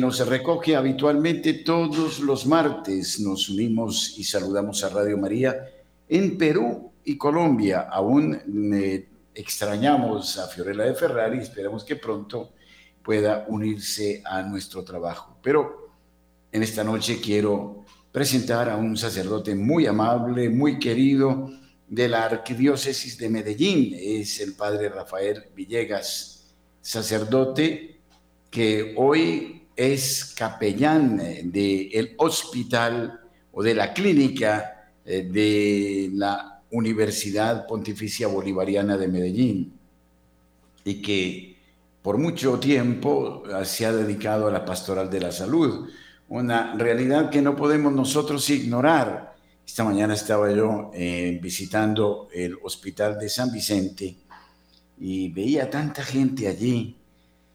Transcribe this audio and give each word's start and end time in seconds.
nos 0.00 0.24
recoge 0.24 0.76
habitualmente 0.76 1.54
todos 1.54 2.20
los 2.20 2.46
martes. 2.46 3.18
Nos 3.18 3.48
unimos 3.48 4.16
y 4.16 4.22
saludamos 4.22 4.84
a 4.84 4.90
Radio 4.90 5.18
María 5.18 5.68
en 6.08 6.38
Perú 6.38 6.92
y 7.02 7.18
Colombia. 7.18 7.88
Aún 7.90 8.72
eh, 8.74 9.08
extrañamos 9.34 10.38
a 10.38 10.46
Fiorella 10.46 10.84
de 10.84 10.94
Ferrari, 10.94 11.38
esperamos 11.38 11.82
que 11.82 11.96
pronto 11.96 12.52
pueda 13.02 13.44
unirse 13.48 14.22
a 14.24 14.40
nuestro 14.42 14.84
trabajo. 14.84 15.36
Pero 15.42 15.90
en 16.52 16.62
esta 16.62 16.84
noche 16.84 17.20
quiero 17.20 17.84
presentar 18.12 18.70
a 18.70 18.76
un 18.76 18.96
sacerdote 18.96 19.56
muy 19.56 19.86
amable, 19.86 20.48
muy 20.48 20.78
querido 20.78 21.50
de 21.88 22.08
la 22.08 22.24
Arquidiócesis 22.24 23.18
de 23.18 23.30
Medellín. 23.30 23.96
Es 23.98 24.38
el 24.38 24.54
padre 24.54 24.90
Rafael 24.90 25.46
Villegas, 25.56 26.54
sacerdote 26.82 28.00
que 28.48 28.94
hoy 28.96 29.58
es 29.78 30.34
capellán 30.36 31.18
del 31.52 32.14
hospital 32.16 33.20
o 33.52 33.62
de 33.62 33.74
la 33.76 33.94
clínica 33.94 34.90
eh, 35.04 35.22
de 35.22 36.10
la 36.14 36.62
Universidad 36.72 37.64
Pontificia 37.64 38.26
Bolivariana 38.26 38.96
de 38.96 39.06
Medellín 39.06 39.72
y 40.82 41.00
que 41.00 41.56
por 42.02 42.18
mucho 42.18 42.58
tiempo 42.58 43.44
se 43.64 43.86
ha 43.86 43.92
dedicado 43.92 44.48
a 44.48 44.50
la 44.50 44.64
pastoral 44.64 45.08
de 45.08 45.20
la 45.20 45.30
salud, 45.30 45.88
una 46.28 46.74
realidad 46.74 47.30
que 47.30 47.40
no 47.40 47.54
podemos 47.54 47.92
nosotros 47.92 48.50
ignorar. 48.50 49.36
Esta 49.64 49.84
mañana 49.84 50.14
estaba 50.14 50.50
yo 50.52 50.90
eh, 50.92 51.38
visitando 51.40 52.28
el 52.34 52.56
hospital 52.64 53.16
de 53.16 53.28
San 53.28 53.52
Vicente 53.52 54.16
y 54.98 55.28
veía 55.30 55.70
tanta 55.70 56.02
gente 56.02 56.48
allí 56.48 56.96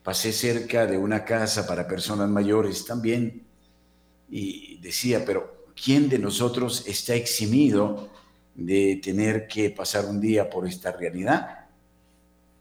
pasé 0.04 0.34
cerca 0.34 0.86
de 0.86 0.98
una 0.98 1.24
casa 1.24 1.66
para 1.66 1.88
personas 1.88 2.30
mayores 2.30 2.86
también 2.86 3.44
y 4.30 4.78
decía, 4.80 5.24
pero 5.26 5.68
¿quién 5.82 6.10
de 6.10 6.20
nosotros 6.20 6.84
está 6.88 7.16
eximido 7.16 8.10
de 8.54 9.00
tener 9.02 9.48
que 9.48 9.70
pasar 9.70 10.06
un 10.06 10.20
día 10.20 10.50
por 10.50 10.68
esta 10.68 10.92
realidad? 10.92 11.68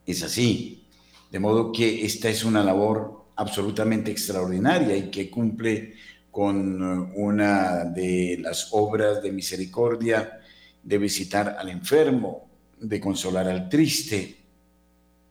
Es 0.06 0.22
así. 0.22 0.86
De 1.31 1.39
modo 1.39 1.72
que 1.72 2.05
esta 2.05 2.28
es 2.28 2.44
una 2.44 2.62
labor 2.62 3.25
absolutamente 3.36 4.11
extraordinaria 4.11 4.97
y 4.97 5.11
que 5.11 5.31
cumple 5.31 5.94
con 6.31 7.11
una 7.16 7.84
de 7.84 8.38
las 8.41 8.69
obras 8.72 9.22
de 9.22 9.33
misericordia 9.33 10.41
de 10.83 10.98
visitar 10.98 11.56
al 11.59 11.69
enfermo, 11.69 12.48
de 12.78 13.00
consolar 13.00 13.48
al 13.48 13.69
triste, 13.69 14.36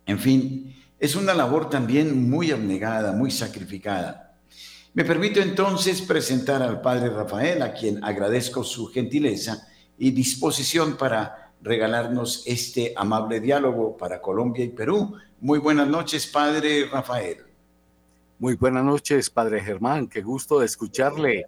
en 0.06 0.20
fin, 0.20 0.76
es 1.02 1.16
una 1.16 1.34
labor 1.34 1.68
también 1.68 2.30
muy 2.30 2.52
abnegada, 2.52 3.12
muy 3.12 3.32
sacrificada. 3.32 4.36
Me 4.94 5.04
permito 5.04 5.42
entonces 5.42 6.00
presentar 6.04 6.62
al 6.62 6.80
Padre 6.80 7.10
Rafael, 7.10 7.64
a 7.64 7.74
quien 7.74 8.04
agradezco 8.04 8.64
su 8.64 8.86
gentileza 8.86 9.68
y 9.98 10.12
disposición 10.12 10.98
para 10.98 11.54
regalarnos 11.60 12.44
este 12.46 12.94
amable 12.96 13.40
diálogo 13.40 13.98
para 13.98 14.22
Colombia 14.22 14.64
y 14.64 14.70
Perú. 14.70 15.16
Muy 15.40 15.58
buenas 15.58 15.88
noches, 15.88 16.28
Padre 16.28 16.86
Rafael. 16.86 17.38
Muy 18.38 18.56
buenas 18.56 18.86
noches, 18.86 19.28
Padre 19.32 19.60
Germán. 19.60 20.08
Qué 20.08 20.22
gusto 20.22 20.60
de 20.60 20.68
escucharle. 20.68 21.48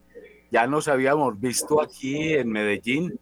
Ya 0.50 0.66
nos 0.66 0.88
habíamos 0.88 1.40
visto 1.40 1.80
aquí 1.80 2.34
en 2.34 2.50
Medellín, 2.50 3.20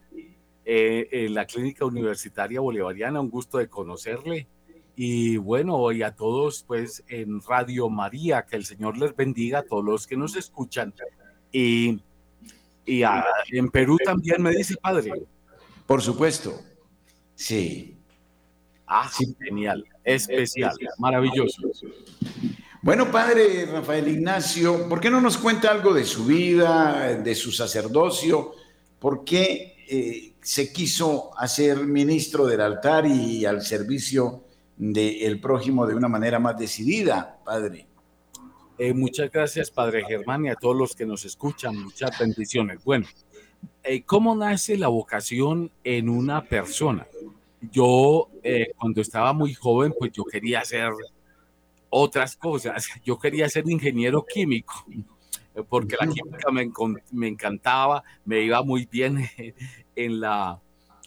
eh, 0.63 1.09
en 1.11 1.33
la 1.33 1.45
Clínica 1.45 1.83
Universitaria 1.83 2.61
Bolivariana. 2.61 3.19
Un 3.19 3.29
gusto 3.29 3.57
de 3.57 3.67
conocerle 3.67 4.47
y 4.95 5.37
bueno, 5.37 5.91
y 5.91 6.03
a 6.03 6.15
todos, 6.15 6.63
pues 6.67 7.03
en 7.07 7.41
Radio 7.41 7.89
María, 7.89 8.45
que 8.47 8.55
el 8.55 8.65
Señor 8.65 8.97
les 8.97 9.15
bendiga 9.15 9.59
a 9.59 9.63
todos 9.63 9.83
los 9.83 10.07
que 10.07 10.17
nos 10.17 10.35
escuchan. 10.35 10.93
Y, 11.51 12.01
y 12.85 13.03
en 13.51 13.69
Perú 13.69 13.97
también 14.03 14.41
me 14.41 14.51
dice 14.51 14.75
padre. 14.77 15.11
Por 15.85 16.01
supuesto. 16.01 16.59
Sí. 17.35 17.97
Ah, 18.85 19.09
sí. 19.11 19.35
genial, 19.39 19.85
especial, 20.03 20.75
maravilloso. 20.97 21.61
Bueno, 22.81 23.09
padre 23.09 23.65
Rafael 23.65 24.07
Ignacio, 24.07 24.89
¿por 24.89 24.99
qué 24.99 25.09
no 25.09 25.21
nos 25.21 25.37
cuenta 25.37 25.71
algo 25.71 25.93
de 25.93 26.03
su 26.03 26.25
vida, 26.25 27.15
de 27.15 27.35
su 27.35 27.51
sacerdocio? 27.51 28.51
¿Por 28.99 29.23
qué 29.23 29.77
eh, 29.87 30.33
se 30.41 30.73
quiso 30.73 31.31
hacer 31.37 31.77
ministro 31.85 32.45
del 32.45 32.61
altar 32.61 33.05
y 33.05 33.45
al 33.45 33.61
servicio 33.61 34.43
del 34.81 35.39
prójimo 35.39 35.85
de 35.85 35.93
una 35.93 36.07
manera 36.07 36.39
más 36.39 36.57
decidida, 36.57 37.39
Padre. 37.45 37.85
Eh, 38.79 38.95
muchas 38.95 39.31
gracias, 39.31 39.69
Padre 39.69 40.03
Germán, 40.03 40.45
y 40.45 40.49
a 40.49 40.55
todos 40.55 40.75
los 40.75 40.95
que 40.95 41.05
nos 41.05 41.23
escuchan. 41.23 41.77
Muchas 41.77 42.17
bendiciones. 42.17 42.83
Bueno, 42.83 43.05
eh, 43.83 44.01
¿cómo 44.01 44.35
nace 44.35 44.79
la 44.79 44.87
vocación 44.87 45.69
en 45.83 46.09
una 46.09 46.43
persona? 46.43 47.05
Yo, 47.71 48.29
eh, 48.41 48.71
cuando 48.75 49.01
estaba 49.01 49.33
muy 49.33 49.53
joven, 49.53 49.93
pues 49.99 50.13
yo 50.13 50.23
quería 50.25 50.61
hacer 50.61 50.89
otras 51.91 52.35
cosas. 52.35 52.87
Yo 53.05 53.19
quería 53.19 53.47
ser 53.49 53.69
ingeniero 53.69 54.25
químico, 54.25 54.83
porque 55.69 55.95
la 56.01 56.07
química 56.07 56.49
me, 56.51 56.71
me 57.11 57.27
encantaba, 57.27 58.03
me 58.25 58.41
iba 58.41 58.63
muy 58.63 58.87
bien 58.91 59.29
en 59.95 60.19
la, 60.19 60.59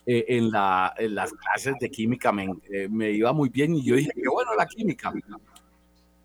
eh, 0.07 0.25
en, 0.29 0.51
la, 0.51 0.93
en, 0.99 1.15
las 1.15 1.33
clases 1.33 1.75
de 1.81 1.91
química 1.91 2.31
me, 2.31 2.45
eh, 2.71 2.89
me, 2.91 3.11
iba 3.11 3.33
muy 3.33 3.49
bien 3.49 3.75
y 3.75 3.83
yo 3.83 3.97
dije, 3.97 4.11
qué 4.15 4.29
bueno 4.29 4.55
la 4.55 4.67
química. 4.67 5.13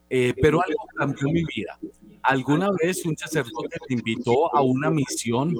Eh, 0.09 0.33
pero 0.41 0.61
algo 0.61 0.85
cambió 0.97 1.29
mi 1.29 1.45
vida. 1.45 1.79
Alguna 2.23 2.69
vez 2.71 3.05
un 3.05 3.15
sacerdote 3.15 3.77
me 3.87 3.95
invitó 3.95 4.53
a 4.53 4.61
una 4.61 4.89
misión 4.89 5.55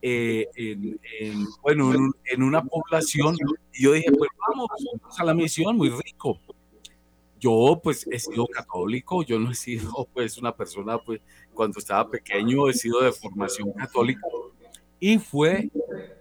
en, 0.00 0.96
bueno, 1.62 1.92
en, 2.24 2.42
una 2.42 2.62
población 2.62 3.36
y 3.72 3.84
yo 3.84 3.92
dije, 3.92 4.10
pues 4.10 4.30
vamos, 4.48 4.66
vamos 5.00 5.20
a 5.20 5.24
la 5.24 5.34
misión, 5.34 5.76
muy 5.76 5.90
rico. 5.90 6.40
Yo 7.38 7.80
pues 7.80 8.08
he 8.10 8.18
sido 8.18 8.46
católico, 8.48 9.22
yo 9.22 9.38
no 9.38 9.52
he 9.52 9.54
sido 9.54 10.08
pues 10.12 10.36
una 10.38 10.56
persona 10.56 10.98
pues 10.98 11.20
cuando 11.54 11.78
estaba 11.78 12.10
pequeño 12.10 12.68
he 12.68 12.72
sido 12.72 13.02
de 13.02 13.12
formación 13.12 13.72
católica 13.72 14.26
y 14.98 15.18
fue 15.18 15.70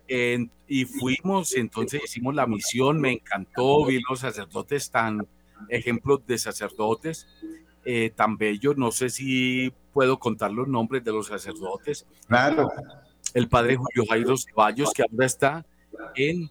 y 0.07 0.85
fuimos, 0.85 1.55
entonces 1.55 2.01
hicimos 2.03 2.35
la 2.35 2.47
misión, 2.47 2.99
me 3.01 3.11
encantó, 3.13 3.85
vi 3.85 4.01
los 4.07 4.19
sacerdotes 4.19 4.89
tan, 4.89 5.27
ejemplos 5.69 6.25
de 6.25 6.37
sacerdotes 6.37 7.27
eh, 7.85 8.11
tan 8.15 8.37
bellos, 8.37 8.77
no 8.77 8.91
sé 8.91 9.09
si 9.09 9.71
puedo 9.93 10.19
contar 10.19 10.51
los 10.51 10.67
nombres 10.67 11.03
de 11.03 11.11
los 11.11 11.27
sacerdotes. 11.27 12.05
Claro. 12.27 12.69
El 13.33 13.47
padre 13.47 13.77
Julio 13.77 14.05
Jairo 14.09 14.35
Ceballos, 14.37 14.91
que 14.93 15.03
ahora 15.03 15.25
está 15.25 15.65
en 16.15 16.49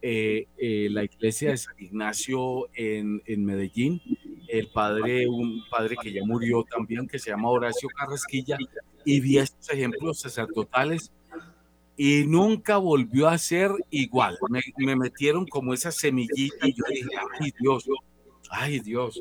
eh, 0.00 0.46
eh, 0.58 0.88
la 0.90 1.04
iglesia 1.04 1.50
de 1.50 1.56
San 1.56 1.74
Ignacio 1.78 2.68
en, 2.74 3.22
en, 3.26 3.44
Medellín, 3.44 4.02
el 4.48 4.68
padre, 4.70 5.28
un 5.28 5.62
padre 5.70 5.96
que 6.02 6.12
ya 6.12 6.24
murió 6.24 6.64
también, 6.64 7.06
que 7.06 7.18
se 7.18 7.30
llama 7.30 7.48
Horacio 7.48 7.88
Carrasquilla, 7.88 8.58
y 9.04 9.20
vi 9.20 9.38
estos 9.38 9.70
ejemplos 9.70 10.20
sacerdotales 10.20 11.12
y 11.96 12.24
nunca 12.26 12.78
volvió 12.78 13.28
a 13.28 13.38
ser 13.38 13.70
igual. 13.90 14.38
Me, 14.48 14.96
metieron 14.96 15.46
como 15.46 15.74
esa 15.74 15.92
semillita 15.92 16.66
y 16.66 16.74
yo 16.74 16.84
dije, 16.88 17.08
ay 17.40 17.52
Dios, 17.60 17.84
ay 18.50 18.80
Dios, 18.80 19.20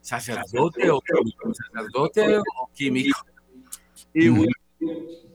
sacerdote 0.00 0.90
o 0.90 1.00
químico, 1.00 1.52
sacerdote 1.54 2.38
o 2.38 2.70
químico. 2.74 3.18
Y 4.12 4.28
fui 4.28 4.48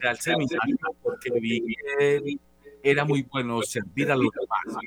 al 0.01 0.19
seminario 0.19 0.77
porque 1.01 1.31
vi 1.39 1.75
que 1.75 2.37
era 2.81 3.03
muy 3.03 3.23
bueno 3.23 3.61
servir 3.61 4.11
a 4.11 4.15
los 4.15 4.29
demás, 4.31 4.81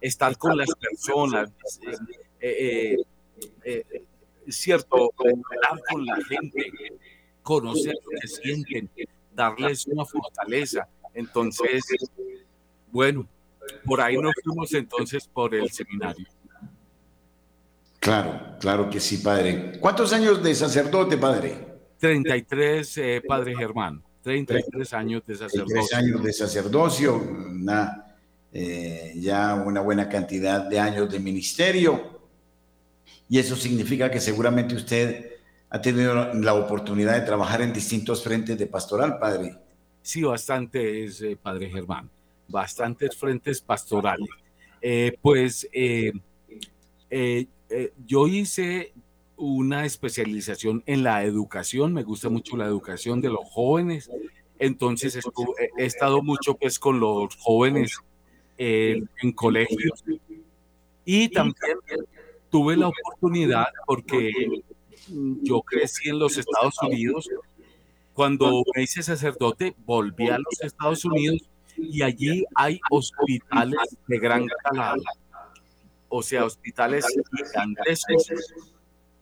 estar 0.00 0.36
con 0.36 0.56
las 0.56 0.68
personas, 0.74 1.50
eh, 2.40 2.96
eh, 3.64 3.84
eh, 3.90 4.04
cierto, 4.48 5.10
hablar 5.18 5.82
con 5.90 6.04
la 6.04 6.16
gente, 6.28 6.70
conocer 7.42 7.94
lo 8.04 8.20
que 8.20 8.28
sienten, 8.28 8.90
darles 9.34 9.86
una 9.86 10.04
fortaleza 10.04 10.86
entonces, 11.18 11.84
bueno, 12.92 13.28
por 13.84 14.00
ahí 14.00 14.16
nos 14.16 14.32
fuimos 14.44 14.72
entonces 14.72 15.26
por 15.26 15.52
el 15.54 15.68
seminario. 15.70 16.26
Claro, 17.98 18.56
claro 18.60 18.88
que 18.88 19.00
sí, 19.00 19.18
padre. 19.18 19.72
¿Cuántos 19.80 20.12
años 20.12 20.42
de 20.42 20.54
sacerdote, 20.54 21.16
padre? 21.16 21.66
33, 21.98 22.98
eh, 22.98 23.22
padre 23.26 23.56
Germán. 23.56 24.00
33 24.22 24.92
años 24.92 25.22
de 25.26 25.34
sacerdocio. 25.34 25.74
33 25.74 25.94
años 25.94 26.22
de 26.22 26.32
sacerdocio, 26.32 27.16
una, 27.16 28.16
eh, 28.52 29.14
ya 29.16 29.54
una 29.56 29.80
buena 29.80 30.08
cantidad 30.08 30.62
de 30.62 30.78
años 30.78 31.10
de 31.10 31.18
ministerio. 31.18 32.20
Y 33.28 33.40
eso 33.40 33.56
significa 33.56 34.08
que 34.08 34.20
seguramente 34.20 34.76
usted 34.76 35.32
ha 35.68 35.80
tenido 35.80 36.32
la 36.34 36.54
oportunidad 36.54 37.14
de 37.14 37.22
trabajar 37.22 37.62
en 37.62 37.72
distintos 37.72 38.22
frentes 38.22 38.56
de 38.56 38.66
pastoral, 38.66 39.18
padre. 39.18 39.58
Sí, 40.08 40.22
bastante 40.22 41.04
es, 41.04 41.20
eh, 41.20 41.36
Padre 41.36 41.68
Germán, 41.68 42.08
bastantes 42.48 43.14
frentes 43.14 43.60
pastorales. 43.60 44.30
Eh, 44.80 45.18
pues 45.20 45.68
eh, 45.70 46.12
yo 48.06 48.26
hice 48.26 48.94
una 49.36 49.84
especialización 49.84 50.82
en 50.86 51.02
la 51.02 51.24
educación, 51.24 51.92
me 51.92 52.04
gusta 52.04 52.30
mucho 52.30 52.56
la 52.56 52.64
educación 52.64 53.20
de 53.20 53.28
los 53.28 53.50
jóvenes, 53.50 54.10
entonces 54.58 55.14
he 55.76 55.84
estado 55.84 56.22
mucho 56.22 56.54
pues 56.54 56.78
con 56.78 57.00
los 57.00 57.36
jóvenes 57.36 57.98
en 58.56 59.32
colegios 59.34 60.02
y 61.04 61.28
también 61.28 61.76
tuve 62.48 62.78
la 62.78 62.88
oportunidad 62.88 63.66
porque 63.86 64.32
yo 65.42 65.60
crecí 65.60 66.08
en 66.08 66.18
los 66.18 66.38
Estados 66.38 66.80
Unidos. 66.80 67.28
Cuando 68.18 68.64
me 68.74 68.82
hice 68.82 69.00
sacerdote, 69.00 69.76
volví 69.86 70.28
a 70.28 70.38
los 70.38 70.60
Estados 70.60 71.04
Unidos 71.04 71.48
y 71.76 72.02
allí 72.02 72.44
hay 72.56 72.80
hospitales 72.90 73.96
de 74.08 74.18
gran 74.18 74.44
calado, 74.64 75.00
o 76.08 76.20
sea, 76.20 76.44
hospitales 76.44 77.06
gigantescos. 77.36 78.26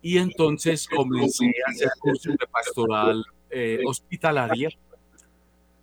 Y 0.01 0.17
entonces 0.17 0.89
comencé 0.89 1.45
a 1.67 1.73
hacer 1.73 1.91
cursos 2.01 2.37
de 2.39 2.47
pastoral 2.47 3.23
eh, 3.51 3.81
hospitalaria 3.87 4.71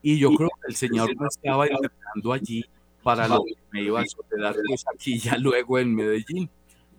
y 0.02 0.18
yo 0.18 0.34
creo 0.34 0.50
que 0.50 0.70
el 0.70 0.76
Señor 0.76 1.16
me 1.16 1.28
estaba 1.28 1.68
entrenando 1.68 2.34
allí 2.34 2.66
para 3.04 3.28
lo 3.28 3.44
que 3.44 3.54
me 3.74 3.84
iba 3.84 4.02
a 4.02 4.06
suceder 4.08 4.56
pues, 4.68 4.86
aquí 4.92 5.20
ya 5.20 5.38
luego 5.38 5.78
en 5.78 5.94
Medellín. 5.94 6.50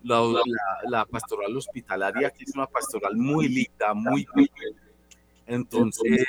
La, 0.01 1.05
pastoral 1.11 1.57
hospitalaria, 1.57 2.29
que 2.29 2.45
es 2.45 2.55
una 2.55 2.67
pastoral 2.67 3.17
muy 3.17 3.49
linda, 3.49 3.93
muy 3.93 4.25
Entonces, 5.47 6.25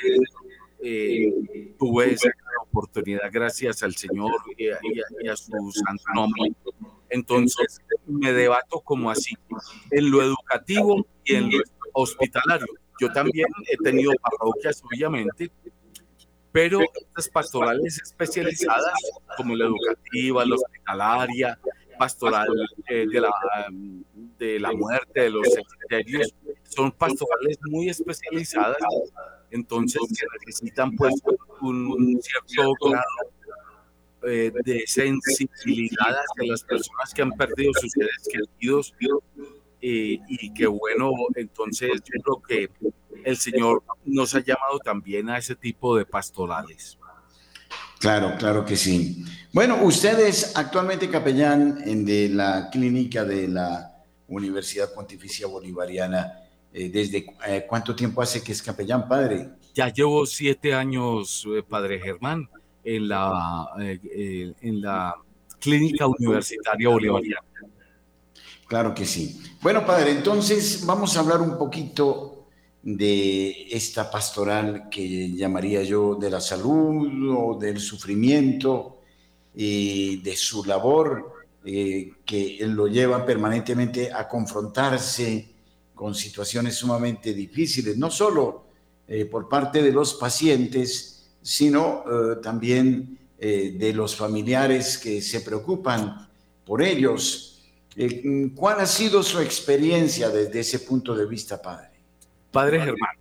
eh, 0.79 1.73
tuve 1.79 2.13
esa 2.13 2.29
oportunidad 2.61 3.29
gracias 3.31 3.81
al 3.83 3.95
Señor 3.95 4.31
y 4.57 4.69
a, 4.69 5.35
su 5.35 5.71
santo 5.71 6.03
nombre. 6.13 6.51
Entonces, 7.09 7.79
me 8.05 8.33
debato 8.33 8.81
como 8.81 9.09
así, 9.09 9.35
en 9.91 10.11
lo 10.11 10.21
educativo 10.21 11.05
y 11.23 11.35
en 11.35 11.51
lo 11.51 11.59
hospitalario. 11.93 12.67
Yo 12.99 13.11
también 13.11 13.47
he 13.69 13.77
tenido 13.77 14.11
parroquias, 14.21 14.81
obviamente, 14.83 15.51
pero 16.51 16.79
estas 16.81 17.29
pastorales 17.29 18.01
especializadas, 18.01 18.93
como 19.35 19.55
la 19.55 19.65
educativa, 19.65 20.45
la 20.45 20.55
hospitalaria, 20.55 21.59
pastoral 21.97 22.47
eh, 22.89 23.05
de, 23.11 23.21
la, 23.21 23.31
de 24.37 24.59
la 24.59 24.71
muerte, 24.71 25.21
de 25.21 25.29
los 25.29 25.47
cementerios, 25.47 26.33
son 26.63 26.91
pastorales 26.91 27.57
muy 27.69 27.89
especializadas, 27.89 28.77
entonces 29.51 30.01
necesitan 30.45 30.95
pues 30.95 31.15
un, 31.61 32.19
cierto 32.21 32.89
grado 32.89 33.03
eh, 34.23 34.51
de 34.63 34.83
sensibilidad 34.87 36.15
hacia 36.15 36.51
las 36.51 36.63
personas 36.63 37.13
que 37.13 37.21
han 37.21 37.31
perdido 37.31 37.71
sus 37.79 37.91
seres 37.91 38.27
queridos 38.31 38.93
eh, 39.81 40.19
y 40.27 40.53
que 40.53 40.67
bueno, 40.67 41.11
entonces 41.35 42.01
yo 42.03 42.21
creo 42.23 42.41
que 42.41 42.69
el 43.23 43.37
Señor 43.37 43.83
nos 44.05 44.35
ha 44.35 44.39
llamado 44.39 44.79
también 44.79 45.29
a 45.29 45.37
ese 45.37 45.55
tipo 45.55 45.97
de 45.97 46.05
pastorales. 46.05 46.97
Claro, 47.99 48.35
claro 48.37 48.65
que 48.65 48.75
sí. 48.75 49.25
Bueno, 49.53 49.83
usted 49.83 50.19
es 50.19 50.55
actualmente 50.55 51.09
capellán 51.09 51.81
en 51.85 52.05
de 52.05 52.29
la 52.29 52.69
clínica 52.69 53.25
de 53.25 53.47
la 53.47 54.03
Universidad 54.27 54.93
Pontificia 54.93 55.47
Bolivariana. 55.47 56.43
Eh, 56.73 56.89
¿Desde 56.89 57.25
eh, 57.47 57.65
cuánto 57.67 57.95
tiempo 57.95 58.21
hace 58.21 58.43
que 58.43 58.51
es 58.51 58.61
capellán, 58.61 59.07
padre? 59.07 59.49
Ya 59.73 59.91
llevo 59.91 60.25
siete 60.25 60.73
años, 60.73 61.47
eh, 61.47 61.63
padre 61.67 61.99
Germán, 61.99 62.47
en 62.83 63.07
la, 63.07 63.67
en 63.77 64.81
la 64.81 65.15
clínica 65.59 66.07
universitaria 66.07 66.89
bolivariana. 66.89 67.41
Claro 68.67 68.93
que 68.93 69.05
sí. 69.05 69.41
Bueno, 69.61 69.85
padre, 69.85 70.11
entonces 70.11 70.85
vamos 70.85 71.15
a 71.15 71.21
hablar 71.21 71.41
un 71.41 71.57
poquito 71.57 72.36
de 72.89 73.67
esta 73.69 74.09
pastoral 74.09 74.87
que 74.89 75.33
llamaría 75.33 75.83
yo 75.83 76.15
de 76.15 76.29
la 76.29 76.39
salud 76.39 77.35
o 77.37 77.59
del 77.59 77.81
sufrimiento 77.81 79.01
y 79.53 80.21
de 80.21 80.37
su 80.37 80.63
labor 80.63 81.33
eh, 81.65 82.13
que 82.23 82.59
lo 82.61 82.87
lleva 82.87 83.25
permanentemente 83.25 84.09
a 84.13 84.25
confrontarse 84.25 85.49
con 85.93 86.15
situaciones 86.15 86.75
sumamente 86.75 87.33
difíciles, 87.33 87.97
no 87.97 88.09
solo 88.09 88.67
eh, 89.05 89.25
por 89.25 89.49
parte 89.49 89.81
de 89.81 89.91
los 89.91 90.13
pacientes, 90.13 91.27
sino 91.41 92.05
eh, 92.05 92.35
también 92.41 93.19
de 93.37 93.93
los 93.93 94.15
familiares 94.15 94.97
que 94.97 95.21
se 95.21 95.41
preocupan 95.41 96.27
por 96.65 96.81
ellos. 96.81 97.61
¿Cuál 98.55 98.79
ha 98.79 98.87
sido 98.87 99.21
su 99.21 99.39
experiencia 99.39 100.29
desde 100.29 100.61
ese 100.61 100.79
punto 100.79 101.13
de 101.13 101.27
vista, 101.27 101.61
padre? 101.61 101.96
Padre 102.51 102.79
Germán. 102.79 103.11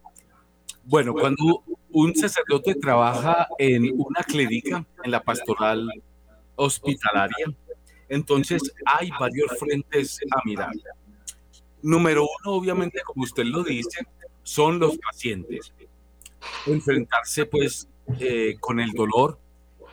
Bueno, 0.84 1.14
cuando 1.14 1.64
un 1.90 2.14
sacerdote 2.14 2.74
trabaja 2.76 3.48
en 3.58 3.90
una 3.94 4.22
clínica, 4.22 4.86
en 5.02 5.10
la 5.10 5.22
pastoral 5.22 5.88
hospitalaria, 6.54 7.46
entonces 8.08 8.72
hay 8.84 9.10
varios 9.18 9.58
frentes 9.58 10.20
a 10.30 10.40
mirar. 10.44 10.72
Número 11.82 12.22
uno, 12.22 12.56
obviamente, 12.56 13.00
como 13.04 13.24
usted 13.24 13.44
lo 13.44 13.64
dice, 13.64 14.06
son 14.42 14.78
los 14.78 14.96
pacientes. 14.98 15.72
Enfrentarse 16.66 17.46
pues 17.46 17.88
eh, 18.20 18.56
con 18.60 18.78
el 18.78 18.92
dolor. 18.92 19.38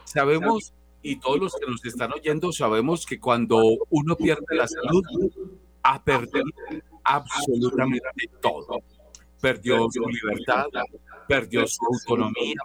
Sabemos, 0.03 0.73
y 1.01 1.15
todos 1.15 1.39
los 1.39 1.55
que 1.55 1.65
nos 1.65 1.83
están 1.85 2.13
oyendo, 2.13 2.51
sabemos 2.51 3.05
que 3.05 3.19
cuando 3.19 3.59
uno 3.89 4.15
pierde 4.15 4.55
la 4.55 4.67
salud, 4.67 5.03
ha 5.81 6.03
perdido 6.03 6.45
absolutamente 7.03 8.29
todo 8.39 8.83
perdió 9.43 9.89
su 9.91 10.07
libertad, 10.07 10.67
perdió 11.27 11.67
su 11.67 11.85
autonomía, 11.85 12.61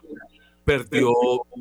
perdió 0.64 1.10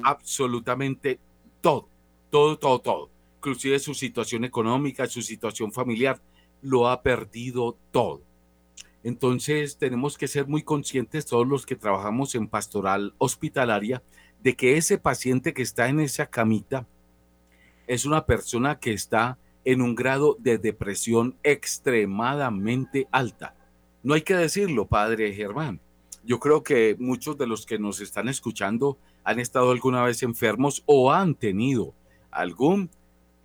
absolutamente 0.03 1.19
todo, 1.59 1.89
todo, 2.29 2.59
todo, 2.59 2.79
todo. 2.79 3.09
Inclusive 3.37 3.79
su 3.79 3.95
situación 3.95 4.45
económica, 4.45 5.07
su 5.07 5.23
situación 5.23 5.71
familiar, 5.71 6.21
lo 6.61 6.87
ha 6.87 7.01
perdido 7.01 7.79
todo. 7.89 8.21
Entonces 9.03 9.79
tenemos 9.79 10.19
que 10.19 10.27
ser 10.27 10.45
muy 10.45 10.61
conscientes 10.61 11.25
todos 11.25 11.47
los 11.47 11.65
que 11.65 11.75
trabajamos 11.75 12.35
en 12.35 12.47
pastoral 12.47 13.15
hospitalaria 13.17 14.03
de 14.43 14.55
que 14.55 14.77
ese 14.77 14.99
paciente 14.99 15.51
que 15.55 15.63
está 15.63 15.89
en 15.89 15.99
esa 15.99 16.27
camita 16.27 16.85
es 17.87 18.05
una 18.05 18.27
persona 18.27 18.77
que 18.77 18.93
está 18.93 19.39
en 19.65 19.81
un 19.81 19.95
grado 19.95 20.37
de 20.37 20.59
depresión 20.59 21.37
extremadamente 21.41 23.07
alta. 23.11 23.56
No 24.03 24.13
hay 24.13 24.21
que 24.21 24.35
decirlo, 24.35 24.88
padre 24.88 25.33
Germán. 25.33 25.79
Yo 26.23 26.39
creo 26.39 26.63
que 26.63 26.95
muchos 26.99 27.38
de 27.38 27.47
los 27.47 27.65
que 27.65 27.79
nos 27.79 28.01
están 28.01 28.27
escuchando 28.27 28.98
han 29.24 29.39
estado 29.39 29.72
alguna 29.72 30.03
vez 30.03 30.24
enfermos 30.24 30.83
o 30.86 31.12
han 31.12 31.36
tenido 31.36 31.93
algún 32.31 32.89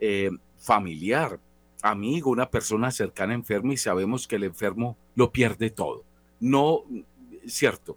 eh, 0.00 0.30
familiar, 0.58 1.38
amigo, 1.82 2.30
una 2.30 2.50
persona 2.50 2.90
cercana 2.90 3.34
enferma 3.34 3.72
y 3.72 3.76
sabemos 3.76 4.26
que 4.26 4.36
el 4.36 4.44
enfermo 4.44 4.96
lo 5.14 5.30
pierde 5.32 5.70
todo. 5.70 6.04
No, 6.40 6.84
cierto. 7.46 7.96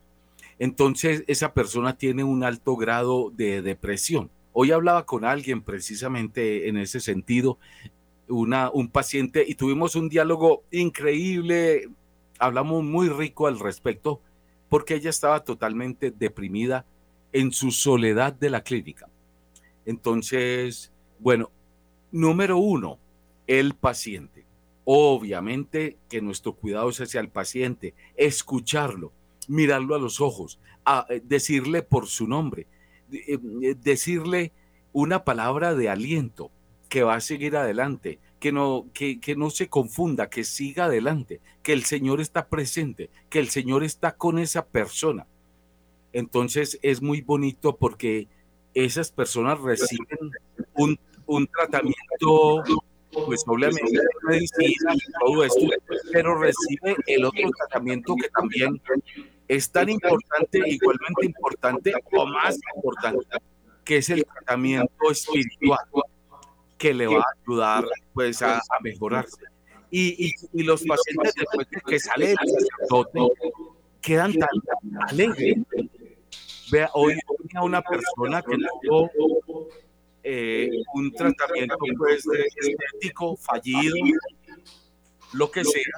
Entonces 0.60 1.24
esa 1.28 1.54
persona 1.54 1.98
tiene 1.98 2.24
un 2.24 2.44
alto 2.44 2.76
grado 2.76 3.32
de 3.36 3.62
depresión. 3.62 4.30
Hoy 4.54 4.72
hablaba 4.72 5.06
con 5.06 5.26
alguien 5.26 5.62
precisamente 5.62 6.70
en 6.70 6.78
ese 6.78 7.00
sentido, 7.00 7.58
una, 8.28 8.72
un 8.72 8.88
paciente, 8.88 9.44
y 9.48 9.56
tuvimos 9.56 9.96
un 9.96 10.10
diálogo 10.10 10.64
increíble, 10.72 11.90
hablamos 12.40 12.84
muy 12.84 13.10
rico 13.10 13.48
al 13.48 13.60
respecto 13.60 14.22
porque 14.70 14.96
ella 14.96 15.10
estaba 15.10 15.44
totalmente 15.44 16.12
deprimida 16.12 16.86
en 17.32 17.52
su 17.52 17.72
soledad 17.72 18.34
de 18.34 18.50
la 18.50 18.62
clínica. 18.62 19.10
Entonces, 19.86 20.92
bueno, 21.20 21.52
número 22.12 22.58
uno, 22.58 22.98
el 23.48 23.76
paciente. 23.76 24.46
Obviamente 24.86 25.98
que 26.10 26.22
nuestro 26.22 26.54
cuidado 26.54 26.90
es 26.90 27.02
hacia 27.02 27.20
el 27.20 27.30
paciente, 27.30 27.94
escucharlo, 28.16 29.12
mirarlo 29.48 29.96
a 29.96 30.00
los 30.00 30.22
ojos, 30.22 30.60
eh, 31.10 31.22
decirle 31.24 31.82
por 31.82 32.08
su 32.08 32.28
nombre, 32.28 32.68
eh, 33.12 33.40
decirle 33.82 34.52
una 34.94 35.24
palabra 35.24 35.76
de 35.76 35.90
aliento 35.90 36.52
que 36.90 37.04
va 37.04 37.16
a 37.16 37.22
seguir 37.22 37.58
adelante, 37.58 38.20
que 38.46 38.52
no, 38.52 38.86
que, 38.94 39.20
que 39.20 39.36
no 39.36 39.50
se 39.50 39.70
confunda, 39.70 40.30
que 40.30 40.44
siga 40.44 40.86
adelante, 40.86 41.42
que 41.64 41.74
el 41.74 41.84
Señor 41.84 42.22
está 42.22 42.48
presente, 42.48 43.10
que 43.28 43.40
el 43.40 43.50
Señor 43.50 43.84
está 43.84 44.18
con 44.18 44.38
esa 44.38 44.68
persona. 44.68 45.26
Entonces 46.14 46.78
es 46.84 47.02
muy 47.02 47.22
bonito 47.22 47.76
porque 47.76 48.28
esas 48.76 49.10
personas 49.10 49.60
reciben 49.62 50.30
un, 50.76 51.00
un 51.26 51.48
tratamiento, 51.48 52.62
pues 53.26 53.44
obviamente 53.48 54.00
pero 56.12 56.38
recibe 56.38 56.98
el 57.08 57.26
otro 57.26 57.50
tratamiento 57.50 58.16
que 58.16 58.30
también 58.30 58.80
es 59.48 59.72
tan 59.72 59.90
importante, 59.90 60.62
igualmente 60.68 61.26
importante 61.26 61.94
o 62.12 62.28
más 62.28 62.60
importante, 62.76 63.26
que 63.84 63.98
es 63.98 64.10
el 64.12 64.24
tratamiento 64.24 65.10
espiritual 65.10 65.80
que 66.78 66.94
le 66.94 67.08
va 67.08 67.20
a 67.20 67.42
ayudar 67.44 67.86
pues 68.14 68.42
a, 68.42 68.62
mejorarse. 68.82 69.44
Y, 69.92 70.34
y, 70.54 70.64
los 70.64 70.84
pacientes 70.84 71.34
después 71.36 71.68
de 71.70 71.82
que 71.82 72.00
sale 72.00 72.32
el 72.32 72.38
sacerdote 72.38 73.20
quedan 74.02 74.34
tan 74.34 74.50
alegres. 75.08 75.58
Vea, 76.72 76.90
hoy 76.94 77.18
a 77.54 77.64
una 77.64 77.82
persona 77.82 78.42
que 78.42 78.58
tuvo 78.82 79.10
eh, 80.24 80.70
un 80.96 81.14
tratamiento 81.14 81.78
pues, 81.98 82.26
estético 82.28 83.38
fallido, 83.38 83.96
lo 85.34 85.52
que 85.52 85.64
sea, 85.64 85.94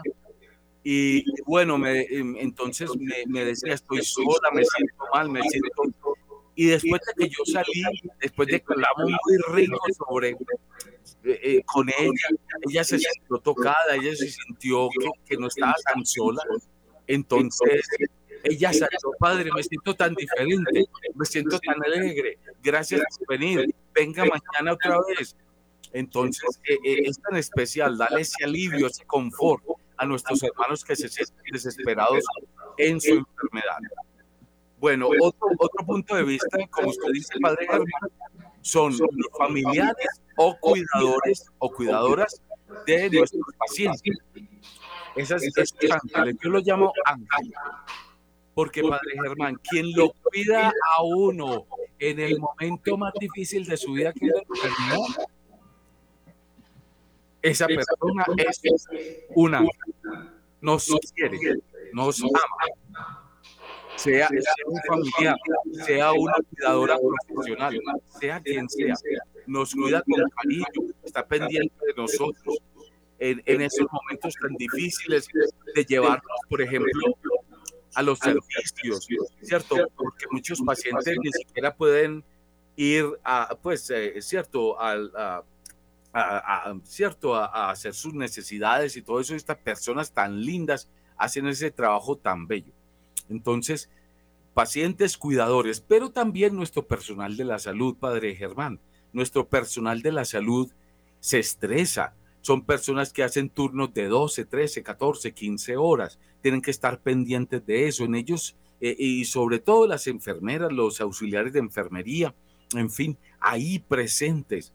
y 0.89 1.25
bueno, 1.43 1.77
me, 1.77 2.03
em, 2.03 2.37
entonces 2.37 2.89
me, 2.97 3.25
me, 3.27 3.43
decía, 3.43 3.73
estoy 3.73 4.01
sola, 4.03 4.49
me 4.53 4.63
siento 4.63 5.03
mal, 5.13 5.29
me 5.29 5.41
siento... 5.41 6.15
Y 6.59 6.65
después 6.65 6.99
de 7.05 7.23
que 7.23 7.29
yo 7.29 7.45
salí, 7.45 7.83
después 8.19 8.47
de 8.47 8.59
que 8.59 8.73
hablamos 8.73 9.11
muy 9.25 9.37
rico 9.53 9.79
sobre 9.95 10.31
eh, 10.31 10.37
eh, 11.23 11.61
con 11.63 11.87
ella, 11.87 12.29
ella 12.67 12.83
se 12.83 12.97
sintió 12.97 13.37
tocada, 13.37 13.93
ella 13.93 14.15
se 14.15 14.27
sintió 14.27 14.89
que, 14.89 15.07
que 15.23 15.37
no 15.37 15.47
estaba 15.49 15.75
tan 15.85 16.03
sola. 16.03 16.41
Entonces, 17.05 17.87
ella 18.43 18.73
salió, 18.73 18.97
padre, 19.19 19.51
me 19.53 19.61
siento 19.61 19.93
tan 19.93 20.15
diferente, 20.15 20.85
me 21.13 21.25
siento 21.27 21.59
tan 21.59 21.75
alegre, 21.85 22.39
gracias 22.63 23.01
por 23.19 23.37
venir, 23.37 23.73
venga 23.93 24.25
mañana 24.25 24.73
otra 24.73 24.97
vez. 25.15 25.35
Entonces, 25.93 26.59
eh, 26.67 27.03
es 27.05 27.21
tan 27.21 27.37
especial, 27.37 27.99
darle 27.99 28.21
ese 28.21 28.43
alivio, 28.43 28.87
ese 28.87 29.05
confort 29.05 29.63
a 29.95 30.07
nuestros 30.07 30.41
hermanos 30.41 30.83
que 30.83 30.95
se 30.95 31.07
sienten 31.07 31.37
desesperados 31.51 32.23
en 32.79 32.99
su 32.99 33.13
enfermedad. 33.13 33.77
Bueno, 34.79 35.07
otro, 35.07 35.47
otro 35.57 35.85
punto 35.85 36.15
de 36.15 36.23
vista, 36.23 36.57
como 36.69 36.89
usted 36.89 37.11
dice, 37.11 37.39
Padre 37.41 37.67
Germán, 37.67 38.11
son 38.61 38.91
los 38.91 39.37
familiares 39.37 40.21
o 40.35 40.55
cuidadores 40.59 41.49
o 41.57 41.71
cuidadoras 41.71 42.41
de 42.85 43.09
nuestros 43.09 43.41
pacientes. 43.57 44.17
Esas, 45.15 45.41
esos 45.43 45.73
ángeles, 45.89 46.35
yo 46.43 46.49
lo 46.49 46.59
llamo 46.59 46.93
ángeles. 47.05 47.57
Porque, 48.53 48.81
Padre 48.83 49.13
Germán, 49.23 49.59
quien 49.69 49.91
lo 49.95 50.11
cuida 50.11 50.69
a 50.69 51.03
uno 51.03 51.65
en 51.99 52.19
el 52.19 52.39
momento 52.39 52.97
más 52.97 53.13
difícil 53.19 53.65
de 53.65 53.77
su 53.77 53.93
vida, 53.93 54.13
que 54.13 54.27
es 54.27 54.33
la 54.33 54.41
enfermedad, 54.41 55.27
esa 57.41 57.67
persona 57.67 58.25
es 58.37 58.61
una, 59.29 59.65
nos 60.61 60.87
quiere, 61.15 61.37
nos 61.93 62.21
ama. 62.21 63.26
Sea, 63.97 64.29
un 64.65 64.79
familiar, 64.87 65.35
sea 65.85 66.13
una 66.13 66.35
cuidadora 66.49 66.97
profesional, 67.27 67.79
sea 68.19 68.39
quien 68.41 68.69
sea, 68.69 68.93
nos 69.47 69.73
cuida 69.73 70.03
con 70.03 70.23
cariño, 70.29 70.93
está 71.03 71.25
pendiente 71.25 71.75
de 71.85 71.93
nosotros 71.95 72.57
en, 73.19 73.41
en 73.45 73.61
esos 73.61 73.87
momentos 73.91 74.35
tan 74.39 74.53
difíciles 74.55 75.27
de 75.75 75.85
llevarnos, 75.85 76.39
por 76.49 76.61
ejemplo, 76.61 77.17
a 77.95 78.03
los 78.03 78.19
servicios, 78.19 79.07
¿cierto? 79.41 79.75
Porque 79.95 80.25
muchos 80.31 80.61
pacientes 80.61 81.17
ni 81.19 81.31
siquiera 81.31 81.75
pueden 81.75 82.23
ir 82.75 83.05
a, 83.23 83.57
pues, 83.61 83.89
eh, 83.89 84.21
¿cierto? 84.21 84.79
Al, 84.79 85.11
a, 85.15 85.43
a, 86.13 86.75
¿cierto? 86.83 87.35
A, 87.35 87.71
hacer 87.71 87.93
sus 87.93 88.13
necesidades 88.13 88.95
y 88.95 89.01
todo 89.01 89.19
eso. 89.19 89.35
Estas 89.35 89.57
personas 89.57 90.11
tan 90.11 90.39
lindas 90.39 90.87
hacen 91.17 91.47
ese 91.47 91.71
trabajo 91.71 92.15
tan 92.17 92.47
bello. 92.47 92.73
Entonces, 93.29 93.89
pacientes 94.53 95.17
cuidadores, 95.17 95.81
pero 95.81 96.11
también 96.11 96.55
nuestro 96.55 96.87
personal 96.87 97.37
de 97.37 97.45
la 97.45 97.59
salud, 97.59 97.95
Padre 97.95 98.35
Germán. 98.35 98.79
Nuestro 99.13 99.47
personal 99.47 100.01
de 100.01 100.11
la 100.11 100.25
salud 100.25 100.71
se 101.19 101.39
estresa. 101.39 102.13
Son 102.41 102.63
personas 102.63 103.11
que 103.11 103.23
hacen 103.23 103.49
turnos 103.49 103.93
de 103.93 104.07
12, 104.07 104.45
13, 104.45 104.83
14, 104.83 105.33
15 105.33 105.77
horas. 105.77 106.19
Tienen 106.41 106.61
que 106.61 106.71
estar 106.71 106.99
pendientes 106.99 107.65
de 107.65 107.87
eso. 107.87 108.03
En 108.03 108.15
ellos, 108.15 108.55
eh, 108.79 108.95
y 108.97 109.25
sobre 109.25 109.59
todo 109.59 109.87
las 109.87 110.07
enfermeras, 110.07 110.71
los 110.71 111.01
auxiliares 111.01 111.53
de 111.53 111.59
enfermería, 111.59 112.33
en 112.73 112.89
fin, 112.89 113.17
ahí 113.39 113.79
presentes 113.79 114.73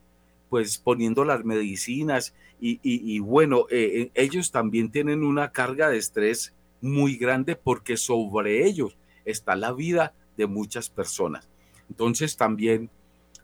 pues 0.52 0.76
poniendo 0.76 1.25
las 1.25 1.47
medicinas 1.47 2.35
y, 2.61 3.18
bueno, 3.21 3.64
eh, 3.71 4.02
eh, 4.02 4.11
ellos 4.14 4.52
también 4.52 4.90
tienen 4.90 5.25
una 5.25 5.50
carga 5.50 5.88
de 5.88 5.97
estrés 5.97 6.52
muy 6.83 7.17
grande 7.17 7.57
porque 7.57 7.97
sobre 7.97 8.67
ellos 8.67 8.99
está 9.25 9.57
la 9.57 9.73
vida 9.73 10.15
de 10.37 10.47
muchas 10.47 10.91
personas. 10.91 11.49
Entonces 11.89 12.37
también 12.37 12.91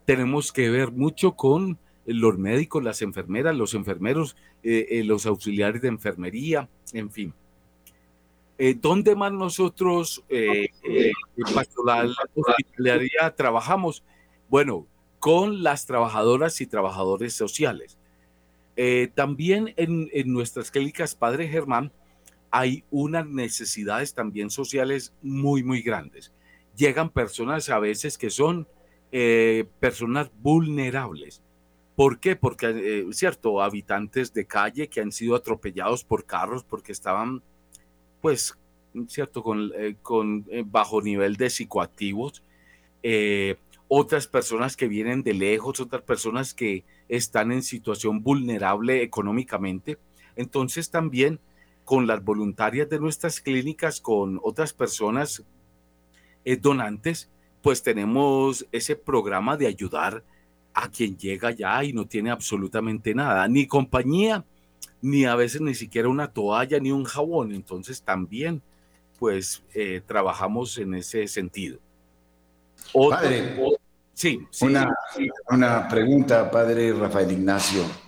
tenemos 0.05 0.53
que 0.53 0.69
ver 0.69 0.93
mucho 0.93 1.33
con 1.37 1.79
los 2.05 2.39
médicos, 2.39 2.85
las 2.85 3.01
enfermeras, 3.01 3.57
los 3.57 3.73
enfermeros, 3.75 4.37
eh, 4.63 5.03
los 5.05 5.25
auxiliares 5.25 5.81
de 5.81 5.89
enfermería, 5.89 6.69
en 6.93 7.11
fin. 7.11 7.35
¿Dónde 8.81 9.15
más 9.15 9.33
nosotros 9.33 10.25
en 10.29 11.55
pastoral 11.55 12.13
hospitalaria 12.35 13.33
trabajamos? 13.37 14.03
Bueno, 14.49 14.89
con 15.19 15.63
las 15.63 15.87
trabajadoras 15.87 16.61
y 16.61 16.67
trabajadores 16.67 17.35
sociales. 17.35 17.99
Eh, 18.77 19.11
también 19.15 19.75
en, 19.77 20.09
nuestras 20.33 20.71
clínicas 20.71 21.15
Padre 21.15 21.49
Germán 21.49 21.93
hay 22.51 22.85
unas 22.91 23.27
necesidades 23.27 24.15
también 24.15 24.51
sociales 24.51 25.13
muy, 25.23 25.63
muy 25.63 25.83
grandes. 25.83 26.33
Llegan 26.77 27.11
personas 27.11 27.69
a 27.69 27.79
veces 27.79 28.19
que 28.19 28.31
son 28.31 28.67
eh, 29.13 29.67
personas 29.81 30.31
vulnerables. 30.41 31.43
¿Por 31.97 32.21
qué? 32.21 32.37
Porque, 32.37 32.69
eh, 32.69 33.07
cierto, 33.13 33.61
habitantes 33.61 34.33
de 34.33 34.47
calle 34.47 34.89
que 34.89 35.01
han 35.01 35.13
sido 35.13 35.35
atropellados 35.35 36.05
por 36.05 36.25
carros 36.25 36.63
porque 36.63 36.93
estaban, 36.93 37.43
pues, 38.21 38.57
cierto, 39.09 39.43
con, 39.43 39.73
con 40.03 40.47
bajo 40.67 41.03
nivel 41.03 41.37
de 41.37 41.51
psicoactivos 41.51 42.43
otras 43.89 44.27
personas 44.27 44.77
que 44.77 44.87
vienen 44.87 45.23
de 45.23 45.35
lejos, 45.35 45.81
otras 45.81 46.03
personas 46.03 46.55
que 46.55 46.85
están 47.09 47.51
en 47.51 47.63
situación 47.63 48.23
vulnerable 48.23 49.03
económicamente. 49.03 49.99
Entonces 50.37 50.91
también 50.91 51.41
con 51.89 52.07
las 52.07 52.23
voluntarias 52.23 52.87
de 52.91 53.01
nuestras 53.01 53.41
clínicas, 53.41 53.99
con 53.99 54.39
otras 54.43 54.75
personas 54.75 55.43
eh, 56.45 56.57
donantes, 56.59 57.31
pues 57.63 57.83
tenemos 57.83 58.67
ese 58.73 58.95
programa 58.95 59.57
de 59.57 59.69
ayudar 59.69 60.23
a 60.75 60.91
quien 60.91 61.17
llega 61.17 61.51
ya 61.51 61.83
y 61.83 61.95
no 61.95 62.05
tiene 62.07 62.31
absolutamente 62.31 63.15
nada, 63.15 63.49
ni 63.49 63.67
compañía, 63.67 64.45
ni 65.01 65.25
a 65.25 65.35
veces 65.35 65.63
ni 65.63 65.75
siquiera 65.75 66.11
una 66.11 66.31
toalla, 66.31 66.79
ni 66.79 66.93
un 66.93 67.05
jabón. 67.05 67.53
Entonces 67.53 68.03
también 68.03 68.61
pues 69.19 69.63
eh, 69.73 70.03
trabajamos 70.07 70.77
en 70.77 70.93
ese 70.93 71.27
sentido. 71.27 71.79
padre, 72.93 73.57
sí, 74.13 74.47
una, 74.61 74.95
una 75.49 75.89
pregunta, 75.89 76.51
padre 76.51 76.93
Rafael 76.93 77.33
Ignacio. 77.33 78.08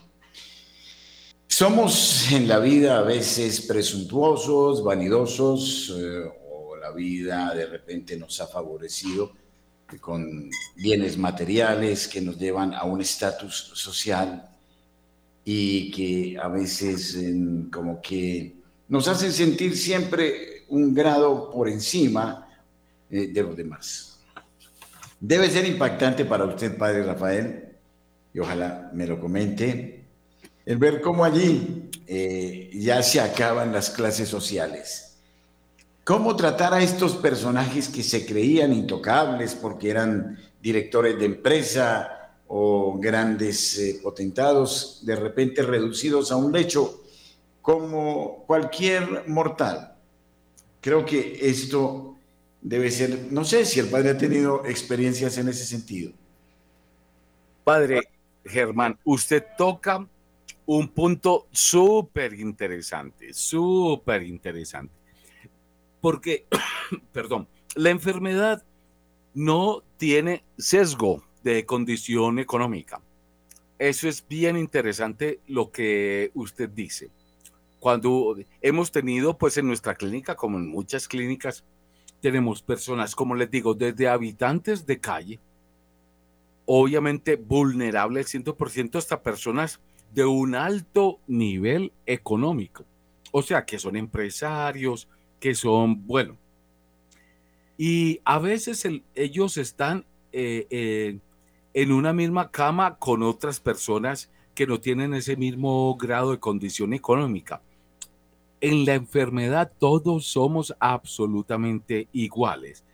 Somos 1.53 2.31
en 2.31 2.47
la 2.47 2.61
vida 2.61 2.99
a 2.99 3.03
veces 3.03 3.63
presuntuosos, 3.63 4.85
vanidosos, 4.85 5.93
eh, 5.99 6.23
o 6.49 6.77
la 6.77 6.93
vida 6.93 7.53
de 7.53 7.67
repente 7.67 8.17
nos 8.17 8.41
ha 8.41 8.47
favorecido 8.47 9.33
con 10.01 10.49
bienes 10.77 11.19
materiales 11.19 12.07
que 12.07 12.21
nos 12.21 12.39
llevan 12.39 12.73
a 12.73 12.85
un 12.85 13.01
estatus 13.01 13.73
social 13.75 14.49
y 15.45 15.91
que 15.91 16.39
a 16.41 16.47
veces 16.47 17.19
como 17.73 18.01
que 18.01 18.55
nos 18.89 19.09
hacen 19.09 19.33
sentir 19.33 19.77
siempre 19.77 20.65
un 20.69 20.95
grado 20.95 21.51
por 21.51 21.69
encima 21.69 22.49
eh, 23.11 23.27
de 23.27 23.43
los 23.43 23.57
demás. 23.57 24.21
Debe 25.19 25.51
ser 25.51 25.67
impactante 25.67 26.25
para 26.25 26.45
usted, 26.45 26.79
padre 26.79 27.03
Rafael, 27.03 27.77
y 28.33 28.39
ojalá 28.39 28.89
me 28.95 29.05
lo 29.09 29.19
comente, 29.19 30.00
el 30.71 30.79
ver 30.79 31.01
cómo 31.01 31.25
allí 31.25 31.91
eh, 32.07 32.71
ya 32.75 33.03
se 33.03 33.21
acaban 33.21 33.73
las 33.73 33.91
clases 33.91 34.29
sociales. 34.29 35.17
¿Cómo 36.05 36.37
tratar 36.37 36.73
a 36.73 36.81
estos 36.81 37.17
personajes 37.17 37.89
que 37.89 38.05
se 38.05 38.25
creían 38.25 38.73
intocables 38.73 39.57
porque 39.57 39.91
eran 39.91 40.39
directores 40.63 41.19
de 41.19 41.25
empresa 41.25 42.37
o 42.47 42.97
grandes 43.01 43.81
eh, 43.81 43.99
potentados, 44.01 45.01
de 45.05 45.17
repente 45.17 45.63
reducidos 45.63 46.31
a 46.31 46.37
un 46.37 46.53
lecho 46.53 47.03
como 47.61 48.45
cualquier 48.47 49.25
mortal? 49.27 49.97
Creo 50.81 51.05
que 51.05 51.37
esto 51.43 52.15
debe 52.63 52.93
ser, 52.93 53.27
no 53.33 53.45
sé 53.45 53.65
si 53.67 53.81
el 53.81 53.89
padre 53.89 54.11
ha 54.11 54.17
tenido 54.17 54.65
experiencias 54.65 55.37
en 55.37 55.49
ese 55.49 55.65
sentido. 55.65 56.13
Padre 57.65 58.03
Germán, 58.45 58.97
usted 59.03 59.45
toca 59.59 60.07
un 60.67 60.89
punto 60.89 61.47
súper 61.51 62.35
interesante, 62.35 63.33
súper 63.33 64.23
interesante. 64.23 64.95
Porque, 66.01 66.47
perdón, 67.13 67.49
la 67.75 67.91
enfermedad 67.91 68.65
no 69.35 69.83
tiene 69.97 70.45
sesgo 70.59 71.23
de 71.43 71.65
condición 71.67 72.39
económica. 72.39 73.01
Eso 73.79 74.09
es 74.09 74.27
bien 74.27 74.57
interesante 74.57 75.41
lo 75.47 75.71
que 75.71 76.31
usted 76.35 76.69
dice. 76.69 77.11
cuando 77.79 78.37
hemos 78.61 78.93
tenido, 78.93 79.39
pues 79.39 79.57
en 79.57 79.67
nuestra 79.67 79.95
clínica, 79.95 80.37
como 80.37 80.59
en 80.59 80.69
muchas 80.69 81.09
clínicas, 81.09 81.65
tenemos 82.21 82.61
personas, 82.61 83.15
como 83.15 83.35
les 83.35 83.51
digo, 83.51 83.73
desde 83.73 84.07
habitantes 84.07 84.85
de 84.85 85.01
calle, 85.01 85.41
obviamente 86.67 87.37
vulnerables 87.37 88.35
100%, 88.35 88.97
hasta 88.97 89.23
personas 89.23 89.81
de 90.13 90.25
un 90.25 90.55
alto 90.55 91.21
nivel 91.27 91.93
económico. 92.07 92.85
O 93.33 93.43
sea, 93.43 93.65
que 93.65 93.79
son 93.79 93.97
empresarios, 93.97 95.09
que 95.39 95.55
son, 95.55 96.07
bueno. 96.07 96.37
Y 97.79 98.21
a 98.25 98.39
veces 98.39 98.87
ellos 99.15 99.57
están 99.57 100.05
eh, 100.33 100.67
eh, 100.71 101.19
en 101.73 101.93
una 101.93 102.13
misma 102.13 102.51
cama 102.51 102.97
con 102.99 103.23
otras 103.23 103.61
personas 103.61 104.31
que 104.55 104.67
no 104.67 104.81
tienen 104.81 105.15
ese 105.15 105.37
mismo 105.37 105.97
grado 105.97 106.33
de 106.33 106.39
condición 106.39 106.93
económica. 106.93 107.63
En 108.61 108.85
la 108.85 108.95
enfermedad 108.95 109.73
todos 109.79 110.27
somos 110.27 110.75
absolutamente 110.79 112.09
iguales. 112.13 112.85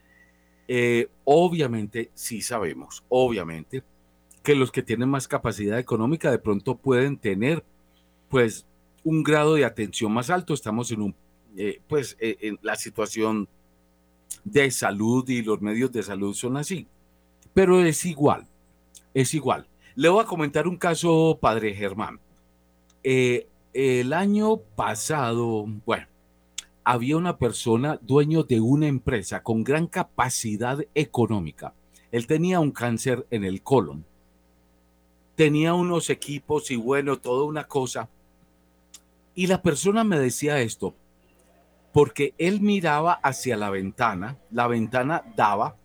Eh, 0.69 1.09
obviamente, 1.25 2.11
sí 2.13 2.41
sabemos, 2.41 3.03
obviamente, 3.09 3.83
que 4.47 4.55
los 4.55 4.71
que 4.71 4.81
tienen 4.81 5.09
más 5.09 5.27
capacidad 5.27 5.77
económica 5.77 6.31
de 6.31 6.39
pronto 6.39 6.77
pueden 6.77 7.17
tener, 7.17 7.65
pues, 8.29 8.65
un 9.03 9.21
grado 9.21 9.55
de 9.55 9.65
atención 9.65 10.09
más 10.13 10.29
alto. 10.29 10.53
Estamos 10.53 10.89
en 10.91 11.01
un, 11.01 11.15
eh, 11.57 11.81
pues, 11.85 12.15
eh, 12.21 12.37
en 12.39 12.57
la 12.61 12.77
situación 12.77 13.49
de 14.45 14.71
salud 14.71 15.27
y 15.27 15.41
los 15.41 15.59
medios 15.59 15.91
de 15.91 16.01
salud 16.01 16.33
son 16.33 16.55
así. 16.55 16.87
Pero 17.53 17.83
es 17.83 18.05
igual, 18.05 18.47
es 19.13 19.33
igual. 19.33 19.67
Le 19.95 20.07
voy 20.07 20.23
a 20.23 20.27
comentar 20.27 20.65
un 20.65 20.77
caso, 20.77 21.37
padre 21.41 21.75
Germán. 21.75 22.17
el 23.03 24.13
año 24.13 24.59
pasado, 24.77 25.65
bueno, 25.85 26.07
había 26.85 27.17
una 27.17 27.37
persona 27.37 27.99
dueño 28.01 28.43
de 28.43 28.61
una 28.61 28.87
empresa 28.87 29.43
con 29.43 29.65
gran 29.65 29.87
capacidad 29.87 30.79
económica. 30.95 31.73
Él 32.13 32.27
tenía 32.27 32.61
un 32.61 32.71
cáncer 32.71 33.27
en 33.29 33.43
el 33.43 33.61
colon. 33.61 34.06
Tenía 35.37 35.75
unos 35.75 36.09
equipos 36.09 36.71
y 36.71 36.77
bueno, 36.77 37.19
toda 37.19 37.45
una 37.45 37.65
cosa. 37.65 38.09
Y 39.35 39.45
la 39.45 39.61
persona 39.61 40.03
me 40.03 40.17
decía 40.17 40.61
esto, 40.61 40.95
porque 41.93 42.33
él 42.39 42.59
miraba 42.59 43.13
hacia 43.13 43.55
la 43.55 43.69
ventana, 43.69 44.39
la 44.49 44.65
ventana 44.65 45.23
daba 45.35 45.77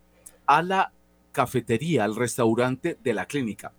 a 0.47 0.63
la 0.63 0.91
cafetería, 1.33 2.05
al 2.05 2.17
restaurante 2.17 2.97
de 3.05 3.13
la 3.13 3.27
clínica. 3.27 3.75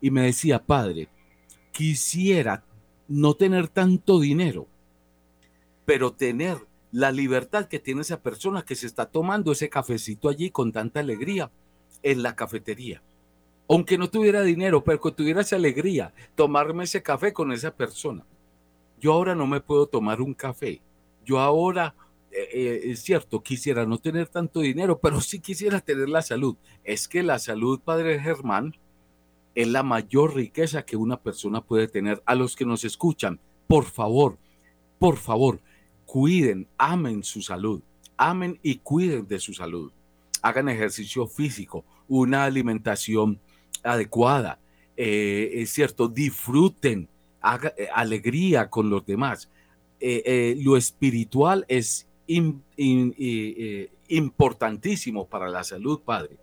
Y 0.00 0.10
me 0.10 0.22
decía, 0.22 0.64
padre, 0.64 1.08
quisiera 1.70 2.64
no 3.06 3.34
tener 3.34 3.68
tanto 3.68 4.18
dinero, 4.18 4.66
pero 5.84 6.14
tener 6.14 6.58
la 6.90 7.12
libertad 7.12 7.66
que 7.68 7.78
tiene 7.78 8.00
esa 8.00 8.20
persona 8.20 8.64
que 8.64 8.74
se 8.74 8.88
está 8.88 9.06
tomando 9.06 9.52
ese 9.52 9.68
cafecito 9.68 10.28
allí 10.28 10.50
con 10.50 10.72
tanta 10.72 10.98
alegría 10.98 11.52
en 12.02 12.24
la 12.24 12.34
cafetería. 12.34 13.02
Aunque 13.68 13.98
no 13.98 14.08
tuviera 14.08 14.42
dinero, 14.42 14.84
pero 14.84 15.00
que 15.00 15.10
tuviera 15.10 15.40
esa 15.40 15.56
alegría, 15.56 16.12
tomarme 16.34 16.84
ese 16.84 17.02
café 17.02 17.32
con 17.32 17.52
esa 17.52 17.74
persona. 17.74 18.24
Yo 19.00 19.12
ahora 19.12 19.34
no 19.34 19.46
me 19.46 19.60
puedo 19.60 19.86
tomar 19.86 20.20
un 20.20 20.34
café. 20.34 20.80
Yo 21.24 21.40
ahora, 21.40 21.94
eh, 22.30 22.48
eh, 22.52 22.80
es 22.84 23.02
cierto, 23.02 23.42
quisiera 23.42 23.84
no 23.84 23.98
tener 23.98 24.28
tanto 24.28 24.60
dinero, 24.60 24.98
pero 24.98 25.20
sí 25.20 25.40
quisiera 25.40 25.80
tener 25.80 26.08
la 26.08 26.22
salud. 26.22 26.56
Es 26.84 27.08
que 27.08 27.22
la 27.22 27.38
salud, 27.38 27.80
Padre 27.80 28.20
Germán, 28.20 28.76
es 29.56 29.66
la 29.68 29.82
mayor 29.82 30.34
riqueza 30.34 30.84
que 30.84 30.96
una 30.96 31.20
persona 31.20 31.60
puede 31.60 31.88
tener. 31.88 32.22
A 32.26 32.34
los 32.34 32.54
que 32.54 32.66
nos 32.66 32.84
escuchan, 32.84 33.40
por 33.66 33.84
favor, 33.84 34.38
por 34.98 35.16
favor, 35.16 35.60
cuiden, 36.04 36.68
amen 36.78 37.24
su 37.24 37.42
salud, 37.42 37.82
amen 38.16 38.60
y 38.62 38.76
cuiden 38.76 39.26
de 39.26 39.40
su 39.40 39.52
salud. 39.52 39.92
Hagan 40.42 40.68
ejercicio 40.68 41.26
físico, 41.26 41.84
una 42.06 42.44
alimentación 42.44 43.40
adecuada, 43.86 44.58
eh, 44.96 45.50
es 45.54 45.70
cierto, 45.70 46.08
disfruten, 46.08 47.08
haga, 47.40 47.72
eh, 47.76 47.88
alegría 47.94 48.68
con 48.68 48.90
los 48.90 49.04
demás. 49.06 49.50
Eh, 50.00 50.56
lo 50.60 50.76
espiritual 50.76 51.64
es 51.68 52.06
importantísimo 54.08 55.26
para 55.26 55.48
la 55.48 55.64
salud, 55.64 56.00
Padre. 56.00 56.36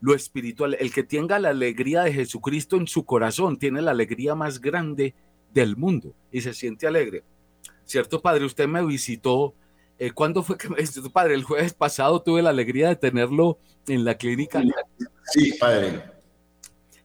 Lo 0.00 0.14
espiritual, 0.14 0.76
el 0.78 0.92
que 0.92 1.02
tenga 1.02 1.38
la 1.38 1.50
alegría 1.50 2.02
de 2.02 2.12
Jesucristo 2.12 2.76
en 2.76 2.86
su 2.86 3.04
corazón, 3.04 3.58
tiene 3.58 3.82
la 3.82 3.90
alegría 3.90 4.34
más 4.34 4.60
grande 4.60 5.14
del 5.52 5.76
mundo 5.76 6.14
y 6.32 6.40
se 6.40 6.54
siente 6.54 6.86
alegre. 6.86 7.22
¿cierto, 7.90 8.22
padre? 8.22 8.44
Usted 8.44 8.68
me 8.68 8.84
visitó. 8.86 9.54
Eh, 9.98 10.12
¿Cuándo 10.12 10.42
fue 10.42 10.56
que 10.56 10.68
me 10.68 10.76
visitó, 10.76 11.10
padre? 11.10 11.34
El 11.34 11.42
jueves 11.42 11.74
pasado 11.74 12.22
tuve 12.22 12.40
la 12.40 12.50
alegría 12.50 12.88
de 12.88 12.96
tenerlo 12.96 13.58
en 13.86 14.04
la 14.04 14.14
clínica. 14.16 14.62
Sí, 15.32 15.52
padre. 15.58 16.02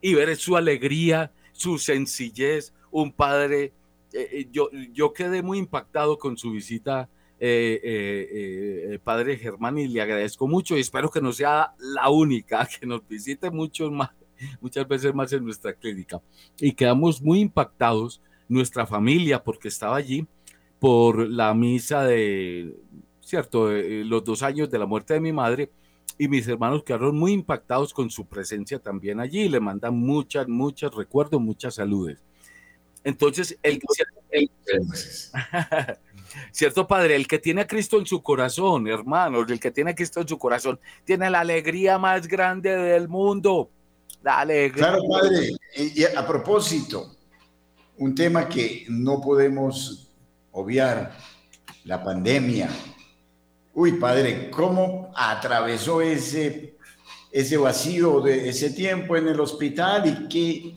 Y 0.06 0.13
ver 0.13 0.36
su 0.38 0.56
alegría, 0.56 1.32
su 1.52 1.80
sencillez, 1.80 2.76
un 2.91 3.12
padre. 3.12 3.74
Eh, 4.13 4.30
eh, 4.32 4.48
yo, 4.52 4.70
yo 4.94 5.13
quedé 5.13 5.41
muy 5.41 5.58
impactado 5.58 6.20
con 6.20 6.38
su 6.38 6.52
visita, 6.52 7.10
padre 9.04 9.38
Germán, 9.38 9.80
y 9.80 9.88
le 9.88 10.04
agradezco 10.04 10.48
mucho 10.48 10.78
y 10.78 10.82
espero 10.82 11.10
que 11.10 11.22
no 11.22 11.34
sea 11.34 11.74
la 11.80 12.12
única, 12.12 12.68
que 12.80 12.86
nos 12.86 13.08
visite 13.08 13.50
mucho 13.50 13.89
más, 13.89 14.12
muchas 14.62 14.88
veces 14.88 15.15
más 15.15 15.34
en 15.34 15.44
nuestra 15.44 15.74
clínica. 15.74 16.22
Y 16.60 16.74
quedamos 16.74 17.20
muy 17.20 17.39
impactados, 17.39 18.22
nuestra 18.48 18.86
familia, 18.86 19.44
porque 19.44 19.70
estaba 19.70 19.96
allí, 19.96 20.28
por 20.78 21.28
la 21.28 21.52
misa 21.56 22.04
de, 22.04 22.76
cierto, 23.22 23.72
los 23.72 24.24
dos 24.24 24.44
años 24.44 24.70
de 24.70 24.78
la 24.78 24.86
muerte 24.86 25.15
de 25.15 25.20
mi 25.20 25.34
madre 25.34 25.72
y 26.17 26.28
mis 26.28 26.47
hermanos 26.47 26.84
quedaron 26.84 27.17
muy 27.17 27.34
impactados 27.34 27.93
con 27.93 28.10
su 28.10 28.25
presencia 28.25 28.80
también 28.80 29.19
allí. 29.19 29.49
Le 29.49 29.60
mandan 29.60 29.95
muchas, 29.97 30.47
muchos 30.47 30.93
recuerdos, 30.95 31.41
muchas 31.41 31.75
saludes. 31.75 32.19
Entonces, 33.04 33.58
el, 33.62 33.80
cierto 36.51 36.88
padre, 36.88 37.15
el 37.15 37.28
que 37.28 37.38
tiene 37.38 37.62
a 37.62 37.67
Cristo 37.67 37.99
en 37.99 38.06
su 38.06 38.21
corazón, 38.23 38.88
hermanos, 38.88 39.45
el 39.49 39.60
que 39.60 39.71
tiene 39.71 39.91
a 39.91 39.95
Cristo 39.95 40.21
en 40.21 40.28
su 40.28 40.38
corazón, 40.38 40.80
tiene 41.04 41.30
la 41.30 41.41
alegría 41.41 41.99
más 41.99 42.28
grande 42.28 42.75
del 42.75 43.08
mundo. 43.08 43.69
La 44.23 44.39
alegría. 44.39 44.88
Claro, 44.88 45.04
padre. 45.08 45.51
Y 45.75 46.04
a 46.04 46.25
propósito, 46.25 47.15
un 47.97 48.15
tema 48.15 48.49
que 48.49 48.86
no 48.89 49.21
podemos 49.21 50.12
obviar 50.51 51.15
la 51.84 52.04
pandemia. 52.04 52.69
Uy, 53.78 53.92
padre, 53.94 54.50
¿cómo 54.52 55.12
atravesó 55.14 56.02
ese, 56.02 56.78
ese 57.30 57.58
vacío 57.58 58.22
de 58.22 58.48
ese 58.48 58.70
tiempo 58.70 59.18
en 59.18 59.28
el 59.28 59.38
hospital 59.38 60.28
y 60.30 60.76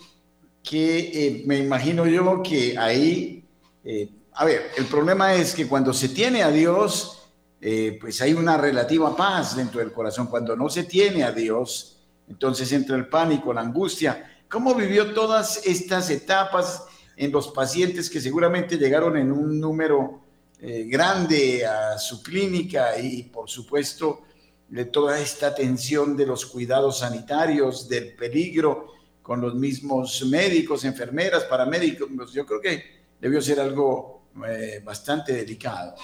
qué 0.60 0.98
eh, 1.14 1.42
me 1.46 1.58
imagino 1.58 2.06
yo 2.06 2.42
que 2.42 2.76
ahí, 2.76 3.44
eh, 3.84 4.10
a 4.32 4.44
ver, 4.44 4.72
el 4.76 4.86
problema 4.86 5.32
es 5.32 5.54
que 5.54 5.68
cuando 5.68 5.92
se 5.92 6.08
tiene 6.08 6.42
a 6.42 6.50
Dios, 6.50 7.22
eh, 7.60 7.96
pues 8.00 8.20
hay 8.20 8.34
una 8.34 8.56
relativa 8.56 9.16
paz 9.16 9.54
dentro 9.54 9.78
del 9.78 9.92
corazón. 9.92 10.26
Cuando 10.26 10.56
no 10.56 10.68
se 10.68 10.82
tiene 10.82 11.22
a 11.22 11.30
Dios, 11.30 12.00
entonces 12.28 12.72
entra 12.72 12.96
el 12.96 13.08
pánico, 13.08 13.52
la 13.52 13.60
angustia. 13.60 14.42
¿Cómo 14.50 14.74
vivió 14.74 15.14
todas 15.14 15.64
estas 15.64 16.10
etapas? 16.10 16.82
en 17.18 17.32
los 17.32 17.48
pacientes 17.48 18.08
que 18.08 18.20
seguramente 18.20 18.78
llegaron 18.78 19.16
en 19.16 19.32
un 19.32 19.60
número 19.60 20.20
eh, 20.60 20.84
grande 20.88 21.64
a 21.64 21.96
su 21.98 22.20
clínica 22.20 22.98
y 22.98 23.22
por 23.22 23.48
supuesto 23.48 24.22
de 24.68 24.86
toda 24.86 25.20
esta 25.20 25.46
atención 25.46 26.16
de 26.16 26.26
los 26.26 26.46
cuidados 26.46 26.98
sanitarios, 26.98 27.88
del 27.88 28.14
peligro 28.16 28.92
con 29.22 29.40
los 29.40 29.54
mismos 29.54 30.24
médicos, 30.26 30.84
enfermeras, 30.84 31.44
paramédicos. 31.44 32.08
Pues 32.14 32.32
yo 32.32 32.44
creo 32.44 32.60
que 32.60 32.82
debió 33.20 33.40
ser 33.40 33.60
algo 33.60 34.24
eh, 34.48 34.80
bastante 34.84 35.32
delicado. 35.32 35.94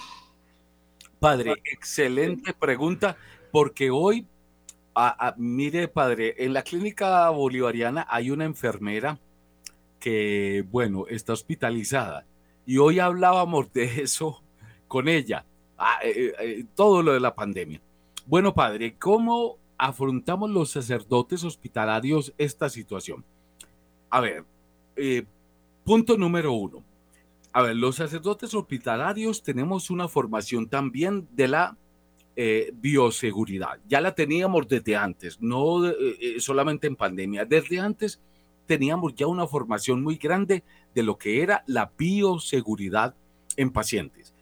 Padre, 1.18 1.54
excelente 1.64 2.52
pregunta, 2.52 3.16
porque 3.50 3.90
hoy, 3.90 4.26
mire, 5.36 5.88
padre, 5.88 6.34
en 6.38 6.52
la 6.52 6.62
clínica 6.62 7.28
bolivariana 7.30 8.06
hay 8.08 8.30
una 8.30 8.44
enfermera 8.44 9.18
que, 9.98 10.64
bueno, 10.70 11.06
está 11.08 11.32
hospitalizada. 11.32 12.24
Y 12.66 12.78
hoy 12.78 12.98
hablábamos 12.98 13.72
de 13.72 14.02
eso 14.02 14.43
con 14.94 15.08
ella, 15.08 15.44
ah, 15.76 15.98
eh, 16.04 16.12
eh, 16.16 16.34
eh, 16.38 16.64
todo 16.76 17.02
lo 17.02 17.14
de 17.14 17.18
la 17.18 17.34
pandemia. 17.34 17.80
Bueno, 18.26 18.54
padre, 18.54 18.94
¿cómo 18.96 19.58
afrontamos 19.76 20.48
los 20.50 20.70
sacerdotes 20.70 21.42
hospitalarios 21.42 22.32
esta 22.38 22.68
situación? 22.68 23.24
A 24.08 24.20
ver, 24.20 24.44
punto 25.82 26.16
número 26.16 26.52
uno. 26.52 26.84
A 27.52 27.62
ver, 27.62 27.74
los 27.74 27.96
sacerdotes 27.96 28.54
hospitalarios 28.54 29.42
tenemos 29.42 29.90
una 29.90 30.06
formación 30.06 30.68
también 30.68 31.26
de 31.32 31.48
la 31.48 31.76
bioseguridad. 32.74 33.80
Ya 33.88 34.00
la 34.00 34.14
teníamos 34.14 34.68
desde 34.68 34.94
antes, 34.94 35.40
no 35.40 35.82
solamente 36.38 36.86
en 36.86 36.94
pandemia, 36.94 37.44
desde 37.44 37.80
antes 37.80 38.20
teníamos 38.66 39.16
ya 39.16 39.26
una 39.26 39.48
formación 39.48 40.04
muy 40.04 40.18
grande 40.18 40.62
de 40.94 41.02
lo 41.02 41.18
que 41.18 41.42
era 41.42 41.64
la 41.66 41.90
bioseguridad 41.98 43.16
en 43.56 43.72
pacientes. 43.72 44.33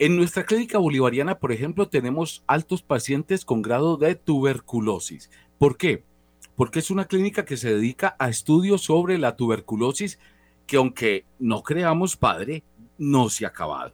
En 0.00 0.16
nuestra 0.16 0.44
clínica 0.44 0.78
bolivariana, 0.78 1.40
por 1.40 1.50
ejemplo, 1.50 1.88
tenemos 1.88 2.44
altos 2.46 2.82
pacientes 2.82 3.44
con 3.44 3.62
grado 3.62 3.96
de 3.96 4.14
tuberculosis. 4.14 5.28
¿Por 5.58 5.76
qué? 5.76 6.04
Porque 6.54 6.78
es 6.78 6.90
una 6.92 7.06
clínica 7.06 7.44
que 7.44 7.56
se 7.56 7.74
dedica 7.74 8.14
a 8.20 8.28
estudios 8.28 8.82
sobre 8.82 9.18
la 9.18 9.36
tuberculosis 9.36 10.20
que 10.68 10.76
aunque 10.76 11.24
no 11.40 11.62
creamos, 11.62 12.16
padre, 12.16 12.62
no 12.96 13.28
se 13.28 13.44
ha 13.44 13.48
acabado. 13.48 13.92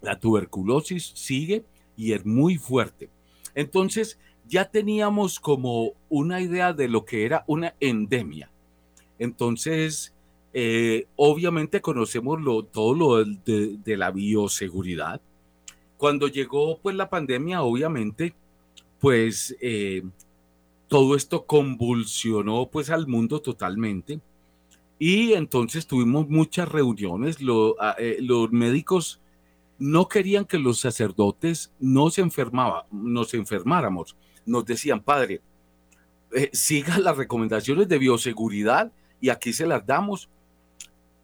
La 0.00 0.18
tuberculosis 0.18 1.12
sigue 1.14 1.64
y 1.96 2.12
es 2.12 2.24
muy 2.24 2.56
fuerte. 2.56 3.10
Entonces, 3.54 4.18
ya 4.46 4.70
teníamos 4.70 5.40
como 5.40 5.92
una 6.08 6.40
idea 6.40 6.72
de 6.72 6.88
lo 6.88 7.04
que 7.04 7.26
era 7.26 7.44
una 7.46 7.74
endemia. 7.80 8.50
Entonces, 9.18 10.14
eh, 10.52 11.08
obviamente 11.16 11.80
conocemos 11.80 12.38
todo 12.70 12.94
lo 12.94 13.24
de, 13.24 13.96
la 13.96 14.10
bioseguridad. 14.10 15.20
Cuando 15.96 16.28
llegó 16.28 16.78
pues 16.78 16.96
la 16.96 17.08
pandemia, 17.08 17.62
obviamente, 17.62 18.34
pues 19.00 19.56
eh, 19.60 20.02
todo 20.88 21.16
esto 21.16 21.46
convulsionó 21.46 22.68
pues 22.70 22.90
al 22.90 23.06
mundo 23.06 23.40
totalmente. 23.40 24.20
Y 24.98 25.32
entonces 25.32 25.86
tuvimos 25.86 26.28
muchas 26.28 26.68
reuniones. 26.68 27.38
Eh, 27.98 28.18
los 28.20 28.52
médicos 28.52 29.20
no 29.78 30.08
querían 30.08 30.44
que 30.44 30.58
los 30.58 30.78
sacerdotes 30.78 31.72
no 31.80 32.10
se 32.10 32.20
enfermaba, 32.20 32.86
nos 32.90 33.34
enfermáramos. 33.34 34.16
Nos 34.46 34.64
decían, 34.64 35.02
padre, 35.02 35.42
eh, 36.32 36.50
siga 36.52 36.98
las 36.98 37.16
recomendaciones 37.16 37.88
de 37.88 37.98
bioseguridad 37.98 38.92
y 39.20 39.30
aquí 39.30 39.52
se 39.52 39.66
las 39.66 39.86
damos, 39.86 40.28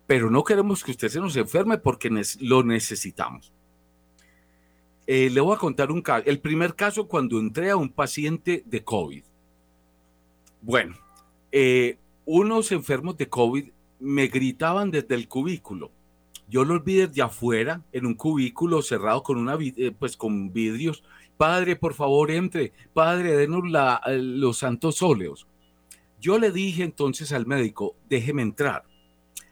pero 0.07 0.31
no 0.31 0.43
queremos 0.45 0.83
que 0.83 0.91
usted 0.91 1.09
se 1.09 1.21
nos 1.21 1.37
enferme 1.37 1.79
porque 1.79 2.11
lo 2.41 2.63
necesitamos. 2.63 3.53
Eh, 5.13 5.29
le 5.29 5.41
voy 5.41 5.57
a 5.57 5.59
contar 5.59 5.91
un 5.91 6.03
caso. 6.03 6.25
El 6.27 6.39
primer 6.39 6.77
caso 6.77 7.09
cuando 7.09 7.41
entré 7.41 7.71
a 7.71 7.77
un 7.77 7.89
paciente 7.89 8.63
de 8.65 8.85
COVID. 8.85 9.25
Bueno, 10.63 10.97
eh, 11.51 11.99
unos 12.25 12.71
enfermos 12.71 13.17
de 13.17 13.29
COVID 13.29 13.71
me 13.99 14.29
gritaban 14.29 14.93
desde 14.93 15.17
el 15.17 15.27
cubículo 15.27 15.91
yo 16.51 16.65
los 16.65 16.85
vi 16.85 16.97
desde 16.97 17.23
afuera, 17.23 17.83
en 17.93 18.07
un 18.07 18.15
cubículo 18.15 18.83
cerrado 18.83 19.23
con, 19.23 19.39
una, 19.39 19.57
eh, 19.61 19.93
pues 19.97 20.17
con 20.17 20.53
vidrios. 20.53 21.05
Padre, 21.37 21.77
por 21.77 21.95
favor, 21.95 22.31
entre. 22.33 22.73
Padre, 22.93 23.37
denos 23.37 23.63
los 24.09 24.59
santos 24.59 25.01
óleos. 25.01 25.47
Yo 26.21 26.39
le 26.39 26.51
dije 26.51 26.83
entonces 26.83 27.33
al 27.33 27.47
médico, 27.47 27.95
déjeme 28.09 28.43
entrar. 28.43 28.85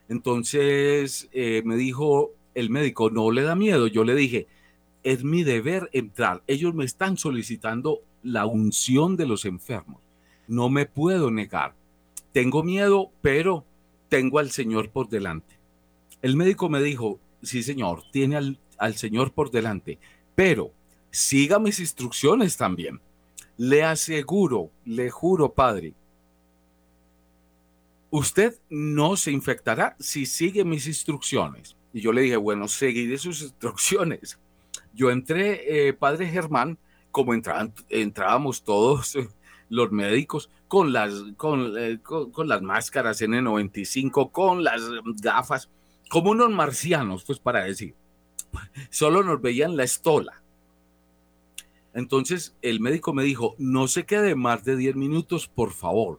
Entonces 0.08 1.28
eh, 1.32 1.62
me 1.64 1.76
dijo 1.76 2.32
el 2.54 2.68
médico, 2.68 3.10
no 3.10 3.30
le 3.30 3.42
da 3.42 3.54
miedo. 3.54 3.86
Yo 3.86 4.02
le 4.02 4.16
dije, 4.16 4.48
es 5.02 5.24
mi 5.24 5.42
deber 5.42 5.88
entrar. 5.92 6.42
Ellos 6.46 6.74
me 6.74 6.84
están 6.84 7.16
solicitando 7.16 8.02
la 8.22 8.46
unción 8.46 9.16
de 9.16 9.26
los 9.26 9.44
enfermos. 9.44 10.00
No 10.46 10.68
me 10.68 10.86
puedo 10.86 11.30
negar. 11.30 11.74
Tengo 12.32 12.62
miedo, 12.62 13.10
pero 13.22 13.64
tengo 14.08 14.38
al 14.38 14.50
Señor 14.50 14.90
por 14.90 15.08
delante. 15.08 15.58
El 16.22 16.36
médico 16.36 16.68
me 16.68 16.82
dijo, 16.82 17.20
sí 17.42 17.62
señor, 17.62 18.02
tiene 18.10 18.36
al, 18.78 18.94
señor 18.96 19.32
por 19.32 19.50
delante, 19.50 19.98
pero 20.34 20.72
siga 21.10 21.58
mis 21.58 21.78
instrucciones 21.78 22.56
también. 22.56 23.00
Le 23.56 23.84
aseguro, 23.84 24.70
le 24.84 25.10
juro, 25.10 25.52
padre, 25.52 25.94
usted 28.10 28.58
no 28.68 29.16
se 29.16 29.30
infectará 29.30 29.96
si 29.98 30.26
sigue 30.26 30.64
mis 30.64 30.86
instrucciones. 30.86 31.76
Y 31.92 32.00
yo 32.00 32.12
le 32.12 32.22
dije, 32.22 32.36
bueno, 32.36 32.68
seguiré 32.68 33.18
sus 33.18 33.42
instrucciones. 33.42 34.38
Yo 34.98 35.12
entré, 35.12 35.88
eh, 35.88 35.92
padre 35.92 36.26
Germán, 36.26 36.76
como 37.12 37.32
entrábamos 37.32 38.64
todos 38.64 39.16
los 39.68 39.92
médicos, 39.92 40.50
con 40.66 40.92
las, 40.92 41.14
con, 41.36 41.72
eh, 41.78 42.00
con 42.02 42.48
las 42.48 42.62
máscaras 42.62 43.22
N95, 43.22 44.32
con 44.32 44.64
las 44.64 44.82
gafas, 45.22 45.70
como 46.10 46.32
unos 46.32 46.50
marcianos, 46.50 47.22
pues 47.22 47.38
para 47.38 47.62
decir. 47.62 47.94
Solo 48.90 49.22
nos 49.22 49.40
veían 49.40 49.76
la 49.76 49.84
estola. 49.84 50.42
Entonces 51.94 52.56
el 52.60 52.80
médico 52.80 53.12
me 53.12 53.22
dijo, 53.22 53.54
no 53.56 53.86
se 53.86 54.04
quede 54.04 54.34
más 54.34 54.64
de 54.64 54.76
10 54.76 54.96
minutos, 54.96 55.46
por 55.46 55.70
favor. 55.70 56.18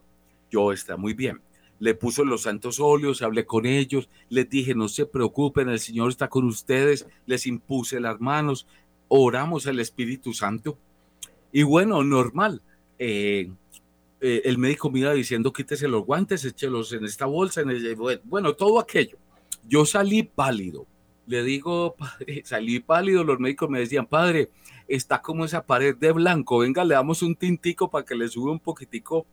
Yo 0.50 0.72
está 0.72 0.96
muy 0.96 1.12
bien. 1.12 1.42
Le 1.80 1.94
puso 1.94 2.24
los 2.24 2.42
santos 2.42 2.78
óleos, 2.78 3.22
hablé 3.22 3.44
con 3.44 3.66
ellos, 3.66 4.08
les 4.28 4.48
dije, 4.48 4.74
no 4.74 4.88
se 4.88 5.06
preocupen, 5.06 5.68
el 5.68 5.80
Señor 5.80 6.10
está 6.10 6.28
con 6.28 6.44
ustedes, 6.44 7.06
les 7.26 7.46
impuse 7.46 7.98
las 7.98 8.20
manos, 8.20 8.68
oramos 9.08 9.66
al 9.66 9.80
Espíritu 9.80 10.32
Santo. 10.32 10.78
Y 11.52 11.64
bueno, 11.64 12.04
normal. 12.04 12.62
Eh, 12.98 13.50
eh, 14.20 14.42
el 14.44 14.58
médico 14.58 14.90
me 14.90 15.00
iba 15.00 15.12
diciendo, 15.12 15.52
quítese 15.52 15.88
los 15.88 16.04
guantes, 16.04 16.44
échelos 16.44 16.92
en 16.92 17.04
esta 17.04 17.26
bolsa, 17.26 17.62
en 17.62 17.70
bueno, 18.24 18.54
todo 18.54 18.78
aquello. 18.78 19.16
Yo 19.66 19.84
salí 19.86 20.22
pálido. 20.22 20.86
Le 21.26 21.42
digo, 21.42 21.96
salí 22.44 22.80
pálido. 22.80 23.24
Los 23.24 23.40
médicos 23.40 23.70
me 23.70 23.80
decían, 23.80 24.06
padre, 24.06 24.50
está 24.88 25.22
como 25.22 25.44
esa 25.44 25.64
pared 25.64 25.96
de 25.96 26.12
blanco. 26.12 26.58
Venga, 26.58 26.84
le 26.84 26.94
damos 26.94 27.22
un 27.22 27.34
tintico 27.34 27.90
para 27.90 28.04
que 28.04 28.14
le 28.14 28.28
suba 28.28 28.52
un 28.52 28.60
poquitico, 28.60 29.26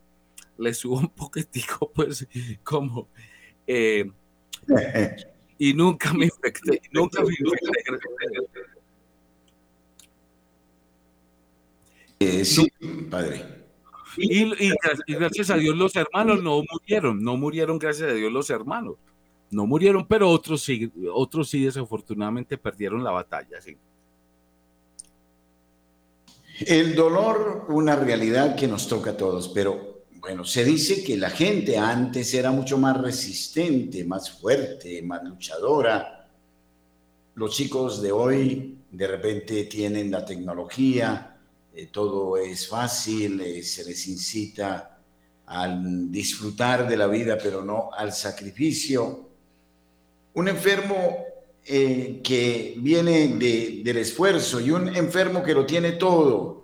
le 0.58 0.74
suba 0.74 1.00
un 1.00 1.08
poquitico, 1.08 1.90
pues, 1.94 2.26
como. 2.62 3.08
Eh, 3.66 4.10
y 5.58 5.74
nunca 5.74 6.12
me 6.12 6.26
infecté, 6.26 6.82
nunca 6.92 7.22
me 7.22 7.34
infecté. 7.38 7.98
Eh, 12.20 12.44
sí, 12.44 12.68
padre. 13.08 13.44
y, 14.16 14.50
gracias 15.06 15.50
a 15.50 15.56
Dios 15.56 15.76
los 15.76 15.94
hermanos 15.94 16.42
no 16.42 16.64
murieron, 16.68 17.22
no 17.22 17.36
murieron 17.36 17.78
gracias 17.78 18.10
a 18.10 18.14
Dios 18.14 18.32
los 18.32 18.50
hermanos 18.50 18.96
no 19.50 19.66
murieron, 19.66 20.06
pero 20.06 20.30
otros 20.30 20.62
sí, 20.62 20.92
otros 21.12 21.48
sí 21.48 21.64
desafortunadamente 21.64 22.58
perdieron 22.58 23.02
la 23.02 23.10
batalla. 23.10 23.60
Sí. 23.60 23.76
El 26.66 26.94
dolor, 26.94 27.66
una 27.68 27.96
realidad 27.96 28.56
que 28.56 28.66
nos 28.66 28.88
toca 28.88 29.10
a 29.10 29.16
todos, 29.16 29.48
pero 29.48 29.97
bueno, 30.20 30.44
se 30.44 30.64
dice 30.64 31.04
que 31.04 31.16
la 31.16 31.30
gente 31.30 31.78
antes 31.78 32.34
era 32.34 32.50
mucho 32.50 32.76
más 32.76 33.00
resistente, 33.00 34.04
más 34.04 34.30
fuerte, 34.30 35.00
más 35.02 35.22
luchadora. 35.22 36.26
Los 37.34 37.54
chicos 37.54 38.02
de 38.02 38.10
hoy 38.10 38.78
de 38.90 39.06
repente 39.06 39.64
tienen 39.64 40.10
la 40.10 40.24
tecnología, 40.24 41.36
eh, 41.74 41.88
todo 41.92 42.36
es 42.36 42.66
fácil, 42.66 43.40
eh, 43.40 43.62
se 43.62 43.84
les 43.84 44.08
incita 44.08 44.98
al 45.46 46.10
disfrutar 46.10 46.88
de 46.88 46.96
la 46.96 47.06
vida, 47.06 47.38
pero 47.40 47.64
no 47.64 47.90
al 47.96 48.12
sacrificio 48.12 49.28
un 50.34 50.48
enfermo 50.48 51.24
eh, 51.64 52.20
que 52.22 52.74
viene 52.78 53.28
del 53.36 53.96
esfuerzo 53.96 54.60
y 54.60 54.70
un 54.70 54.94
enfermo 54.94 55.42
que 55.42 55.54
lo 55.54 55.66
tiene 55.66 55.92
todo. 55.92 56.57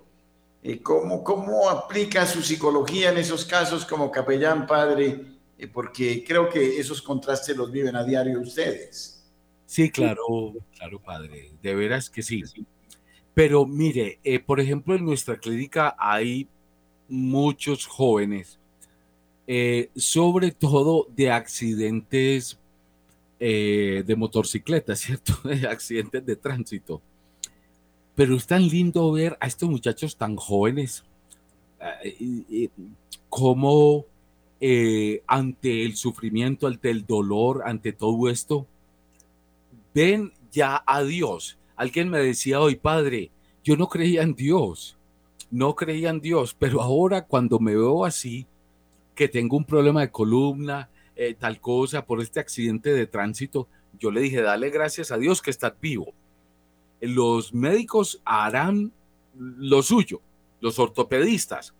Eh, 0.64 0.80
¿cómo, 0.82 1.22
¿Cómo 1.22 1.70
aplica 1.70 2.26
su 2.26 2.42
psicología 2.42 3.10
en 3.10 3.18
esos 3.18 3.44
casos 3.44 3.84
como 3.84 4.10
capellán, 4.10 4.66
padre? 4.66 5.20
Eh, 5.56 5.68
porque 5.68 6.24
creo 6.26 6.48
que 6.48 6.80
esos 6.80 7.00
contrastes 7.00 7.56
los 7.56 7.70
viven 7.70 7.94
a 7.94 8.02
diario 8.02 8.40
ustedes. 8.40 9.24
Sí, 9.66 9.90
claro, 9.90 10.54
claro, 10.76 10.98
padre. 10.98 11.52
De 11.62 11.74
veras 11.74 12.10
que 12.10 12.22
sí. 12.22 12.42
Pero 13.34 13.66
mire, 13.66 14.18
por 14.46 14.58
ejemplo, 14.58 14.96
en 14.96 15.04
nuestra 15.04 15.36
clínica 15.36 15.94
hay 15.98 16.48
muchos 17.08 17.86
jóvenes, 17.86 18.58
sobre 19.94 20.50
todo 20.50 21.06
de 21.14 21.30
accidentes 21.30 22.58
eh, 23.46 24.04
de 24.06 24.16
motocicleta, 24.16 24.96
¿cierto? 24.96 25.34
De 25.44 25.66
accidentes 25.66 26.24
de 26.24 26.36
tránsito. 26.36 27.02
Pero 28.14 28.36
es 28.36 28.46
tan 28.46 28.68
lindo 28.68 29.10
ver 29.12 29.36
a 29.40 29.46
estos 29.46 29.68
muchachos 29.68 30.16
tan 30.16 30.36
jóvenes, 30.36 31.04
eh, 32.02 32.68
como 33.28 34.06
eh, 34.60 35.22
ante 35.26 35.84
el 35.84 35.96
sufrimiento, 35.96 36.66
ante 36.66 36.90
el 36.90 37.04
dolor, 37.04 37.62
ante 37.66 37.92
todo 37.92 38.30
esto, 38.30 38.66
ven 39.92 40.32
ya 40.52 40.82
a 40.86 41.02
Dios. 41.02 41.58
Alguien 41.76 42.08
me 42.08 42.20
decía 42.20 42.60
hoy, 42.60 42.76
padre, 42.76 43.30
yo 43.64 43.76
no 43.76 43.88
creía 43.88 44.22
en 44.22 44.34
Dios, 44.34 44.96
no 45.50 45.74
creía 45.74 46.10
en 46.10 46.20
Dios, 46.20 46.54
pero 46.58 46.80
ahora 46.80 47.26
cuando 47.26 47.58
me 47.58 47.74
veo 47.74 48.04
así, 48.04 48.46
que 49.14 49.28
tengo 49.28 49.56
un 49.56 49.64
problema 49.64 50.00
de 50.00 50.10
columna, 50.10 50.88
eh, 51.16 51.34
tal 51.38 51.60
cosa, 51.60 52.04
por 52.04 52.20
este 52.20 52.40
accidente 52.40 52.92
de 52.92 53.06
tránsito, 53.06 53.68
yo 53.98 54.10
le 54.10 54.20
dije, 54.20 54.42
dale 54.42 54.70
gracias 54.70 55.12
a 55.12 55.18
Dios 55.18 55.42
que 55.42 55.50
estás 55.50 55.72
vivo. 55.80 56.12
Los 57.06 57.52
médicos 57.52 58.20
harán 58.24 58.92
lo 59.36 59.82
suyo, 59.82 60.20
los 60.60 60.78
ortopedistas, 60.78 61.74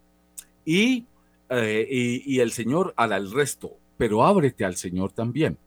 y, 0.64 1.04
eh, 1.50 2.22
y, 2.24 2.40
el 2.40 2.52
Señor 2.52 2.94
hará 2.96 3.16
el 3.16 3.30
resto, 3.30 3.72
pero 3.96 4.24
ábrete 4.24 4.64
al 4.64 4.76
Señor 4.76 5.12
también. 5.12 5.58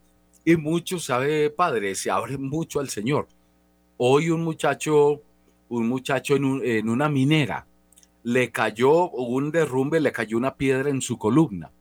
Y 0.43 0.55
mucho 0.55 0.99
sabe, 0.99 1.49
Padre, 1.49 1.95
se 1.95 2.09
abre 2.09 2.37
mucho 2.37 2.79
al 2.79 2.89
Señor. 2.89 3.27
Hoy 3.97 4.29
un 4.29 4.43
muchacho, 4.43 5.21
un 5.69 5.87
muchacho 5.87 6.35
en, 6.35 6.61
en 6.63 6.89
una 6.89 7.09
minera, 7.09 7.65
le 8.23 8.51
cayó 8.51 9.09
un 9.09 9.51
derrumbe, 9.51 9.99
le 9.99 10.11
cayó 10.11 10.37
una 10.37 10.55
piedra 10.55 10.89
en 10.89 11.01
su 11.01 11.17
columna. 11.17 11.71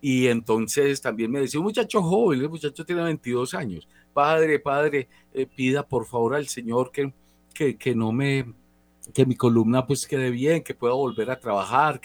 Y 0.00 0.26
entonces 0.26 1.00
también 1.00 1.30
me 1.30 1.40
decía, 1.40 1.58
un 1.58 1.64
muchacho 1.64 2.02
joven, 2.02 2.40
el 2.40 2.50
muchacho 2.50 2.84
tiene 2.84 3.02
22 3.02 3.54
años, 3.54 3.88
padre, 4.14 4.58
padre, 4.58 5.08
eh, 5.34 5.46
pida 5.46 5.86
por 5.86 6.06
favor 6.06 6.34
al 6.34 6.48
Señor 6.48 6.90
que, 6.90 7.12
que, 7.52 7.76
que, 7.76 7.94
no 7.94 8.12
me, 8.12 8.54
que 9.12 9.26
mi 9.26 9.34
columna 9.34 9.86
pues 9.86 10.06
quede 10.06 10.30
bien, 10.30 10.62
que 10.62 10.74
pueda 10.74 10.94
volver 10.94 11.30
a 11.30 11.38
trabajar. 11.38 12.00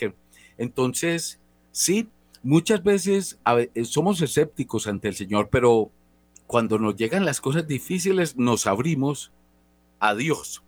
Entonces, 0.58 1.40
sí, 1.72 2.10
muchas 2.44 2.84
veces 2.84 3.40
eh, 3.46 3.86
somos 3.86 4.22
escépticos 4.22 4.88
ante 4.88 5.08
el 5.08 5.16
Señor, 5.16 5.50
pero 5.50 5.92
cuando 6.48 6.80
nos 6.80 6.96
llegan 6.96 7.26
las 7.26 7.40
cosas 7.40 7.68
difíciles, 7.68 8.36
nos 8.36 8.68
abrimos 8.68 9.32
a 10.00 10.16
Dios. 10.16 10.64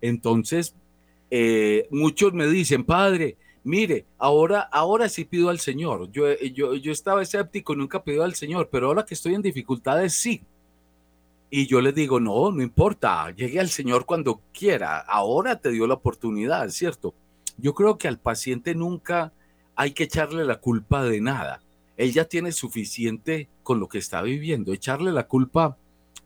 Entonces, 0.00 0.74
eh, 1.30 1.88
muchos 1.90 2.34
me 2.34 2.46
dicen, 2.46 2.84
Padre, 2.84 3.36
mire, 3.64 4.04
ahora, 4.18 4.60
ahora 4.60 5.08
sí 5.08 5.24
pido 5.24 5.48
al 5.48 5.60
Señor. 5.60 6.10
Yo, 6.12 6.34
yo, 6.38 6.74
yo 6.74 6.92
estaba 6.92 7.22
escéptico, 7.22 7.74
nunca 7.74 8.04
pido 8.04 8.24
al 8.24 8.34
Señor, 8.34 8.68
pero 8.70 8.88
ahora 8.88 9.04
que 9.04 9.14
estoy 9.14 9.34
en 9.34 9.42
dificultades, 9.42 10.14
sí. 10.14 10.42
Y 11.52 11.66
yo 11.66 11.80
les 11.82 11.94
digo, 11.94 12.18
no, 12.18 12.50
no 12.50 12.62
importa, 12.62 13.30
llegue 13.30 13.60
al 13.60 13.68
Señor 13.68 14.06
cuando 14.06 14.40
quiera. 14.52 14.98
Ahora 14.98 15.60
te 15.60 15.70
dio 15.70 15.86
la 15.86 15.94
oportunidad, 15.94 16.68
¿cierto? 16.70 17.14
Yo 17.58 17.74
creo 17.74 17.98
que 17.98 18.08
al 18.08 18.18
paciente 18.18 18.74
nunca 18.74 19.32
hay 19.76 19.92
que 19.92 20.04
echarle 20.04 20.44
la 20.44 20.60
culpa 20.60 21.04
de 21.04 21.20
nada. 21.20 21.62
Él 21.96 22.12
ya 22.12 22.24
tiene 22.24 22.52
suficiente 22.52 23.50
con 23.62 23.78
lo 23.78 23.88
que 23.88 23.98
está 23.98 24.22
viviendo. 24.22 24.72
Echarle 24.72 25.12
la 25.12 25.28
culpa, 25.28 25.76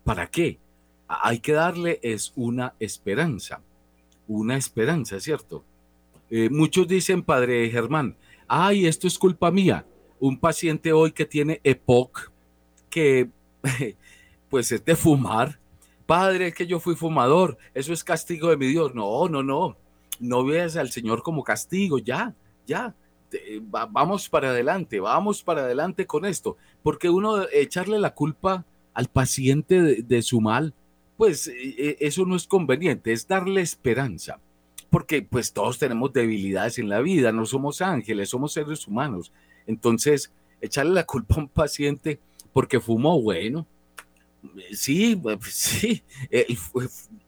¿para 0.05 0.29
qué? 0.29 0.61
Hay 1.09 1.41
que 1.41 1.53
darle 1.53 1.99
es 2.03 2.33
una 2.37 2.75
esperanza 2.79 3.61
una 4.29 4.57
esperanza, 4.57 5.21
¿cierto? 5.21 5.65
Eh, 6.31 6.51
muchos 6.51 6.89
dicen, 6.89 7.23
padre 7.23 7.69
Germán, 7.71 8.17
ay, 8.49 8.87
esto 8.87 9.07
es 9.07 9.19
culpa 9.19 9.51
mía. 9.51 9.87
Un 10.19 10.39
paciente 10.39 10.93
hoy 10.93 11.12
que 11.12 11.25
tiene 11.25 11.61
EPOC, 11.62 12.33
que 12.91 13.31
pues 14.49 14.73
es 14.73 14.85
de 14.85 14.97
fumar. 14.97 15.59
Padre, 16.07 16.49
es 16.49 16.55
que 16.55 16.67
yo 16.67 16.79
fui 16.79 16.95
fumador, 16.95 17.59
eso 17.75 17.93
es 17.93 18.05
castigo 18.05 18.49
de 18.51 18.57
mi 18.57 18.67
Dios. 18.67 18.95
No, 18.95 19.29
no, 19.29 19.43
no. 19.43 19.77
No 20.21 20.45
veas 20.45 20.77
al 20.77 20.91
Señor 20.91 21.23
como 21.23 21.45
castigo, 21.45 21.99
ya, 21.99 22.35
ya. 22.67 22.95
vamos 23.91 24.29
para 24.29 24.51
adelante, 24.51 25.01
vamos 25.01 25.43
para 25.43 25.63
adelante 25.63 26.07
con 26.07 26.25
esto. 26.25 26.57
Porque 26.83 27.11
uno 27.11 27.47
echarle 27.53 27.99
la 27.99 28.15
culpa 28.15 28.65
al 28.95 29.09
paciente 29.09 30.03
de 30.03 30.23
su 30.23 30.41
mal, 30.41 30.73
pues 31.17 31.49
e, 31.49 31.53
e, 31.53 31.97
eso 32.01 32.25
no 32.25 32.37
es 32.37 32.47
conveniente, 32.47 33.13
es 33.13 33.27
darle 33.27 33.61
esperanza, 33.61 34.41
porque 34.89 35.23
pues 35.23 35.53
todos 35.53 35.79
tenemos 35.79 36.13
debilidades 36.13 36.79
en 36.79 36.89
la 36.89 37.01
vida, 37.01 37.33
no 37.33 37.45
somos 37.45 37.83
ángeles, 37.83 38.31
somos 38.31 38.53
seres 38.53 38.87
humanos. 38.87 39.33
Entonces, 39.67 40.33
echarle 40.61 40.93
la 40.93 41.05
culpa 41.05 41.35
a 41.35 41.41
un 41.41 41.49
paciente 41.49 42.21
porque 42.53 42.81
fumó, 42.81 43.21
bueno, 43.21 43.67
sí, 44.73 45.17
pues, 45.17 45.39
sí, 45.53 46.03
él 46.31 46.59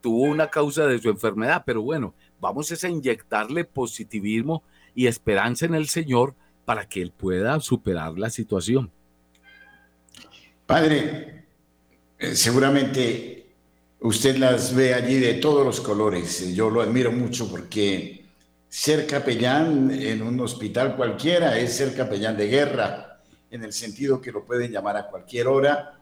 tuvo 0.01 0.23
una 0.23 0.49
causa 0.49 0.87
de 0.87 0.99
su 0.99 1.09
enfermedad, 1.09 1.63
pero 1.65 1.83
bueno, 1.83 2.15
vamos 2.41 2.73
a 2.73 2.89
inyectarle 2.89 3.65
positivismo 3.65 4.63
y 4.95 5.07
esperanza 5.07 5.67
en 5.67 5.75
el 5.75 5.89
Señor 5.89 6.35
para 6.65 6.89
que 6.89 7.01
él 7.03 7.13
pueda 7.13 7.59
superar 7.61 8.19
la 8.19 8.31
situación. 8.31 8.91
Padre, 10.67 11.45
eh, 12.19 12.35
seguramente 12.35 13.39
Usted 14.01 14.37
las 14.37 14.77
ve 14.77 14.95
allí 14.95 15.19
de 15.19 15.35
todos 15.35 15.67
los 15.67 15.81
colores. 15.81 16.55
Yo 16.55 16.71
lo 16.71 16.81
admiro 16.81 17.11
mucho 17.11 17.51
porque 17.51 18.25
ser 18.69 19.09
capellán 19.09 19.91
en 19.91 20.23
un 20.23 20.39
hospital 20.39 20.95
cualquiera 20.95 21.59
es 21.59 21.77
ser 21.77 21.97
capellán 21.97 22.37
de 22.37 22.47
guerra, 22.47 23.21
en 23.51 23.65
el 23.65 23.73
sentido 23.73 24.21
que 24.21 24.31
lo 24.31 24.45
pueden 24.45 24.71
llamar 24.71 24.97
a 24.97 25.09
cualquier 25.09 25.49
hora, 25.49 25.98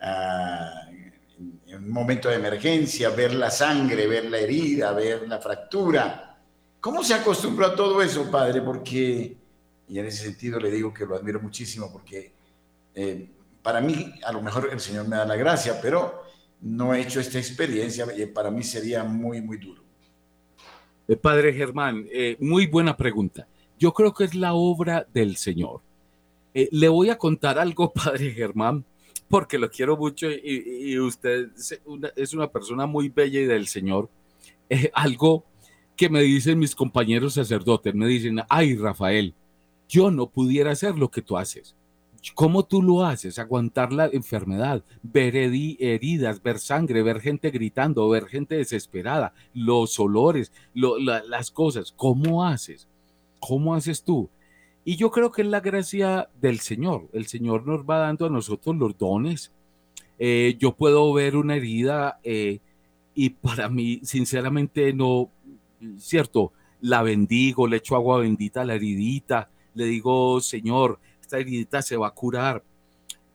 en 0.00 1.84
un 1.84 1.90
momento 1.90 2.28
de 2.28 2.36
emergencia, 2.36 3.10
ver 3.10 3.34
la 3.34 3.50
sangre, 3.50 4.06
ver 4.06 4.30
la 4.30 4.38
herida, 4.38 4.92
ver 4.92 5.28
la 5.28 5.38
fractura. 5.38 6.38
¿Cómo 6.80 7.04
se 7.04 7.14
acostumbró 7.14 7.66
a 7.66 7.74
todo 7.74 8.00
eso, 8.02 8.30
padre? 8.30 8.62
Porque, 8.62 9.36
y 9.88 9.98
en 9.98 10.06
ese 10.06 10.24
sentido 10.24 10.58
le 10.58 10.70
digo 10.70 10.94
que 10.94 11.04
lo 11.04 11.14
admiro 11.14 11.40
muchísimo, 11.40 11.92
porque 11.92 12.32
eh, 12.94 13.28
para 13.62 13.80
mí, 13.80 14.14
a 14.24 14.32
lo 14.32 14.40
mejor 14.40 14.70
el 14.72 14.80
Señor 14.80 15.06
me 15.06 15.16
da 15.16 15.26
la 15.26 15.36
gracia, 15.36 15.78
pero 15.80 16.22
no 16.62 16.94
he 16.94 17.00
hecho 17.00 17.20
esta 17.20 17.38
experiencia 17.38 18.06
y 18.16 18.26
para 18.26 18.50
mí 18.50 18.62
sería 18.62 19.04
muy, 19.04 19.40
muy 19.42 19.58
duro. 19.58 19.82
Eh, 21.06 21.16
padre 21.16 21.52
Germán, 21.52 22.06
eh, 22.10 22.36
muy 22.40 22.66
buena 22.66 22.96
pregunta. 22.96 23.46
Yo 23.78 23.92
creo 23.92 24.12
que 24.12 24.24
es 24.24 24.34
la 24.34 24.54
obra 24.54 25.06
del 25.12 25.36
Señor. 25.36 25.80
Le 26.52 26.88
voy 26.88 27.10
a 27.10 27.18
contar 27.18 27.58
algo, 27.58 27.92
Padre 27.92 28.32
Germán, 28.32 28.84
porque 29.30 29.58
lo 29.58 29.70
quiero 29.70 29.96
mucho 29.96 30.28
y, 30.28 30.98
usted 30.98 31.50
es 32.16 32.34
una, 32.34 32.48
persona 32.48 32.84
muy 32.86 33.08
bella 33.08 33.40
y 33.40 33.44
del 33.44 33.68
Señor. 33.68 34.10
algo 34.92 35.44
que 35.96 36.10
me 36.10 36.20
dicen 36.22 36.58
mis 36.58 36.74
compañeros 36.74 37.34
sacerdotes, 37.34 37.94
me 37.94 38.08
dicen, 38.08 38.40
ay 38.48 38.74
Rafael, 38.74 39.32
yo 39.88 40.10
no 40.10 40.28
pudiera 40.28 40.72
hacer 40.72 40.96
lo 40.96 41.10
que 41.10 41.22
tú 41.22 41.38
haces. 41.38 41.76
¿Cómo 42.34 42.64
tú 42.64 42.82
lo 42.82 43.04
haces? 43.04 43.38
Aguantar 43.38 43.92
la 43.92 44.06
enfermedad, 44.06 44.82
ver 45.02 45.36
heridas, 45.36 46.42
ver 46.42 46.58
sangre, 46.58 47.02
ver 47.02 47.20
gente 47.20 47.50
gritando, 47.50 48.08
ver 48.08 48.26
gente 48.26 48.56
desesperada, 48.56 49.32
los 49.54 49.98
olores, 50.00 50.52
las 50.74 51.50
cosas. 51.52 51.94
¿Cómo 51.96 52.44
haces? 52.44 52.88
¿Cómo 53.38 53.74
haces 53.74 54.02
tú? 54.02 54.28
Y 54.84 54.96
yo 54.96 55.10
creo 55.10 55.30
que 55.30 55.42
es 55.42 55.48
la 55.48 55.60
gracia 55.60 56.28
del 56.40 56.60
Señor. 56.60 57.08
El 57.12 57.26
Señor 57.26 57.66
nos 57.66 57.84
va 57.84 57.98
dando 57.98 58.26
a 58.26 58.30
nosotros 58.30 58.76
los 58.76 58.96
dones. 58.96 59.52
Eh, 60.18 60.56
yo 60.58 60.74
puedo 60.74 61.12
ver 61.12 61.36
una 61.36 61.56
herida 61.56 62.18
eh, 62.22 62.60
y 63.14 63.30
para 63.30 63.68
mí, 63.68 64.00
sinceramente, 64.02 64.92
no, 64.92 65.30
cierto, 65.98 66.52
la 66.80 67.02
bendigo, 67.02 67.66
le 67.66 67.78
echo 67.78 67.96
agua 67.96 68.20
bendita 68.20 68.62
a 68.62 68.64
la 68.64 68.74
heridita, 68.74 69.50
le 69.74 69.84
digo, 69.86 70.40
Señor, 70.40 70.98
esta 71.20 71.38
heridita 71.38 71.82
se 71.82 71.96
va 71.96 72.08
a 72.08 72.14
curar, 72.14 72.62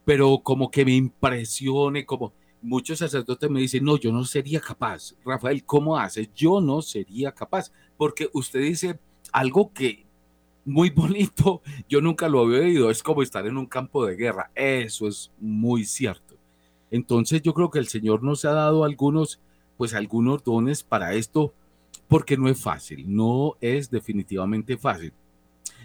pero 0.04 0.40
como 0.42 0.70
que 0.70 0.84
me 0.84 0.94
impresione, 0.94 2.04
como 2.04 2.32
muchos 2.62 2.98
sacerdotes 2.98 3.50
me 3.50 3.60
dicen, 3.60 3.84
no, 3.84 3.96
yo 3.96 4.12
no 4.12 4.24
sería 4.24 4.60
capaz. 4.60 5.14
Rafael, 5.24 5.64
¿cómo 5.64 5.96
haces? 5.96 6.30
Yo 6.34 6.60
no 6.60 6.82
sería 6.82 7.32
capaz, 7.32 7.72
porque 7.96 8.28
usted 8.32 8.60
dice 8.60 8.98
algo 9.32 9.72
que 9.72 10.05
muy 10.66 10.90
bonito, 10.90 11.62
yo 11.88 12.00
nunca 12.00 12.28
lo 12.28 12.40
había 12.40 12.58
oído, 12.58 12.90
es 12.90 13.02
como 13.02 13.22
estar 13.22 13.46
en 13.46 13.56
un 13.56 13.66
campo 13.66 14.04
de 14.04 14.16
guerra, 14.16 14.50
eso 14.54 15.06
es 15.06 15.30
muy 15.38 15.84
cierto. 15.84 16.34
Entonces 16.90 17.40
yo 17.42 17.54
creo 17.54 17.70
que 17.70 17.78
el 17.78 17.88
Señor 17.88 18.22
nos 18.22 18.44
ha 18.44 18.50
dado 18.50 18.84
algunos, 18.84 19.40
pues 19.76 19.94
algunos 19.94 20.42
dones 20.42 20.82
para 20.82 21.14
esto, 21.14 21.54
porque 22.08 22.36
no 22.36 22.48
es 22.48 22.60
fácil, 22.60 23.04
no 23.06 23.56
es 23.60 23.90
definitivamente 23.90 24.76
fácil. 24.76 25.12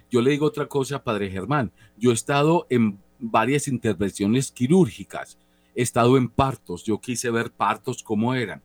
Yo 0.09 0.21
le 0.21 0.31
digo 0.31 0.47
otra 0.47 0.65
cosa, 0.65 1.03
Padre 1.03 1.29
Germán. 1.29 1.71
Yo 1.97 2.11
he 2.11 2.13
estado 2.13 2.67
en 2.69 2.99
varias 3.19 3.67
intervenciones 3.67 4.51
quirúrgicas, 4.51 5.37
he 5.75 5.83
estado 5.83 6.17
en 6.17 6.27
partos, 6.27 6.83
yo 6.83 6.99
quise 6.99 7.29
ver 7.29 7.51
partos 7.51 8.03
cómo 8.03 8.33
eran, 8.33 8.61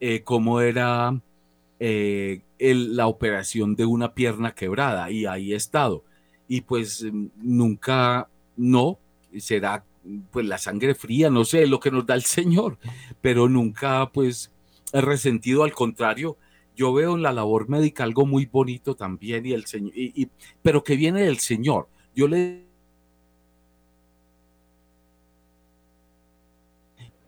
eh, 0.00 0.22
cómo 0.22 0.60
era 0.60 1.18
eh, 1.78 2.42
la 2.62 3.06
operación 3.06 3.74
de 3.74 3.84
una 3.84 4.14
pierna 4.14 4.54
quebrada 4.54 5.10
y 5.10 5.26
ahí 5.26 5.52
he 5.52 5.56
estado. 5.56 6.04
Y 6.48 6.62
pues 6.62 7.04
nunca, 7.36 8.28
no, 8.56 8.98
será 9.38 9.84
pues 10.30 10.46
la 10.46 10.58
sangre 10.58 10.94
fría, 10.94 11.30
no 11.30 11.44
sé, 11.44 11.66
lo 11.66 11.80
que 11.80 11.90
nos 11.90 12.06
da 12.06 12.14
el 12.14 12.22
Señor, 12.22 12.78
pero 13.20 13.48
nunca 13.48 14.10
pues 14.12 14.52
he 14.92 15.00
resentido, 15.00 15.64
al 15.64 15.72
contrario, 15.72 16.36
yo 16.76 16.92
veo 16.92 17.14
en 17.14 17.22
la 17.22 17.32
labor 17.32 17.68
médica 17.68 18.04
algo 18.04 18.26
muy 18.26 18.46
bonito 18.46 18.94
también 18.94 19.46
y 19.46 19.52
el 19.52 19.66
Señor, 19.66 19.92
y, 19.94 20.28
pero 20.62 20.82
que 20.82 20.96
viene 20.96 21.22
del 21.22 21.38
Señor. 21.38 21.88
Yo 22.14 22.28
le 22.28 22.66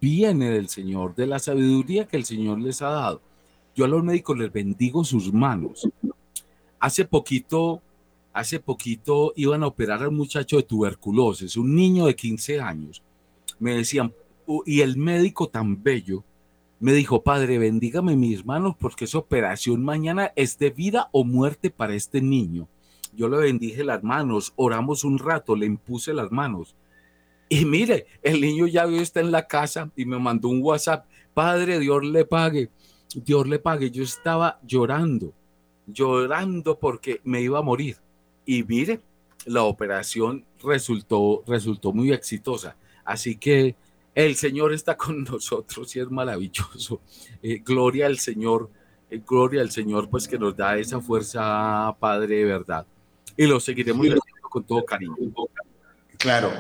viene 0.00 0.50
del 0.50 0.68
Señor, 0.68 1.14
de 1.14 1.26
la 1.26 1.38
sabiduría 1.38 2.06
que 2.06 2.16
el 2.16 2.24
Señor 2.24 2.60
les 2.60 2.82
ha 2.82 2.88
dado. 2.88 3.33
Yo 3.74 3.84
a 3.84 3.88
los 3.88 4.04
médicos 4.04 4.38
les 4.38 4.52
bendigo 4.52 5.04
sus 5.04 5.32
manos. 5.32 5.88
Hace 6.78 7.04
poquito, 7.04 7.82
hace 8.32 8.60
poquito 8.60 9.32
iban 9.36 9.62
a 9.62 9.66
operar 9.66 10.02
a 10.02 10.10
muchacho 10.10 10.56
de 10.56 10.62
tuberculosis, 10.62 11.56
un 11.56 11.74
niño 11.74 12.06
de 12.06 12.14
15 12.14 12.60
años. 12.60 13.02
Me 13.58 13.74
decían, 13.74 14.12
y 14.66 14.80
el 14.80 14.96
médico 14.96 15.48
tan 15.48 15.82
bello, 15.82 16.24
me 16.80 16.92
dijo, 16.92 17.22
Padre, 17.22 17.58
bendígame 17.58 18.16
mis 18.16 18.44
manos 18.44 18.74
porque 18.78 19.06
esa 19.06 19.18
operación 19.18 19.82
mañana 19.82 20.32
es 20.36 20.58
de 20.58 20.70
vida 20.70 21.08
o 21.12 21.24
muerte 21.24 21.70
para 21.70 21.94
este 21.94 22.20
niño. 22.20 22.68
Yo 23.16 23.28
le 23.28 23.38
bendije 23.38 23.84
las 23.84 24.02
manos, 24.02 24.52
oramos 24.56 25.04
un 25.04 25.18
rato, 25.18 25.56
le 25.56 25.66
impuse 25.66 26.12
las 26.12 26.30
manos. 26.30 26.76
Y 27.48 27.64
mire, 27.64 28.06
el 28.22 28.40
niño 28.40 28.66
ya 28.66 28.84
está 28.84 29.20
en 29.20 29.30
la 29.30 29.46
casa 29.46 29.90
y 29.96 30.04
me 30.04 30.18
mandó 30.18 30.48
un 30.48 30.62
WhatsApp. 30.62 31.06
Padre, 31.32 31.78
Dios 31.78 32.04
le 32.04 32.24
pague, 32.24 32.70
Dios 33.14 33.46
le 33.46 33.58
pague. 33.58 33.90
Yo 33.90 34.02
estaba 34.02 34.58
llorando, 34.62 35.32
llorando 35.86 36.78
porque 36.78 37.20
me 37.24 37.40
iba 37.40 37.58
a 37.58 37.62
morir. 37.62 37.96
Y 38.46 38.62
mire, 38.64 39.00
la 39.46 39.62
operación 39.62 40.44
resultó, 40.62 41.42
resultó 41.46 41.92
muy 41.92 42.12
exitosa. 42.12 42.76
Así 43.04 43.36
que 43.36 43.74
el 44.14 44.36
Señor 44.36 44.72
está 44.72 44.96
con 44.96 45.24
nosotros 45.24 45.94
y 45.96 46.00
es 46.00 46.10
maravilloso. 46.10 47.00
Eh, 47.42 47.60
gloria 47.64 48.06
al 48.06 48.18
Señor, 48.18 48.70
eh, 49.10 49.20
gloria 49.26 49.60
al 49.60 49.70
Señor, 49.70 50.08
pues 50.08 50.28
que 50.28 50.38
nos 50.38 50.56
da 50.56 50.76
esa 50.78 51.00
fuerza, 51.00 51.94
Padre, 51.98 52.36
de 52.36 52.44
verdad. 52.44 52.86
Y 53.36 53.46
lo 53.46 53.58
seguiremos 53.60 54.06
con 54.42 54.64
todo 54.64 54.84
cariño. 54.84 55.16
Claro. 56.16 56.52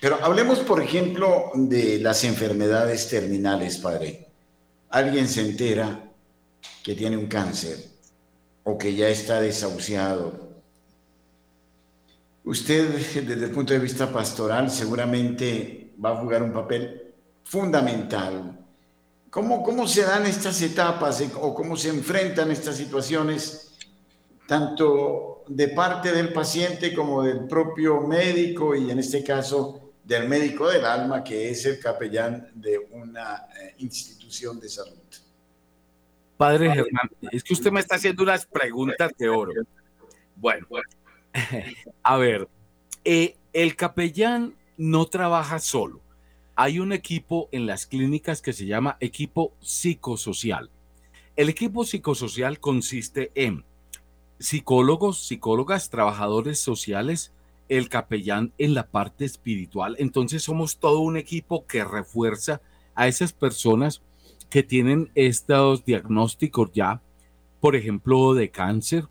Pero 0.00 0.18
hablemos, 0.22 0.58
por 0.60 0.82
ejemplo, 0.82 1.50
de 1.54 1.98
las 1.98 2.24
enfermedades 2.24 3.08
terminales, 3.08 3.78
Padre. 3.78 4.31
Alguien 4.92 5.26
se 5.26 5.40
entera 5.40 6.12
que 6.84 6.94
tiene 6.94 7.16
un 7.16 7.26
cáncer 7.26 7.76
o 8.62 8.78
que 8.78 8.94
ya 8.94 9.08
está 9.08 9.40
desahuciado 9.40 10.52
Usted, 12.44 12.88
desde 13.24 13.44
el 13.44 13.50
punto 13.52 13.72
de 13.72 13.78
vista 13.78 14.12
pastoral, 14.12 14.68
seguramente 14.68 15.94
va 16.04 16.10
a 16.10 16.16
jugar 16.16 16.42
un 16.42 16.52
papel 16.52 17.14
fundamental. 17.44 18.58
¿Cómo, 19.30 19.62
cómo 19.62 19.86
se 19.86 20.02
dan 20.02 20.26
estas 20.26 20.60
etapas 20.60 21.22
o 21.40 21.54
cómo 21.54 21.76
se 21.76 21.90
enfrentan 21.90 22.50
estas 22.50 22.76
situaciones, 22.76 23.78
tanto 24.48 25.44
de 25.46 25.68
parte 25.68 26.10
del 26.12 26.32
paciente 26.32 26.92
como 26.92 27.22
del 27.22 27.46
propio 27.46 28.00
médico 28.00 28.74
y 28.74 28.90
en 28.90 28.98
este 28.98 29.22
caso 29.22 29.81
del 30.04 30.28
médico 30.28 30.68
del 30.68 30.84
alma, 30.84 31.22
que 31.22 31.50
es 31.50 31.64
el 31.66 31.78
capellán 31.78 32.50
de 32.54 32.78
una 32.90 33.46
eh, 33.60 33.74
institución 33.78 34.58
de 34.58 34.68
salud? 34.68 34.98
Padre 36.36 36.72
Germán, 36.72 37.10
es 37.30 37.44
que 37.44 37.52
usted 37.52 37.70
me 37.70 37.80
está 37.80 37.96
haciendo 37.96 38.22
unas 38.22 38.46
preguntas 38.46 39.12
de 39.16 39.28
oro. 39.28 39.52
Bueno, 40.34 40.66
A 42.02 42.16
ver, 42.16 42.48
eh, 43.04 43.36
el 43.52 43.76
capellán 43.76 44.54
no 44.76 45.06
trabaja 45.06 45.58
solo. 45.58 46.00
Hay 46.54 46.78
un 46.78 46.92
equipo 46.92 47.48
en 47.52 47.66
las 47.66 47.86
clínicas 47.86 48.42
que 48.42 48.52
se 48.52 48.66
llama 48.66 48.96
equipo 49.00 49.52
psicosocial. 49.60 50.70
El 51.36 51.48
equipo 51.48 51.84
psicosocial 51.84 52.60
consiste 52.60 53.32
en 53.34 53.64
psicólogos, 54.38 55.26
psicólogas, 55.26 55.88
trabajadores 55.88 56.58
sociales, 56.58 57.32
el 57.68 57.88
capellán 57.88 58.52
en 58.58 58.74
la 58.74 58.88
parte 58.88 59.24
espiritual. 59.24 59.96
Entonces 59.98 60.42
somos 60.42 60.78
todo 60.78 61.00
un 61.00 61.16
equipo 61.16 61.66
que 61.66 61.84
refuerza 61.84 62.60
a 62.94 63.08
esas 63.08 63.32
personas 63.32 64.02
que 64.50 64.62
tienen 64.62 65.10
estos 65.14 65.84
diagnósticos 65.84 66.70
ya, 66.72 67.00
por 67.60 67.74
ejemplo, 67.74 68.34
de 68.34 68.50
cáncer, 68.50 69.08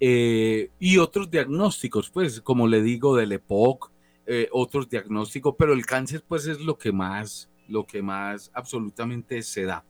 eh, 0.00 0.70
y 0.78 0.98
otros 0.98 1.30
diagnósticos, 1.30 2.10
pues 2.10 2.40
como 2.40 2.66
le 2.66 2.82
digo, 2.82 3.16
del 3.16 3.32
EPOC, 3.32 3.90
eh, 4.26 4.48
otros 4.52 4.88
diagnósticos, 4.88 5.54
pero 5.58 5.72
el 5.72 5.86
cáncer 5.86 6.24
pues 6.26 6.46
es 6.46 6.60
lo 6.60 6.76
que 6.76 6.92
más, 6.92 7.50
lo 7.68 7.86
que 7.86 8.02
más 8.02 8.50
absolutamente 8.54 9.40
se 9.42 9.64
da. 9.64 9.84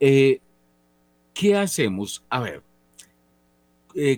Eh, 0.00 0.40
¿Qué 1.32 1.56
hacemos? 1.56 2.24
A 2.28 2.40
ver, 2.40 2.62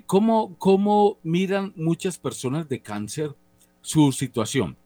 ¿cómo, 0.07 0.57
¿cómo 0.59 1.19
miran 1.23 1.73
muchas 1.77 2.19
personas 2.19 2.69
de 2.69 2.81
cáncer 2.81 3.35
su 3.81 4.13
situación? 4.13 4.77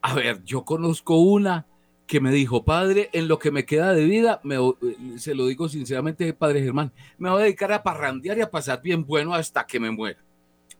A 0.00 0.14
ver, 0.14 0.44
yo 0.44 0.64
conozco 0.64 1.16
una 1.16 1.66
que 2.06 2.20
me 2.20 2.30
dijo, 2.30 2.64
padre, 2.64 3.08
en 3.12 3.28
lo 3.28 3.38
que 3.38 3.50
me 3.50 3.64
queda 3.64 3.94
de 3.94 4.04
vida, 4.04 4.40
me, 4.44 4.56
eh, 4.56 4.68
se 5.16 5.34
lo 5.34 5.46
digo 5.46 5.68
sinceramente, 5.68 6.32
padre 6.34 6.62
Germán, 6.62 6.92
me 7.18 7.30
voy 7.30 7.40
a 7.40 7.44
dedicar 7.44 7.72
a 7.72 7.82
parrandear 7.82 8.36
y 8.38 8.42
a 8.42 8.50
pasar 8.50 8.82
bien 8.82 9.04
bueno 9.04 9.34
hasta 9.34 9.66
que 9.66 9.80
me 9.80 9.90
muera. 9.90 10.18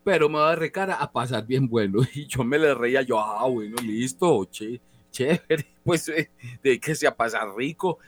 Pero 0.03 0.29
me 0.29 0.39
voy 0.39 0.53
a 0.53 0.57
dedicar 0.57 0.91
a 0.91 1.11
pasar 1.11 1.47
bien 1.47 1.67
bueno. 1.67 2.01
Y 2.15 2.27
yo 2.27 2.45
me 2.45 2.59
le 2.59 2.75
reía, 2.75 3.03
yo, 3.03 3.19
ah, 3.19 3.49
bueno, 3.49 3.77
listo, 3.83 4.45
che, 4.51 4.81
chévere, 5.11 5.67
pues 5.85 6.09
eh, 6.09 6.31
de 6.63 6.79
que 6.79 6.95
sea 6.95 7.17
pasar 7.17 7.55
rico, 7.57 7.99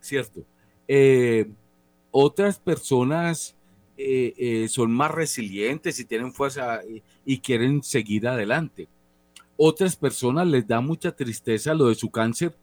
cierto. 0.00 0.42
Eh, 0.88 1.48
otras 2.10 2.58
personas 2.58 3.54
son 4.68 4.92
más 4.92 5.10
resilientes 5.10 5.98
y 5.98 6.04
tienen 6.04 6.32
fuerza 6.32 6.80
y 7.24 7.38
quieren 7.38 7.82
seguir 7.82 8.26
adelante 8.28 8.88
otras 9.62 9.94
personas 9.94 10.46
les 10.46 10.66
da 10.66 10.80
mucha 10.80 11.12
tristeza 11.12 11.74
lo 11.74 11.88
de 11.88 11.94
su 11.94 12.10
cáncer. 12.10 12.56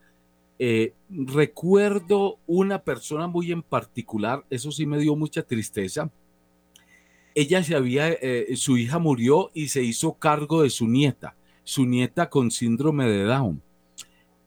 Eh, 0.57 0.93
recuerdo 1.07 2.39
una 2.47 2.81
persona 2.81 3.27
muy 3.27 3.51
en 3.51 3.61
particular, 3.61 4.43
eso 4.49 4.71
sí 4.71 4.87
me 4.87 4.97
dio 4.97 5.15
mucha 5.15 5.43
tristeza. 5.43 6.09
Ella 7.35 7.63
se 7.63 7.75
había, 7.75 8.09
eh, 8.09 8.47
su 8.55 8.77
hija 8.77 8.97
murió 8.97 9.51
y 9.53 9.67
se 9.67 9.83
hizo 9.83 10.13
cargo 10.13 10.63
de 10.63 10.71
su 10.71 10.87
nieta, 10.87 11.35
su 11.63 11.85
nieta 11.85 12.31
con 12.31 12.49
síndrome 12.49 13.07
de 13.07 13.25
Down. 13.25 13.61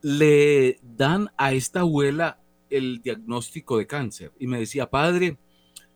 Le 0.01 0.77
dan 0.83 1.29
a 1.37 1.53
esta 1.53 1.79
abuela 1.79 2.37
el 2.69 3.01
diagnóstico 3.01 3.77
de 3.77 3.87
cáncer 3.87 4.33
y 4.37 4.47
me 4.47 4.59
decía, 4.59 4.89
padre, 4.89 5.37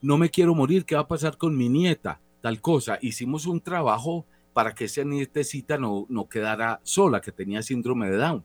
no 0.06 0.20
me 0.20 0.30
quiero 0.30 0.54
morir, 0.54 0.86
¿qué 0.86 0.94
va 0.94 1.02
a 1.02 1.08
pasar 1.08 1.36
con 1.36 1.58
mi 1.58 1.68
nieta? 1.68 2.20
Tal 2.42 2.62
cosa. 2.62 3.00
Hicimos 3.02 3.48
un 3.48 3.60
trabajo 3.60 4.28
para 4.54 4.76
que 4.76 4.86
esa 4.86 5.04
nietecita 5.04 5.80
no, 5.80 6.06
no 6.10 6.30
quedara 6.30 6.80
sola, 6.84 7.22
que 7.22 7.32
tenía 7.32 7.64
síndrome 7.64 8.12
de 8.12 8.18
Down. 8.18 8.44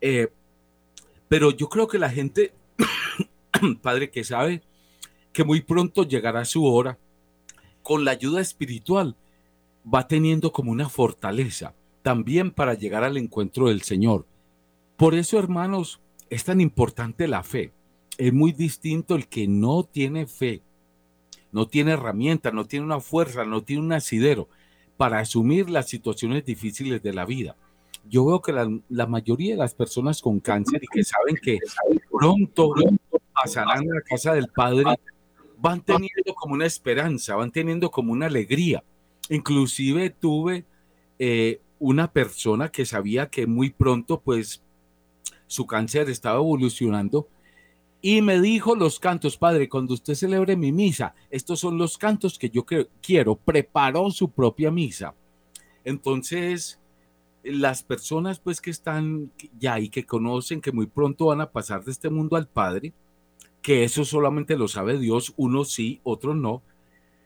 Eh, 0.00 0.28
pero 1.28 1.52
yo 1.52 1.68
creo 1.68 1.86
que 1.86 2.00
la 2.00 2.10
gente, 2.10 2.52
padre, 3.82 4.10
que 4.10 4.24
sabe 4.24 4.62
que 5.32 5.44
muy 5.44 5.60
pronto 5.60 6.02
llegará 6.02 6.44
su 6.44 6.64
hora, 6.64 6.98
con 7.84 8.04
la 8.04 8.10
ayuda 8.10 8.40
espiritual, 8.40 9.14
va 9.86 10.08
teniendo 10.08 10.50
como 10.50 10.72
una 10.72 10.88
fortaleza 10.88 11.72
también 12.02 12.50
para 12.50 12.74
llegar 12.74 13.04
al 13.04 13.16
encuentro 13.16 13.68
del 13.68 13.82
Señor. 13.82 14.26
Por 14.96 15.14
eso, 15.14 15.38
hermanos, 15.38 16.00
es 16.30 16.42
tan 16.42 16.60
importante 16.60 17.28
la 17.28 17.44
fe. 17.44 17.72
Es 18.18 18.32
muy 18.32 18.52
distinto 18.52 19.14
el 19.14 19.28
que 19.28 19.48
no 19.48 19.84
tiene 19.84 20.26
fe, 20.26 20.60
no 21.52 21.66
tiene 21.66 21.92
herramienta, 21.92 22.50
no 22.50 22.66
tiene 22.66 22.84
una 22.84 23.00
fuerza, 23.00 23.44
no 23.44 23.62
tiene 23.62 23.82
un 23.82 23.92
asidero 23.92 24.48
para 24.96 25.20
asumir 25.20 25.70
las 25.70 25.88
situaciones 25.88 26.44
difíciles 26.44 27.02
de 27.02 27.14
la 27.14 27.24
vida. 27.24 27.56
Yo 28.10 28.26
veo 28.26 28.42
que 28.42 28.52
la, 28.52 29.06
mayoría 29.06 29.54
de 29.54 29.58
las 29.58 29.74
personas 29.74 30.20
con 30.20 30.40
cáncer 30.40 30.82
y 30.82 30.86
que 30.88 31.04
saben 31.04 31.36
que 31.40 31.58
pronto, 32.10 32.74
pasarán 33.32 33.90
a 33.90 33.94
la 33.94 34.00
casa 34.00 34.34
del 34.34 34.48
Padre, 34.48 34.98
van 35.58 35.80
teniendo 35.80 36.34
como 36.34 36.54
una 36.54 36.66
esperanza, 36.66 37.36
van 37.36 37.50
teniendo 37.50 37.90
como 37.90 38.12
una 38.12 38.26
alegría. 38.26 38.82
Inclusive 39.28 40.10
tuve 40.10 40.64
eh, 41.18 41.60
una 41.78 42.10
persona 42.10 42.70
que 42.70 42.86
sabía 42.86 43.28
que 43.28 43.46
muy 43.46 43.70
pronto 43.70 44.20
pues 44.20 44.62
su 45.46 45.66
cáncer 45.66 46.08
estaba 46.10 46.38
evolucionando 46.38 47.28
y 48.00 48.22
me 48.22 48.40
dijo 48.40 48.76
los 48.76 49.00
cantos, 49.00 49.36
padre, 49.36 49.68
cuando 49.68 49.94
usted 49.94 50.14
celebre 50.14 50.56
mi 50.56 50.70
misa, 50.70 51.14
estos 51.30 51.60
son 51.60 51.78
los 51.78 51.98
cantos 51.98 52.38
que 52.38 52.48
yo 52.48 52.64
quiero. 53.02 53.34
Preparó 53.34 54.10
su 54.10 54.30
propia 54.30 54.70
misa. 54.70 55.14
Entonces, 55.84 56.78
las 57.42 57.82
personas 57.82 58.38
pues 58.38 58.60
que 58.60 58.70
están 58.70 59.32
ya 59.58 59.80
y 59.80 59.88
que 59.88 60.06
conocen 60.06 60.60
que 60.60 60.70
muy 60.70 60.86
pronto 60.86 61.26
van 61.26 61.40
a 61.40 61.50
pasar 61.50 61.84
de 61.84 61.90
este 61.90 62.08
mundo 62.08 62.36
al 62.36 62.46
Padre, 62.46 62.92
que 63.62 63.82
eso 63.82 64.04
solamente 64.04 64.56
lo 64.56 64.68
sabe 64.68 64.98
Dios, 64.98 65.34
unos 65.36 65.72
sí, 65.72 66.00
otros 66.04 66.36
no, 66.36 66.62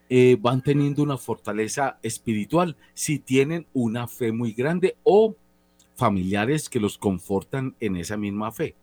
eh, 0.09 0.39
van 0.41 0.63
teniendo 0.63 1.03
una 1.03 1.19
fortaleza 1.19 1.99
espiritual 2.03 2.77
si 2.95 3.19
tienen 3.19 3.67
una 3.75 4.09
fe 4.09 4.33
muy 4.33 4.53
grande 4.53 4.97
o 5.03 5.37
familiares 5.97 6.69
que 6.69 6.81
los 6.81 6.97
confortan 6.97 7.77
en 7.81 7.97
esa 7.97 8.17
misma 8.17 8.53
fe. 8.53 8.75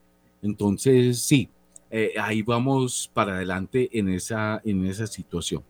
Entonces, 0.42 1.20
sí, 1.20 1.50
eh, 1.90 2.14
ahí 2.20 2.42
vamos 2.42 3.10
para 3.14 3.36
adelante 3.36 3.90
en 3.92 4.10
esa, 4.10 4.62
en 4.64 4.86
esa 4.86 5.08
situación. 5.08 5.64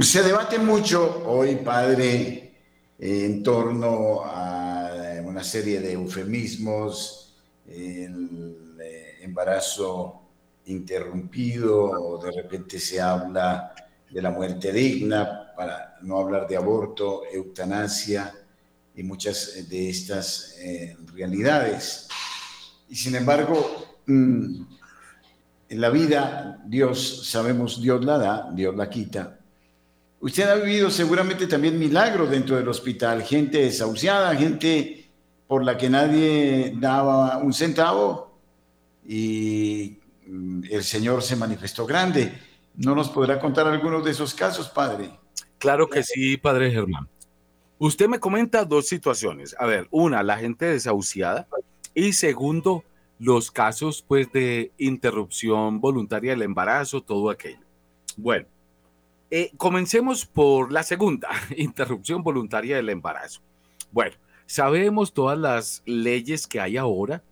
Se 0.00 0.22
debate 0.22 0.58
mucho 0.58 1.22
hoy, 1.26 1.56
padre, 1.56 2.52
en 2.98 3.42
torno 3.42 4.22
a 4.24 4.78
una 5.24 5.44
serie 5.44 5.80
de 5.80 5.92
eufemismos, 5.92 7.36
el 7.66 8.76
eh, 8.82 9.18
embarazo 9.20 10.22
interrumpido, 10.64 12.18
de 12.18 12.32
repente 12.32 12.80
se 12.80 13.00
habla 13.00 13.74
de 14.10 14.22
la 14.22 14.30
muerte 14.30 14.72
digna, 14.72 15.52
para 15.56 15.96
no 16.02 16.18
hablar 16.18 16.46
de 16.46 16.56
aborto, 16.56 17.22
eutanasia 17.32 18.34
y 18.94 19.02
muchas 19.02 19.68
de 19.68 19.90
estas 19.90 20.56
eh, 20.58 20.96
realidades. 21.14 22.08
Y 22.88 22.94
sin 22.94 23.14
embargo, 23.14 23.98
mm, 24.06 24.62
en 25.68 25.80
la 25.80 25.90
vida 25.90 26.62
Dios, 26.66 27.28
sabemos, 27.28 27.80
Dios 27.82 28.04
la 28.04 28.18
da, 28.18 28.50
Dios 28.52 28.74
la 28.74 28.88
quita. 28.88 29.38
Usted 30.20 30.48
ha 30.48 30.56
vivido 30.56 30.90
seguramente 30.90 31.46
también 31.46 31.78
milagros 31.78 32.30
dentro 32.30 32.56
del 32.56 32.68
hospital, 32.68 33.22
gente 33.22 33.58
desahuciada, 33.58 34.34
gente 34.34 35.08
por 35.46 35.64
la 35.64 35.76
que 35.76 35.88
nadie 35.88 36.74
daba 36.76 37.38
un 37.38 37.52
centavo 37.52 38.38
y 39.06 39.98
mm, 40.26 40.64
el 40.70 40.82
Señor 40.82 41.22
se 41.22 41.36
manifestó 41.36 41.86
grande. 41.86 42.32
¿No 42.74 42.94
nos 42.94 43.08
podrá 43.08 43.40
contar 43.40 43.66
algunos 43.66 44.04
de 44.04 44.12
esos 44.12 44.34
casos, 44.34 44.68
padre? 44.68 45.10
Claro 45.58 45.88
que 45.88 46.02
sí, 46.02 46.36
padre 46.36 46.70
Germán. 46.70 47.08
Usted 47.78 48.08
me 48.08 48.18
comenta 48.20 48.64
dos 48.64 48.88
situaciones. 48.88 49.54
A 49.58 49.66
ver, 49.66 49.88
una, 49.90 50.22
la 50.22 50.36
gente 50.36 50.66
desahuciada 50.66 51.48
y 51.94 52.12
segundo, 52.12 52.84
los 53.18 53.50
casos 53.50 54.04
pues 54.06 54.30
de 54.32 54.72
interrupción 54.78 55.80
voluntaria 55.80 56.32
del 56.32 56.42
embarazo, 56.42 57.02
todo 57.02 57.30
aquello. 57.30 57.60
Bueno, 58.16 58.46
eh, 59.30 59.50
comencemos 59.56 60.24
por 60.24 60.72
la 60.72 60.82
segunda, 60.82 61.28
interrupción 61.56 62.22
voluntaria 62.22 62.76
del 62.76 62.88
embarazo. 62.88 63.40
Bueno, 63.90 64.16
sabemos 64.46 65.12
todas 65.12 65.38
las 65.38 65.82
leyes 65.84 66.46
que 66.46 66.60
hay 66.60 66.76
ahora 66.76 67.22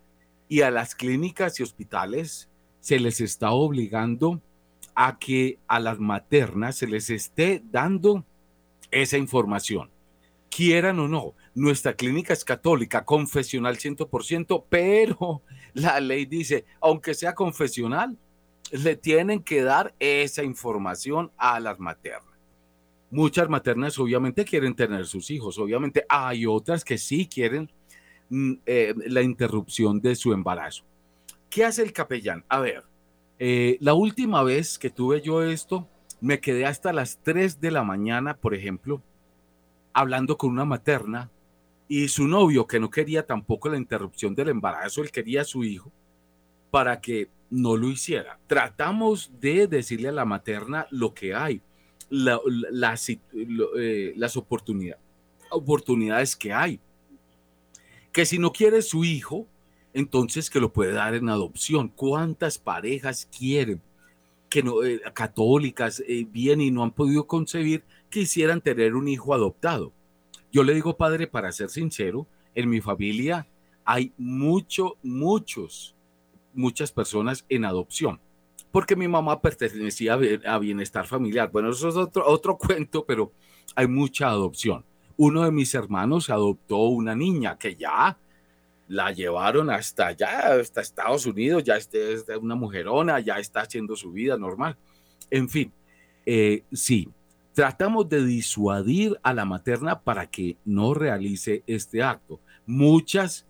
y 0.49 0.61
a 0.61 0.71
las 0.71 0.95
clínicas 0.95 1.59
y 1.59 1.63
hospitales 1.63 2.49
se 2.81 3.01
les 3.01 3.21
está 3.21 3.51
obligando 3.51 4.41
a 4.95 5.19
que 5.19 5.59
a 5.67 5.81
las 5.81 5.99
maternas 5.99 6.77
se 6.77 6.87
les 6.87 7.11
esté 7.11 7.63
dando 7.71 8.25
esa 8.91 9.19
información, 9.19 9.91
quieran 10.51 10.99
o 11.01 11.09
no. 11.09 11.35
Nuestra 11.57 11.95
clínica 11.95 12.35
es 12.35 12.45
católica, 12.45 13.03
confesional 13.07 13.79
100%, 13.79 14.65
pero 14.69 15.41
la 15.73 15.99
ley 16.01 16.27
dice, 16.27 16.67
aunque 16.83 17.15
sea 17.15 17.35
confesional, 17.35 18.19
le 18.73 18.95
tienen 18.95 19.43
que 19.43 19.63
dar 19.63 19.95
esa 19.99 20.45
información 20.45 21.33
a 21.39 21.59
las 21.59 21.81
maternas. 21.81 22.37
Muchas 23.11 23.49
maternas 23.49 23.99
obviamente 23.99 24.45
quieren 24.45 24.75
tener 24.75 25.07
sus 25.07 25.31
hijos, 25.31 25.59
obviamente 25.59 26.05
hay 26.11 26.45
otras 26.45 26.85
que 26.85 26.99
sí 26.99 27.27
quieren 27.27 27.71
mm, 28.29 28.53
eh, 28.67 28.95
la 29.07 29.23
interrupción 29.23 30.03
de 30.03 30.15
su 30.15 30.35
embarazo. 30.35 30.85
¿Qué 31.49 31.65
hace 31.65 31.83
el 31.83 31.95
capellán? 31.95 32.45
A 32.51 32.61
ver, 32.61 32.85
eh, 33.39 33.79
la 33.81 33.95
última 33.95 34.43
vez 34.43 34.79
que 34.79 34.91
tuve 34.91 35.23
yo 35.23 35.43
esto, 35.43 35.89
me 36.21 36.39
quedé 36.39 36.67
hasta 36.67 36.93
las 36.93 37.19
3 37.23 37.63
de 37.63 37.71
la 37.71 37.83
mañana, 37.83 38.37
por 38.37 38.55
ejemplo, 38.55 39.03
hablando 39.95 40.37
con 40.37 40.51
una 40.51 40.67
materna 40.67 41.31
y 41.89 42.09
su 42.09 42.27
novio, 42.27 42.67
que 42.67 42.81
no 42.81 42.91
quería 42.91 43.25
tampoco 43.25 43.69
la 43.69 43.77
interrupción 43.77 44.35
del 44.35 44.49
embarazo, 44.49 45.03
él 45.03 45.11
quería 45.11 45.43
a 45.43 45.45
su 45.45 45.65
hijo, 45.65 45.93
para 46.71 47.01
que 47.01 47.29
no 47.51 47.77
lo 47.77 47.89
hiciera. 47.89 48.39
Tratamos 48.47 49.31
de 49.41 49.69
decirle 49.69 50.09
a 50.09 50.13
la 50.13 50.25
materna 50.25 50.87
lo 50.91 51.15
que 51.15 51.35
hay, 51.35 51.63
eh, 52.11 54.13
las 54.17 54.37
oportunidades, 54.37 55.03
oportunidades 55.51 56.35
que 56.35 56.53
hay. 56.53 56.81
Que 58.13 58.27
si 58.27 58.39
no 58.39 58.53
quiere 58.53 58.83
su 58.83 59.05
hijo, 59.05 59.47
entonces 59.93 60.51
que 60.51 60.61
lo 60.61 60.73
puede 60.73 60.93
dar 60.93 61.15
en 61.15 61.29
adopción. 61.29 61.89
¿Cuántas 61.89 62.59
parejas 62.59 63.27
quieren 63.27 63.81
que 64.49 64.63
no, 64.63 64.83
eh, 64.83 65.01
católicas 65.15 66.03
eh, 66.07 66.27
vienen 66.29 66.67
y 66.67 66.71
no 66.71 66.83
han 66.83 66.91
podido 66.91 67.27
concebir 67.27 67.85
quisieran 68.11 68.61
tener 68.61 68.95
un 68.95 69.09
hijo 69.09 69.35
adoptado? 69.35 69.93
Yo 70.57 70.65
le 70.65 70.73
digo, 70.73 70.97
padre, 70.97 71.27
para 71.27 71.53
ser 71.53 71.69
sincero, 71.69 72.27
en 72.55 72.71
mi 72.71 72.81
familia 72.81 73.47
hay 73.85 74.15
mucho, 74.17 74.97
muchos 75.03 75.95
muchas 76.55 76.91
personas 76.93 77.45
en 77.51 77.67
adopción, 77.67 78.19
porque 78.73 78.97
mi 78.97 79.07
mamá 79.07 79.43
pertenecía 79.43 80.19
a 80.47 80.59
bienestar 80.59 81.07
familiar. 81.07 81.51
Bueno, 81.53 81.69
eso 81.69 81.91
es 81.91 81.97
otro, 81.97 82.27
otro 82.27 82.57
cuento, 82.59 83.05
pero 83.05 83.33
hay 83.75 83.87
mucha 83.87 84.29
adopción. 84.29 84.83
Uno 85.19 85.45
de 85.45 85.51
mis 85.51 85.75
hermanos 85.75 86.31
adoptó 86.31 86.79
una 86.85 87.15
niña 87.15 87.59
que 87.59 87.77
ya 87.77 88.17
la 88.89 89.13
llevaron 89.13 89.69
hasta 89.69 90.07
allá, 90.07 90.55
hasta 90.59 90.81
Estados 90.81 91.27
Unidos, 91.27 91.65
ya 91.65 91.77
es 91.77 91.91
una 92.41 92.55
mujerona, 92.55 93.21
ya 93.21 93.39
está 93.39 93.61
haciendo 93.61 93.95
su 93.95 94.11
vida 94.11 94.39
normal. 94.39 94.75
En 95.31 95.51
fin, 95.51 95.71
eh, 96.25 96.65
sí, 96.73 97.11
tratamos 97.57 98.07
de 98.11 98.23
disuadir 98.23 99.19
a 99.23 99.33
la 99.33 99.47
materna 99.47 99.99
para 99.99 100.27
que 100.27 100.59
no 100.67 100.93
realice 100.93 101.65
este 101.67 102.03
acto. 102.03 102.39
Muchas 102.67 103.47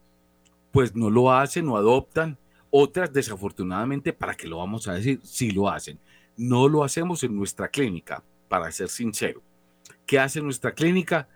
pues 0.70 0.94
no 0.94 1.10
lo 1.10 1.32
hacen, 1.32 1.66
no 1.66 1.76
adoptan, 1.76 2.38
otras, 2.70 3.12
desafortunadamente, 3.12 4.12
¿para 4.12 4.36
qué 4.36 4.46
lo 4.46 4.58
vamos 4.58 4.86
a 4.86 4.94
decir? 4.94 5.18
Sí 5.24 5.50
lo 5.50 5.68
hacen. 5.68 5.98
No 6.36 6.68
lo 6.68 6.84
hacemos 6.84 7.24
en 7.24 7.34
nuestra 7.34 7.66
clínica, 7.66 8.22
para 8.46 8.70
ser 8.70 8.90
sincero. 8.90 9.42
¿Qué 10.06 10.20
hace 10.20 10.40
nuestra 10.40 10.72
clínica? 10.72 11.28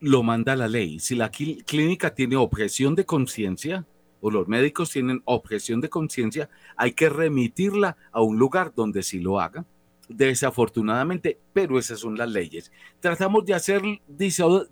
Lo 0.00 0.24
manda 0.24 0.56
la 0.56 0.66
ley. 0.66 0.98
Si 0.98 1.14
la 1.14 1.30
clínica 1.30 2.16
tiene 2.16 2.34
objeción 2.34 2.96
de 2.96 3.06
conciencia, 3.06 3.86
o 4.20 4.32
los 4.32 4.48
médicos 4.48 4.90
tienen 4.90 5.22
objeción 5.24 5.80
de 5.80 5.88
conciencia, 5.88 6.50
hay 6.76 6.94
que 6.94 7.10
remitirla 7.10 7.96
a 8.10 8.22
un 8.22 8.38
lugar 8.38 8.72
donde 8.74 9.04
sí 9.04 9.20
lo 9.20 9.38
haga. 9.38 9.64
Desafortunadamente, 10.08 11.38
pero 11.52 11.78
esas 11.78 12.00
son 12.00 12.16
las 12.16 12.30
leyes. 12.30 12.70
Tratamos 13.00 13.44
de 13.44 13.54
hacer 13.54 13.82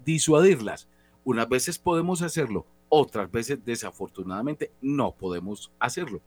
disuadirlas. 0.05 0.89
Unas 1.25 1.49
veces 1.49 1.79
podemos 1.79 2.23
hacerlo, 2.23 2.67
otras 2.89 3.31
veces, 3.31 3.65
desafortunadamente, 3.65 4.71
no 4.81 5.13
podemos 5.13 5.73
hacerlo. 5.79 6.21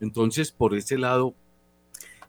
Entonces, 0.00 0.50
por 0.52 0.74
ese 0.74 0.98
lado, 0.98 1.34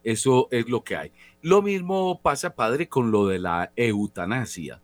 eso 0.04 0.48
es 0.50 0.68
lo 0.68 0.82
que 0.82 0.96
hay. 0.96 1.12
Lo 1.42 1.62
mismo 1.62 2.20
pasa, 2.22 2.54
padre, 2.54 2.88
con 2.88 3.10
lo 3.10 3.26
de 3.26 3.38
la 3.38 3.72
eutanasia. 3.76 4.80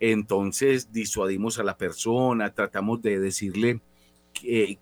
Entonces, 0.00 0.92
disuadimos 0.92 1.58
a 1.58 1.64
la 1.64 1.76
persona, 1.76 2.54
tratamos 2.54 3.02
de 3.02 3.18
decirle 3.18 3.80
que, 4.32 4.78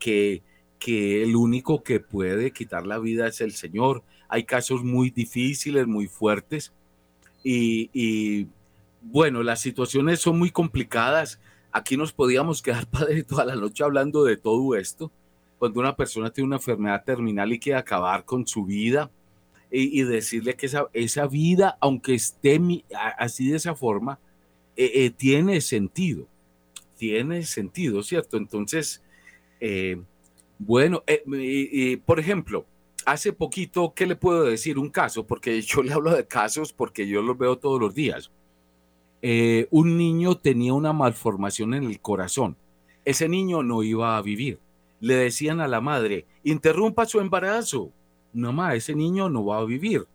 que, 0.79 1.23
el 1.23 1.35
único 1.35 1.83
que 1.83 2.01
puede 2.01 2.53
quitar 2.53 2.87
la 2.87 2.99
vida 2.99 3.27
es 3.27 3.41
el 3.41 3.53
Señor. 3.53 4.03
Hay 4.29 4.45
casos 4.45 4.83
muy 4.85 5.11
difíciles, 5.11 5.87
muy 5.87 6.07
fuertes. 6.07 6.73
Y, 7.43 8.49
bueno, 9.03 9.43
las 9.43 9.61
situaciones 9.61 10.21
son 10.21 10.39
muy 10.39 10.51
complicadas 10.51 11.39
Aquí 11.77 11.99
nos 11.99 12.11
podíamos 12.11 12.63
quedar, 12.63 12.87
padre, 12.91 13.23
toda 13.23 13.45
la 13.45 13.55
noche 13.55 13.85
hablando 13.85 14.25
de 14.25 14.39
todo 14.39 14.75
esto. 14.77 15.13
Cuando 15.59 15.81
una 15.81 15.95
persona 15.95 16.31
tiene 16.31 16.47
una 16.47 16.57
enfermedad 16.57 17.05
terminal 17.05 17.53
y 17.53 17.59
quiere 17.59 17.79
acabar 17.79 18.25
con 18.25 18.47
su 18.47 18.65
vida 18.65 19.11
y, 19.71 20.03
decirle 20.05 20.55
que 20.55 20.71
esa, 20.95 21.27
vida, 21.27 21.77
aunque 21.83 22.15
esté 22.15 22.59
así 23.19 23.51
de 23.51 23.57
esa 23.59 23.75
forma, 23.75 24.19
eh, 24.75 24.91
eh, 24.95 25.11
tiene 25.11 25.61
sentido. 25.61 26.27
Tiene 26.97 27.43
sentido, 27.43 28.03
¿cierto? 28.03 28.39
Entonces, 28.39 29.03
eh, 29.61 30.01
bueno, 30.59 31.05
por 32.07 32.21
ejemplo, 32.21 32.65
hace 33.07 33.33
poquito, 33.33 33.95
¿qué 33.95 34.05
le 34.05 34.17
puedo 34.17 34.45
decir? 34.45 34.79
Un 34.79 34.91
caso, 34.91 35.27
porque 35.27 35.63
yo 35.63 35.83
le 35.83 35.95
hablo 35.95 36.15
de 36.15 36.27
casos 36.27 36.75
porque 36.75 37.09
yo 37.09 37.23
los 37.23 37.39
veo 37.39 37.57
todos 37.57 37.81
los 37.81 37.95
días. 37.95 38.31
Eh, 39.23 39.67
un 39.71 39.97
niño 39.97 40.37
tenía 40.37 40.75
una 40.75 40.93
malformación 40.93 41.73
en 41.73 41.85
el 41.85 42.01
corazón. 42.01 42.57
Ese 43.05 43.29
niño 43.29 43.63
no 43.63 43.83
iba 43.83 44.17
a 44.17 44.23
vivir. 44.23 44.59
Le 45.01 45.15
decían 45.15 45.61
a 45.61 45.69
la 45.69 45.81
madre, 45.81 46.27
interrumpa 46.43 47.07
su 47.07 47.21
embarazo. 47.21 47.93
No, 48.33 48.71
ese 48.71 48.95
niño 48.95 49.31
no 49.31 49.47
va 49.47 49.59
a 49.59 49.65
vivir. 49.65 50.07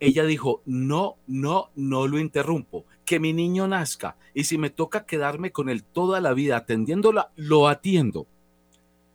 Ella 0.00 0.24
dijo, 0.24 0.62
no, 0.64 1.16
no, 1.26 1.70
no 1.76 2.06
lo 2.06 2.18
interrumpo. 2.18 2.84
Que 3.04 3.20
mi 3.20 3.32
niño 3.32 3.68
nazca. 3.68 4.16
Y 4.34 4.44
si 4.44 4.58
me 4.58 4.70
toca 4.70 5.06
quedarme 5.06 5.52
con 5.52 5.68
él 5.68 5.84
toda 5.84 6.20
la 6.20 6.32
vida 6.32 6.56
atendiéndola, 6.56 7.30
lo 7.36 7.68
atiendo. 7.68 8.26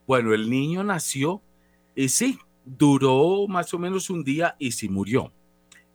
Bueno, 0.05 0.33
el 0.33 0.49
niño 0.49 0.83
nació 0.83 1.41
y 1.95 2.09
sí, 2.09 2.39
duró 2.65 3.47
más 3.47 3.73
o 3.73 3.79
menos 3.79 4.09
un 4.09 4.23
día 4.23 4.55
y 4.59 4.71
sí 4.71 4.89
murió. 4.89 5.31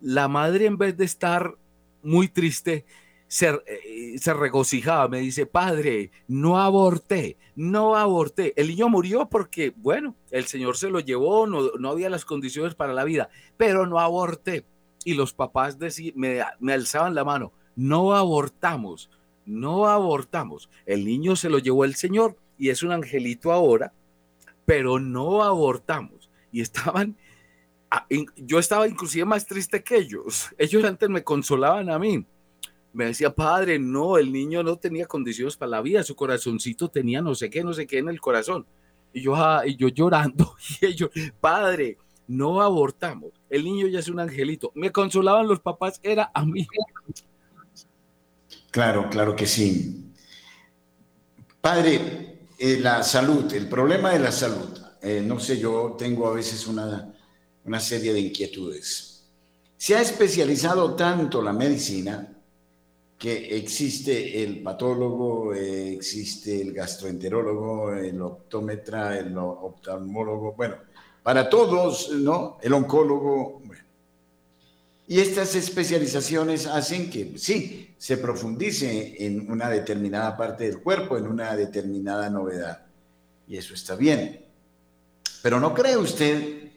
La 0.01 0.29
madre 0.29 0.67
en 0.67 0.79
vez 0.79 0.97
de 0.97 1.05
estar 1.05 1.57
muy 2.03 2.29
triste, 2.29 2.85
se, 3.27 3.49
eh, 3.67 4.19
se, 4.19 4.33
regocijaba, 4.33 5.09
me 5.09 5.21
dice, 5.21 5.45
padre, 5.45 6.11
no 6.27 6.59
aborté, 6.59 7.37
no 7.57 7.97
aborté. 7.97 8.55
El 8.57 8.69
niño 8.69 8.89
murió 8.89 9.29
porque, 9.29 9.75
bueno, 9.77 10.17
el 10.31 10.47
Señor 10.47 10.77
se 10.77 10.89
lo 10.89 11.01
llevó, 11.01 11.47
no, 11.47 11.73
no 11.79 11.91
había 11.91 12.11
las 12.11 12.25
condiciones 12.25 12.75
para 12.75 12.95
la 12.95 13.05
vida, 13.05 13.29
pero 13.57 13.87
no 13.87 14.01
aborté. 14.01 14.65
Y 15.05 15.15
los 15.15 15.35
papás 15.35 15.79
me, 16.15 16.43
me 16.59 16.73
alzaban 16.73 17.15
la 17.15 17.25
mano, 17.25 17.53
no 17.77 18.15
abortamos, 18.15 19.11
no 19.45 19.87
abortamos. 19.89 20.69
El 20.87 21.05
niño 21.05 21.37
se 21.37 21.51
lo 21.51 21.59
llevó 21.59 21.85
el 21.85 21.95
Señor 21.95 22.37
y 22.59 22.71
es 22.71 22.83
un 22.83 22.93
angelito 22.93 23.53
ahora, 23.53 23.93
pero 24.65 24.99
no 24.99 25.45
abortamos. 25.45 26.18
Y 26.53 26.61
estaban 26.61 27.17
yo 28.37 28.59
estaba 28.59 28.87
inclusive 28.87 29.25
más 29.25 29.47
triste 29.47 29.83
que 29.83 29.97
ellos. 29.97 30.51
Ellos 30.59 30.85
antes 30.85 31.09
me 31.09 31.25
consolaban 31.25 31.91
a 31.91 31.99
mí. 31.99 32.25
Me 32.93 33.07
decía, 33.07 33.35
padre, 33.35 33.79
no, 33.79 34.19
el 34.19 34.33
niño 34.33 34.63
no 34.63 34.77
tenía 34.77 35.07
condiciones 35.07 35.57
para 35.57 35.71
la 35.71 35.83
vida, 35.83 36.03
su 36.03 36.17
corazoncito 36.17 36.89
tenía 36.89 37.21
no 37.21 37.35
sé 37.35 37.51
qué, 37.51 37.63
no 37.63 37.73
sé 37.73 37.87
qué 37.87 37.99
en 37.99 38.09
el 38.09 38.21
corazón. 38.21 38.67
Y 39.13 39.23
yo, 39.23 39.37
ah, 39.37 39.63
y 39.67 39.77
yo 39.77 39.89
llorando, 39.89 40.55
y 40.81 40.87
ellos, 40.87 41.11
padre, 41.41 41.99
no 42.27 42.61
abortamos, 42.61 43.31
el 43.49 43.65
niño 43.65 43.87
ya 43.87 44.01
es 44.01 44.09
un 44.09 44.21
angelito. 44.21 44.73
Me 44.75 44.91
consolaban 44.91 45.47
los 45.47 45.61
papás, 45.61 46.01
era 46.03 46.31
a 46.35 46.45
mí. 46.45 46.67
Claro, 48.71 49.09
claro 49.11 49.37
que 49.37 49.47
sí. 49.47 50.13
Padre, 51.61 52.47
eh, 52.59 52.79
la 52.81 53.03
salud, 53.03 53.53
el 53.53 53.69
problema 53.69 54.13
de 54.13 54.19
la 54.19 54.33
salud. 54.33 54.88
Eh, 55.01 55.23
no 55.25 55.39
sé, 55.39 55.59
yo 55.59 55.97
tengo 55.99 56.27
a 56.27 56.35
veces 56.35 56.67
una, 56.67 57.15
una 57.65 57.81
serie 57.81 58.13
de 58.13 58.21
inquietudes. 58.21 59.25
Se 59.77 59.95
ha 59.95 60.01
especializado 60.01 60.95
tanto 60.95 61.41
la 61.41 61.53
medicina 61.53 62.35
que 63.19 63.57
existe 63.57 64.43
el 64.43 64.63
patólogo, 64.63 65.53
eh, 65.55 65.95
existe 65.95 66.61
el 66.61 66.73
gastroenterólogo, 66.73 67.93
el 67.93 68.21
optómetra, 68.23 69.19
el 69.19 69.37
oftalmólogo, 69.37 70.53
bueno, 70.53 70.77
para 71.23 71.49
todos, 71.49 72.11
¿no? 72.13 72.59
El 72.63 72.73
oncólogo. 72.73 73.63
Y 75.09 75.21
estas 75.21 75.55
especializaciones 75.55 76.67
hacen 76.67 77.11
que, 77.11 77.39
sí, 77.39 77.95
se 77.99 78.19
profundice 78.19 79.17
en 79.25 79.51
una 79.51 79.69
determinada 79.69 80.37
parte 80.37 80.65
del 80.65 80.81
cuerpo, 80.81 81.17
en 81.17 81.27
una 81.27 81.57
determinada 81.57 82.31
novedad. 82.31 82.87
Y 83.49 83.57
eso 83.57 83.75
está 83.75 83.97
bien. 83.97 84.48
Pero 85.43 85.61
¿no 85.61 85.75
cree 85.75 85.97
usted 85.97 86.71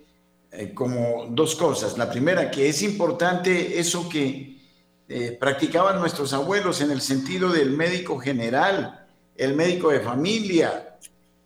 eh, 0.51 0.73
como 0.73 1.27
dos 1.29 1.55
cosas? 1.55 1.97
La 1.97 2.09
primera, 2.09 2.51
que 2.51 2.69
es 2.69 2.81
importante 2.83 3.79
eso 3.79 4.07
que 4.07 4.59
eh, 5.07 5.37
practicaban 5.39 5.99
nuestros 5.99 6.33
abuelos 6.33 6.81
en 6.81 6.91
el 6.91 7.01
sentido 7.01 7.51
del 7.51 7.71
médico 7.71 8.19
general, 8.19 9.07
el 9.35 9.55
médico 9.55 9.89
de 9.89 10.01
familia, 10.01 10.97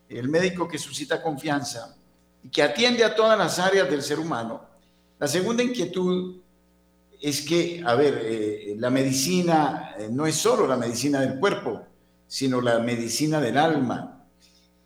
el 0.10 0.28
médico 0.28 0.68
que 0.68 0.78
suscita 0.78 1.22
confianza 1.22 1.96
y 2.44 2.50
que 2.50 2.62
atiende 2.62 3.04
a 3.04 3.16
todas 3.16 3.38
las 3.38 3.60
áreas 3.60 3.90
del 3.90 4.02
ser 4.02 4.20
humano. 4.20 4.62
La 5.18 5.28
segunda 5.28 5.64
inquietud 5.64 6.42
es 7.22 7.42
que, 7.42 7.82
a 7.86 7.96
ver, 7.96 8.22
eh, 8.24 8.76
la 8.78 8.90
medicina 8.90 9.96
no 10.12 10.28
es 10.28 10.36
solo 10.36 10.68
la 10.68 10.76
medicina 10.76 11.22
del 11.22 11.40
cuerpo, 11.40 11.82
sino 12.28 12.60
la 12.60 12.80
medicina 12.80 13.40
del 13.40 13.58
alma. 13.58 14.28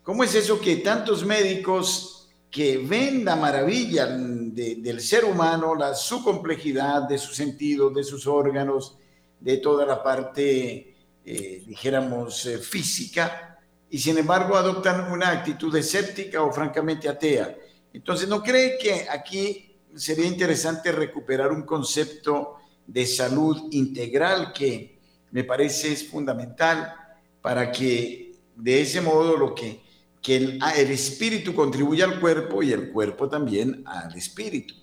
¿Cómo 0.03 0.23
es 0.23 0.35
eso 0.35 0.61
que 0.61 0.77
tantos 0.77 1.25
médicos 1.25 2.18
que 2.49 2.77
ven 2.77 3.23
la 3.23 3.35
maravilla 3.35 4.07
del 4.07 5.01
ser 5.01 5.25
humano, 5.25 5.75
la, 5.75 5.93
su 5.93 6.23
complejidad, 6.23 7.03
de 7.07 7.17
sus 7.17 7.35
sentidos, 7.35 7.93
de 7.93 8.03
sus 8.03 8.25
órganos, 8.25 8.97
de 9.39 9.57
toda 9.57 9.85
la 9.85 10.01
parte, 10.01 10.95
eh, 11.23 11.63
dijéramos, 11.65 12.45
eh, 12.47 12.57
física, 12.57 13.59
y 13.89 13.99
sin 13.99 14.17
embargo 14.17 14.55
adoptan 14.55 15.11
una 15.11 15.29
actitud 15.29 15.75
escéptica 15.75 16.41
o 16.41 16.51
francamente 16.51 17.07
atea. 17.07 17.55
Entonces, 17.93 18.27
¿no 18.27 18.43
cree 18.43 18.77
que 18.77 19.07
aquí 19.09 19.75
sería 19.95 20.25
interesante 20.25 20.91
recuperar 20.91 21.51
un 21.51 21.63
concepto 21.63 22.57
de 22.85 23.05
salud 23.05 23.67
integral 23.71 24.51
que 24.53 24.99
me 25.31 25.43
parece 25.43 25.93
es 25.93 26.07
fundamental 26.07 26.95
para 27.41 27.71
que 27.71 28.33
de 28.55 28.81
ese 28.81 29.01
modo 29.01 29.37
lo 29.37 29.53
que 29.53 29.81
que 30.21 30.57
ah, 30.61 30.73
el, 30.75 30.91
espíritu 30.91 31.53
contribuye 31.53 32.03
al 32.03 32.19
cuerpo 32.19 32.61
y 32.61 32.71
el 32.71 32.91
cuerpo 32.91 33.29
también 33.29 33.83
al 33.85 34.15
espíritu. 34.15 34.75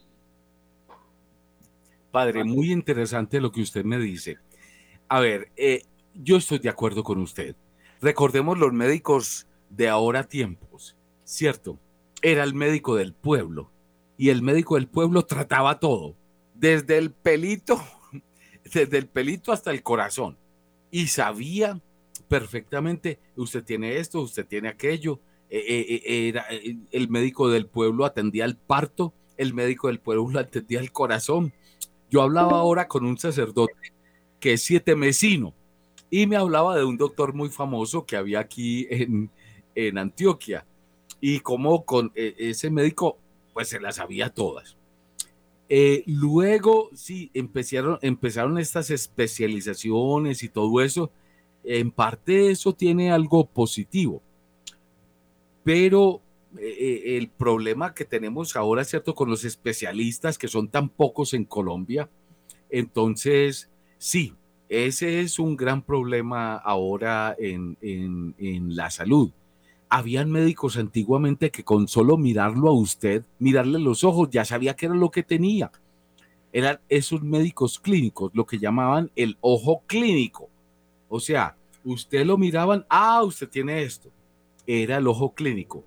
Padre, 2.10 2.44
muy 2.44 2.72
interesante 2.72 3.40
lo 3.40 3.52
que 3.52 3.60
usted 3.60 3.84
me 3.84 3.98
dice. 3.98 4.38
A 5.08 5.20
ver, 5.20 5.50
eh, 5.56 5.82
yo 6.14 6.38
estoy 6.38 6.58
de 6.58 6.70
acuerdo 6.70 7.04
con 7.04 7.18
usted. 7.18 7.54
Recordemos 8.00 8.58
los 8.58 8.72
médicos 8.72 9.46
de 9.68 9.88
ahora 9.88 10.24
tiempos, 10.24 10.96
¿cierto? 11.24 11.78
Era 12.22 12.42
el 12.44 12.54
médico 12.54 12.96
del 12.96 13.12
pueblo 13.12 13.70
y 14.16 14.30
el 14.30 14.42
médico 14.42 14.76
del 14.76 14.88
pueblo 14.88 15.26
trataba 15.26 15.78
todo, 15.78 16.16
desde 16.54 16.96
el 16.96 17.10
pelito, 17.10 17.82
desde 18.64 18.96
el 18.96 19.06
pelito 19.06 19.52
hasta 19.52 19.70
el 19.70 19.82
corazón 19.82 20.38
y 20.90 21.08
sabía 21.08 21.80
perfectamente, 22.28 23.18
usted 23.36 23.64
tiene 23.64 23.98
esto, 23.98 24.20
usted 24.20 24.46
tiene 24.46 24.68
aquello. 24.68 25.20
Eh, 25.48 25.58
eh, 25.58 26.02
eh, 26.04 26.28
era, 26.28 26.46
el 26.90 27.08
médico 27.08 27.48
del 27.48 27.66
pueblo 27.66 28.04
atendía 28.04 28.44
el 28.44 28.56
parto, 28.56 29.14
el 29.36 29.54
médico 29.54 29.86
del 29.88 30.00
pueblo 30.00 30.38
atendía 30.38 30.80
el 30.80 30.92
corazón. 30.92 31.52
Yo 32.10 32.22
hablaba 32.22 32.58
ahora 32.58 32.88
con 32.88 33.04
un 33.04 33.18
sacerdote 33.18 33.74
que 34.40 34.54
es 34.54 34.62
siete 34.62 34.94
mesino 34.94 35.54
y 36.10 36.26
me 36.26 36.36
hablaba 36.36 36.76
de 36.76 36.84
un 36.84 36.96
doctor 36.96 37.34
muy 37.34 37.48
famoso 37.48 38.06
que 38.06 38.16
había 38.16 38.40
aquí 38.40 38.86
en, 38.90 39.30
en 39.74 39.98
Antioquia 39.98 40.64
y 41.20 41.40
como 41.40 41.84
con 41.84 42.12
ese 42.14 42.70
médico 42.70 43.18
pues 43.52 43.68
se 43.68 43.80
las 43.80 43.96
sabía 43.96 44.30
todas. 44.30 44.76
luego 46.06 46.90
sí 46.94 47.30
empezaron, 47.34 47.98
empezaron 48.02 48.58
estas 48.58 48.90
especializaciones 48.90 50.44
y 50.44 50.48
todo 50.48 50.80
eso 50.80 51.10
en 51.66 51.90
parte 51.90 52.50
eso 52.52 52.72
tiene 52.74 53.10
algo 53.10 53.44
positivo, 53.44 54.22
pero 55.64 56.22
eh, 56.56 56.76
eh, 56.78 57.16
el 57.16 57.28
problema 57.28 57.92
que 57.92 58.04
tenemos 58.04 58.54
ahora, 58.54 58.84
¿cierto? 58.84 59.16
Con 59.16 59.28
los 59.28 59.44
especialistas 59.44 60.38
que 60.38 60.46
son 60.46 60.68
tan 60.68 60.88
pocos 60.88 61.34
en 61.34 61.44
Colombia, 61.44 62.08
entonces 62.70 63.68
sí, 63.98 64.34
ese 64.68 65.20
es 65.20 65.40
un 65.40 65.56
gran 65.56 65.82
problema 65.82 66.54
ahora 66.54 67.34
en, 67.36 67.76
en 67.80 68.76
la 68.76 68.90
salud. 68.90 69.32
Habían 69.88 70.30
médicos 70.30 70.76
antiguamente 70.76 71.50
que 71.50 71.64
con 71.64 71.88
solo 71.88 72.16
mirarlo 72.16 72.68
a 72.68 72.72
usted, 72.72 73.24
mirarle 73.40 73.78
los 73.80 74.04
ojos, 74.04 74.30
ya 74.30 74.44
sabía 74.44 74.74
qué 74.74 74.86
era 74.86 74.94
lo 74.94 75.10
que 75.10 75.22
tenía. 75.22 75.70
Eran 76.52 76.80
esos 76.88 77.22
médicos 77.22 77.78
clínicos, 77.78 78.32
lo 78.34 78.46
que 78.46 78.58
llamaban 78.58 79.10
el 79.14 79.36
ojo 79.40 79.82
clínico 79.86 80.48
o 81.08 81.20
sea, 81.20 81.56
usted 81.84 82.26
lo 82.26 82.36
miraban, 82.36 82.84
ah, 82.88 83.22
usted 83.22 83.48
tiene 83.48 83.82
esto. 83.82 84.10
Era 84.66 84.96
el 84.96 85.06
ojo 85.06 85.34
clínico. 85.34 85.84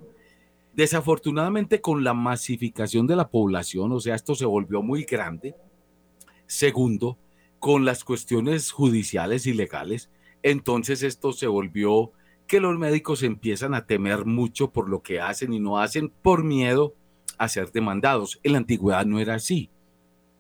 Desafortunadamente 0.74 1.82
con 1.82 2.04
la 2.04 2.14
masificación 2.14 3.06
de 3.08 3.16
la 3.16 3.30
población, 3.30 3.92
o 3.92 4.00
sea, 4.00 4.16
esto 4.16 4.36
se 4.36 4.46
volvió 4.46 4.82
muy 4.82 5.04
grande. 5.04 5.56
Segundo, 6.48 7.18
con 7.60 7.84
las 7.84 8.04
cuestiones 8.04 8.72
judiciales 8.72 9.46
y 9.46 9.54
legales, 9.54 10.10
entonces 10.42 11.04
esto 11.04 11.34
se 11.34 11.48
volvió 11.48 12.12
que 12.48 12.60
los 12.60 12.78
médicos 12.80 13.22
empiezan 13.24 13.74
a 13.74 13.86
temer 13.86 14.26
mucho 14.26 14.72
por 14.72 14.90
lo 14.90 15.04
que 15.04 15.20
hacen 15.20 15.54
y 15.54 15.60
no 15.60 15.80
hacen 15.80 16.10
por 16.10 16.44
miedo 16.44 16.96
a 17.38 17.48
ser 17.48 17.72
demandados. 17.72 18.40
En 18.44 18.54
la 18.54 18.58
antigüedad 18.60 19.06
no 19.06 19.20
era 19.20 19.36
así. 19.36 19.70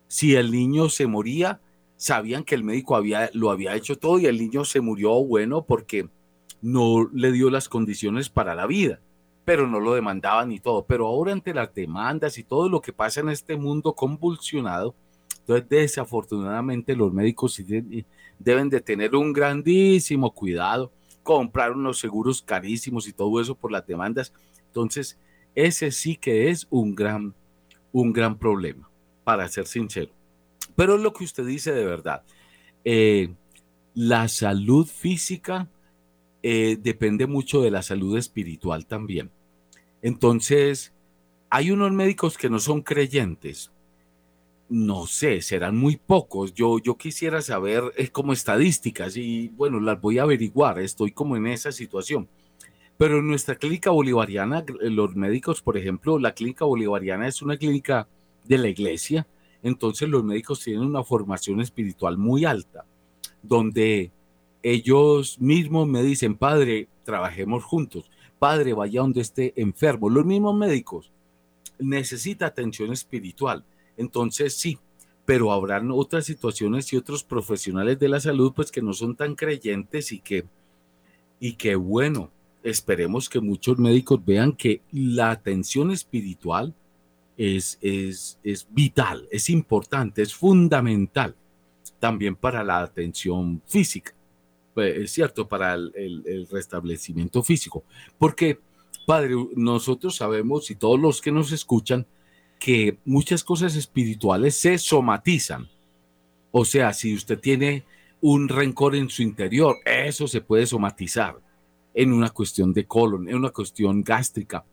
Si 0.07 0.35
el 0.35 0.51
niño 0.51 0.89
se 0.89 1.05
moría, 1.05 1.61
sabían 1.99 2.45
que 2.45 2.55
el 2.55 2.63
médico 2.63 2.95
había, 2.95 3.29
lo 3.33 3.51
había 3.51 3.75
hecho 3.75 3.97
todo 3.97 4.19
y 4.19 4.25
el 4.25 4.37
niño 4.37 4.63
se 4.63 4.79
murió 4.79 5.21
bueno 5.21 5.65
porque 5.65 6.07
no 6.61 7.09
le 7.13 7.33
dio 7.33 7.49
las 7.49 7.67
condiciones 7.67 8.29
para 8.29 8.55
la 8.55 8.65
vida, 8.67 9.01
pero 9.43 9.67
no 9.67 9.81
lo 9.81 9.93
demandaban 9.93 10.53
y 10.53 10.61
todo. 10.61 10.85
Pero 10.85 11.07
ahora 11.07 11.33
ante 11.33 11.53
las 11.53 11.73
demandas 11.73 12.37
y 12.37 12.45
todo 12.45 12.69
lo 12.69 12.81
que 12.81 12.93
pasa 12.93 13.19
en 13.19 13.27
este 13.27 13.57
mundo 13.57 13.93
convulsionado, 13.93 14.95
entonces 15.39 15.67
desafortunadamente 15.67 16.95
los 16.95 17.11
médicos 17.11 17.61
deben 18.39 18.69
de 18.69 18.79
tener 18.79 19.13
un 19.13 19.33
grandísimo 19.33 20.33
cuidado, 20.33 20.93
comprar 21.21 21.73
unos 21.73 21.99
seguros 21.99 22.41
carísimos 22.41 23.09
y 23.09 23.13
todo 23.13 23.41
eso 23.41 23.55
por 23.55 23.73
las 23.73 23.85
demandas. 23.85 24.31
Entonces, 24.67 25.19
ese 25.53 25.91
sí 25.91 26.15
que 26.15 26.49
es 26.49 26.65
un 26.69 26.95
gran, 26.95 27.35
un 27.91 28.13
gran 28.13 28.37
problema, 28.37 28.89
para 29.25 29.49
ser 29.49 29.67
sincero. 29.67 30.18
Pero 30.79 30.97
lo 30.97 31.11
que 31.11 31.25
usted 31.25 31.45
dice 31.45 31.73
de 31.73 31.83
verdad. 31.83 32.23
Eh, 32.85 33.33
la 33.95 34.29
salud 34.29 34.87
física 34.87 35.67
eh, 36.41 36.77
depende 36.81 37.27
mucho 37.27 37.61
de 37.61 37.69
la 37.69 37.81
salud 37.81 38.17
espiritual 38.17 38.85
también. 38.85 39.29
Entonces, 40.01 40.93
hay 41.49 41.71
unos 41.71 41.91
médicos 41.91 42.37
que 42.37 42.49
no 42.49 42.59
son 42.59 42.81
creyentes. 42.81 43.73
No 44.69 45.05
sé, 45.05 45.41
serán 45.41 45.75
muy 45.75 45.97
pocos. 45.97 46.53
Yo, 46.53 46.79
yo 46.79 46.95
quisiera 46.95 47.41
saber 47.41 47.83
eh, 47.97 48.07
como 48.07 48.31
estadísticas 48.31 49.17
y 49.17 49.49
bueno, 49.49 49.81
las 49.81 49.99
voy 49.99 50.19
a 50.19 50.23
averiguar. 50.23 50.79
Estoy 50.79 51.11
como 51.11 51.35
en 51.35 51.47
esa 51.47 51.73
situación. 51.73 52.29
Pero 52.97 53.19
en 53.19 53.27
nuestra 53.27 53.55
clínica 53.55 53.89
bolivariana, 53.89 54.63
los 54.79 55.13
médicos, 55.13 55.61
por 55.61 55.75
ejemplo, 55.75 56.17
la 56.19 56.33
clínica 56.33 56.63
bolivariana 56.63 57.27
es 57.27 57.41
una 57.41 57.57
clínica 57.57 58.07
de 58.45 58.57
la 58.57 58.69
iglesia 58.69 59.27
entonces 59.63 60.07
los 60.09 60.23
médicos 60.23 60.61
tienen 60.61 60.83
una 60.83 61.03
formación 61.03 61.61
espiritual 61.61 62.17
muy 62.17 62.45
alta, 62.45 62.85
donde 63.41 64.11
ellos 64.63 65.39
mismos 65.39 65.87
me 65.87 66.03
dicen, 66.03 66.35
padre, 66.35 66.87
trabajemos 67.03 67.63
juntos, 67.63 68.09
padre, 68.37 68.73
vaya 68.73 69.01
donde 69.01 69.21
esté 69.21 69.53
enfermo. 69.55 70.09
Los 70.09 70.25
mismos 70.25 70.55
médicos 70.55 71.11
necesita 71.77 72.45
atención 72.45 72.91
espiritual. 72.91 73.63
Entonces 73.97 74.53
sí, 74.55 74.77
pero 75.25 75.51
habrán 75.51 75.91
otras 75.91 76.25
situaciones 76.25 76.91
y 76.91 76.97
otros 76.97 77.23
profesionales 77.23 77.99
de 77.99 78.09
la 78.09 78.19
salud 78.19 78.53
pues 78.55 78.71
que 78.71 78.81
no 78.81 78.93
son 78.93 79.15
tan 79.15 79.35
creyentes 79.35 80.11
y 80.11 80.19
que 80.19 80.45
y 81.39 81.53
que 81.53 81.75
bueno, 81.75 82.31
esperemos 82.63 83.29
que 83.29 83.39
muchos 83.39 83.77
médicos 83.77 84.23
vean 84.25 84.51
que 84.53 84.81
la 84.91 85.31
atención 85.31 85.91
espiritual 85.91 86.73
es, 87.39 87.79
es, 87.81 88.37
es 88.43 88.67
vital, 88.69 89.25
es 89.31 89.49
importante, 89.49 90.21
es 90.21 90.35
fundamental 90.35 91.37
también 91.97 92.35
para 92.35 92.65
la 92.65 92.81
atención 92.81 93.61
física. 93.65 94.13
pues, 94.73 94.97
es 94.97 95.11
cierto, 95.11 95.47
para 95.47 95.73
el, 95.73 96.47
restablecimiento 96.51 97.41
físico. 97.41 97.85
Porque, 98.17 98.59
Padre, 99.07 99.35
nosotros 99.55 100.17
sabemos 100.17 100.69
y 100.69 100.75
todos 100.75 100.99
los 100.99 101.21
que 101.21 101.31
nos 101.31 101.53
escuchan 101.53 102.05
que 102.59 102.99
muchas 103.05 103.45
cosas 103.45 103.77
espirituales 103.77 104.57
se 104.57 104.77
somatizan. 104.77 105.69
O 106.51 106.65
sea, 106.65 106.91
si 106.91 107.15
usted 107.15 107.39
tiene 107.39 107.85
un 108.19 108.49
rencor 108.49 108.97
en 108.97 109.09
su 109.09 109.21
interior, 109.21 109.77
eso 109.85 110.27
se 110.27 110.41
puede 110.41 110.65
somatizar 110.65 111.39
en 111.93 112.11
una 112.11 112.31
cuestión 112.31 112.73
de 112.73 112.85
colon, 112.85 113.29
en 113.29 113.35
una 113.35 113.51
cuestión 113.51 114.03
gástrica, 114.03 114.65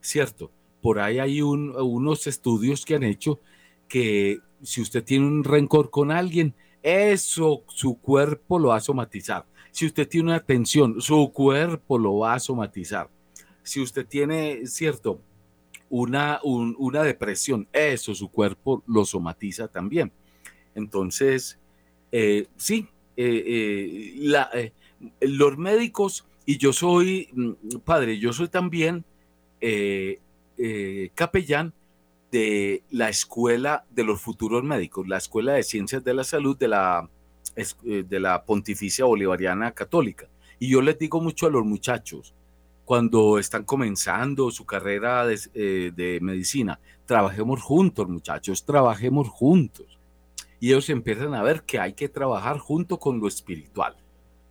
¿cierto? 0.00 0.50
Por 0.86 1.00
ahí 1.00 1.18
hay 1.18 1.42
unos 1.42 2.28
estudios 2.28 2.84
que 2.84 2.94
han 2.94 3.02
hecho 3.02 3.40
que 3.88 4.38
si 4.62 4.80
usted 4.80 5.02
tiene 5.02 5.26
un 5.26 5.42
rencor 5.42 5.90
con 5.90 6.12
alguien, 6.12 6.54
eso 6.80 7.64
su 7.66 8.00
cuerpo 8.00 8.60
lo 8.60 8.68
va 8.68 8.76
a 8.76 8.80
somatizar. 8.80 9.46
Si 9.72 9.84
usted 9.84 10.06
tiene 10.06 10.28
una 10.28 10.38
tensión, 10.38 11.00
su 11.00 11.32
cuerpo 11.32 11.98
lo 11.98 12.18
va 12.18 12.34
a 12.34 12.38
somatizar. 12.38 13.10
Si 13.64 13.80
usted 13.80 14.06
tiene, 14.06 14.64
cierto, 14.68 15.20
una, 15.90 16.38
una 16.44 17.02
depresión, 17.02 17.66
eso 17.72 18.14
su 18.14 18.30
cuerpo 18.30 18.84
lo 18.86 19.04
somatiza 19.04 19.66
también. 19.66 20.12
Entonces, 20.76 21.58
eh, 22.12 22.46
sí, 22.54 22.86
eh, 23.16 24.14
eh, 24.54 24.72
los 25.20 25.58
médicos, 25.58 26.28
y 26.44 26.58
yo 26.58 26.72
soy, 26.72 27.28
mm, 27.32 27.78
padre, 27.84 28.20
yo 28.20 28.32
soy 28.32 28.46
también 28.46 29.04
capellán 31.14 31.72
de 32.30 32.82
la 32.90 33.08
Escuela 33.08 33.84
de 33.90 34.04
los 34.04 34.20
Futuros 34.20 34.62
Médicos, 34.62 35.06
la 35.08 35.18
Escuela 35.18 35.54
de 35.54 35.62
Ciencias 35.62 36.02
de 36.04 36.14
la 36.14 36.24
Salud 36.24 36.56
de 36.56 36.68
la, 36.68 37.08
eh, 37.56 38.04
de 38.06 38.20
la 38.20 38.44
Pontificia 38.44 39.04
Bolivariana 39.04 39.72
Católica. 39.72 40.28
Y 40.58 40.68
yo 40.68 40.82
les 40.82 40.98
digo 40.98 41.20
mucho 41.20 41.46
a 41.46 41.50
los 41.50 41.64
muchachos, 41.64 42.34
cuando 42.84 43.38
están 43.38 43.64
comenzando 43.64 44.50
su 44.50 44.64
carrera 44.64 45.26
de, 45.26 45.38
eh, 45.54 45.92
de 45.94 46.20
medicina, 46.20 46.78
trabajemos 47.04 47.62
juntos, 47.62 48.08
muchachos, 48.08 48.64
trabajemos 48.64 49.28
juntos. 49.28 49.98
Y 50.60 50.68
ellos 50.68 50.88
empiezan 50.88 51.34
a 51.34 51.42
ver 51.42 51.62
que 51.62 51.78
hay 51.78 51.92
que 51.94 52.08
trabajar 52.08 52.58
junto 52.58 52.98
con 52.98 53.20
lo 53.20 53.28
espiritual, 53.28 53.96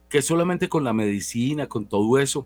que 0.10 0.22
solamente 0.22 0.70
con 0.70 0.84
la 0.84 0.93
medicina, 0.93 1.68
con 1.68 1.86
todo 1.86 2.20
eso, 2.20 2.45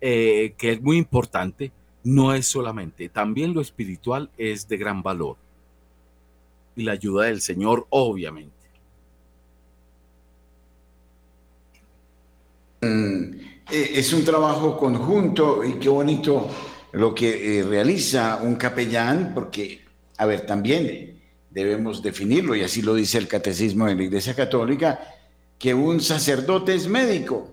eh, 0.00 0.54
que 0.56 0.72
es 0.72 0.80
muy 0.80 0.96
importante, 0.96 1.72
no 2.08 2.32
es 2.32 2.46
solamente, 2.46 3.10
también 3.10 3.52
lo 3.52 3.60
espiritual 3.60 4.30
es 4.38 4.66
de 4.66 4.78
gran 4.78 5.02
valor. 5.02 5.36
Y 6.74 6.84
la 6.84 6.92
ayuda 6.92 7.26
del 7.26 7.42
Señor, 7.42 7.86
obviamente. 7.90 8.54
Mm, 12.80 13.40
eh, 13.70 13.90
es 13.94 14.10
un 14.14 14.24
trabajo 14.24 14.78
conjunto 14.78 15.62
y 15.62 15.74
qué 15.74 15.90
bonito 15.90 16.48
lo 16.92 17.14
que 17.14 17.58
eh, 17.58 17.62
realiza 17.62 18.40
un 18.42 18.56
capellán, 18.56 19.32
porque, 19.34 19.82
a 20.16 20.24
ver, 20.24 20.46
también 20.46 21.20
debemos 21.50 22.02
definirlo, 22.02 22.56
y 22.56 22.62
así 22.62 22.80
lo 22.80 22.94
dice 22.94 23.18
el 23.18 23.28
Catecismo 23.28 23.84
de 23.84 23.96
la 23.96 24.04
Iglesia 24.04 24.34
Católica, 24.34 24.98
que 25.58 25.74
un 25.74 26.00
sacerdote 26.00 26.74
es 26.74 26.88
médico, 26.88 27.52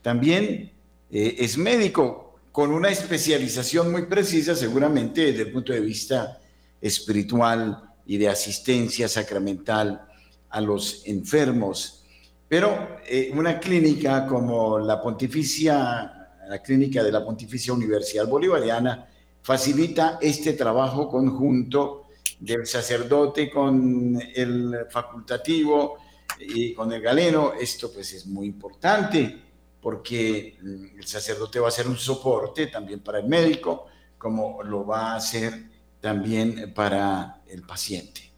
también 0.00 0.72
eh, 1.10 1.36
es 1.38 1.58
médico, 1.58 2.29
con 2.52 2.72
una 2.72 2.88
especialización 2.88 3.92
muy 3.92 4.06
precisa, 4.06 4.54
seguramente 4.54 5.26
desde 5.26 5.42
el 5.42 5.52
punto 5.52 5.72
de 5.72 5.80
vista 5.80 6.40
espiritual 6.80 7.82
y 8.06 8.18
de 8.18 8.28
asistencia 8.28 9.08
sacramental 9.08 10.06
a 10.48 10.60
los 10.60 11.02
enfermos. 11.06 12.04
Pero 12.48 12.98
eh, 13.06 13.30
una 13.32 13.60
clínica 13.60 14.26
como 14.26 14.78
la 14.80 15.00
Pontificia, 15.00 16.32
la 16.48 16.62
clínica 16.62 17.04
de 17.04 17.12
la 17.12 17.24
Pontificia 17.24 17.72
Universidad 17.72 18.26
Bolivariana, 18.26 19.06
facilita 19.42 20.18
este 20.20 20.54
trabajo 20.54 21.08
conjunto 21.08 22.08
del 22.40 22.66
sacerdote 22.66 23.48
con 23.48 24.20
el 24.34 24.86
facultativo 24.90 25.98
y 26.40 26.74
con 26.74 26.92
el 26.92 27.00
galeno. 27.00 27.52
Esto 27.52 27.92
pues 27.92 28.12
es 28.14 28.26
muy 28.26 28.46
importante 28.46 29.49
porque 29.80 30.58
el 30.60 31.06
sacerdote 31.06 31.58
va 31.58 31.68
a 31.68 31.72
ser 31.72 31.88
un 31.88 31.96
soporte 31.96 32.66
también 32.66 33.00
para 33.00 33.20
el 33.20 33.26
médico, 33.26 33.86
como 34.18 34.62
lo 34.62 34.86
va 34.86 35.12
a 35.12 35.16
hacer 35.16 35.70
también 36.00 36.72
para 36.74 37.42
el 37.46 37.62
paciente. 37.62 38.30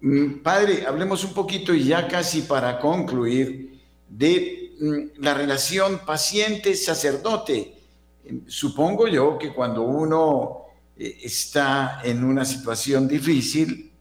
Mm, 0.00 0.42
padre, 0.42 0.86
hablemos 0.86 1.24
un 1.24 1.32
poquito 1.32 1.74
y 1.74 1.84
ya 1.84 2.06
casi 2.08 2.42
para 2.42 2.78
concluir 2.78 3.80
de 4.08 4.74
mm, 4.80 5.22
la 5.22 5.34
relación 5.34 6.00
paciente-sacerdote. 6.04 7.74
Supongo 8.46 9.08
yo 9.08 9.38
que 9.38 9.52
cuando 9.52 9.82
uno 9.82 10.66
eh, 10.96 11.18
está 11.22 12.00
en 12.04 12.24
una 12.24 12.44
situación 12.44 13.08
difícil, 13.08 13.92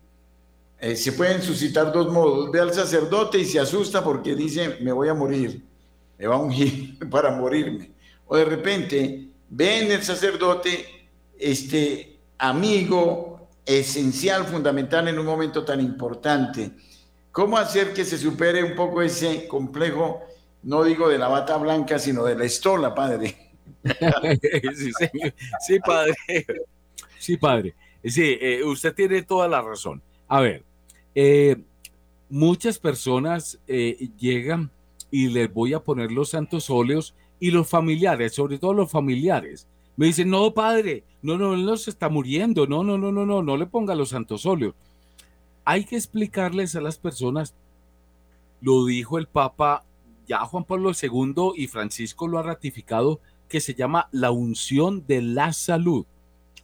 eh, 0.79 0.95
se 0.95 1.13
pueden 1.13 1.41
suscitar 1.41 1.91
dos 1.91 2.11
modos. 2.11 2.51
Ve 2.51 2.59
al 2.59 2.73
sacerdote 2.73 3.39
y 3.39 3.45
se 3.45 3.59
asusta 3.59 4.03
porque 4.03 4.35
dice, 4.35 4.77
me 4.81 4.91
voy 4.91 5.09
a 5.09 5.13
morir 5.13 5.63
me 6.17 6.27
va 6.27 6.35
a 6.35 6.39
ungir 6.39 6.97
para 7.09 7.31
morirme. 7.31 7.91
O 8.27 8.35
de 8.35 8.45
repente 8.45 9.27
ven 9.49 9.91
el 9.91 10.03
sacerdote, 10.03 10.85
este 11.37 12.19
amigo 12.37 13.49
esencial, 13.65 14.45
fundamental 14.45 15.07
en 15.07 15.19
un 15.19 15.25
momento 15.25 15.63
tan 15.63 15.79
importante. 15.81 16.71
¿Cómo 17.31 17.57
hacer 17.57 17.93
que 17.93 18.05
se 18.05 18.17
supere 18.17 18.63
un 18.63 18.75
poco 18.75 19.01
ese 19.01 19.47
complejo, 19.47 20.21
no 20.63 20.83
digo 20.83 21.07
de 21.09 21.17
la 21.17 21.27
bata 21.27 21.57
blanca, 21.57 21.99
sino 21.99 22.23
de 22.23 22.35
la 22.35 22.45
estola, 22.45 22.95
padre? 22.95 23.51
sí, 24.75 24.91
sí, 25.67 25.79
padre. 25.79 26.15
Sí, 27.19 27.37
padre. 27.37 27.75
Sí, 28.03 28.37
eh, 28.39 28.63
usted 28.63 28.93
tiene 28.93 29.21
toda 29.21 29.47
la 29.47 29.61
razón. 29.61 30.01
A 30.27 30.41
ver, 30.41 30.63
eh, 31.13 31.57
muchas 32.29 32.79
personas 32.79 33.59
eh, 33.67 34.09
llegan 34.17 34.71
y 35.11 35.27
les 35.27 35.53
voy 35.53 35.73
a 35.73 35.83
poner 35.83 36.11
los 36.11 36.29
santos 36.29 36.69
óleos 36.69 37.15
y 37.39 37.51
los 37.51 37.67
familiares, 37.67 38.33
sobre 38.33 38.59
todo 38.59 38.73
los 38.73 38.91
familiares. 38.91 39.67
Me 39.95 40.07
dicen, 40.07 40.29
no, 40.29 40.53
padre, 40.53 41.03
no, 41.21 41.37
no, 41.37 41.53
él 41.53 41.65
no 41.65 41.77
se 41.77 41.89
está 41.89 42.09
muriendo, 42.09 42.67
no, 42.67 42.83
no, 42.83 42.97
no, 42.97 43.11
no, 43.11 43.25
no, 43.25 43.41
no 43.41 43.57
le 43.57 43.65
ponga 43.65 43.95
los 43.95 44.09
santos 44.09 44.45
óleos. 44.45 44.75
Hay 45.65 45.85
que 45.85 45.95
explicarles 45.95 46.75
a 46.75 46.81
las 46.81 46.97
personas, 46.97 47.55
lo 48.61 48.85
dijo 48.85 49.17
el 49.17 49.27
Papa 49.27 49.83
ya 50.27 50.39
Juan 50.39 50.65
Pablo 50.65 50.91
II 50.91 51.53
y 51.55 51.67
Francisco 51.67 52.27
lo 52.27 52.37
ha 52.37 52.43
ratificado, 52.43 53.21
que 53.47 53.61
se 53.61 53.73
llama 53.73 54.09
la 54.11 54.31
unción 54.31 55.05
de 55.07 55.21
la 55.21 55.53
salud. 55.53 56.05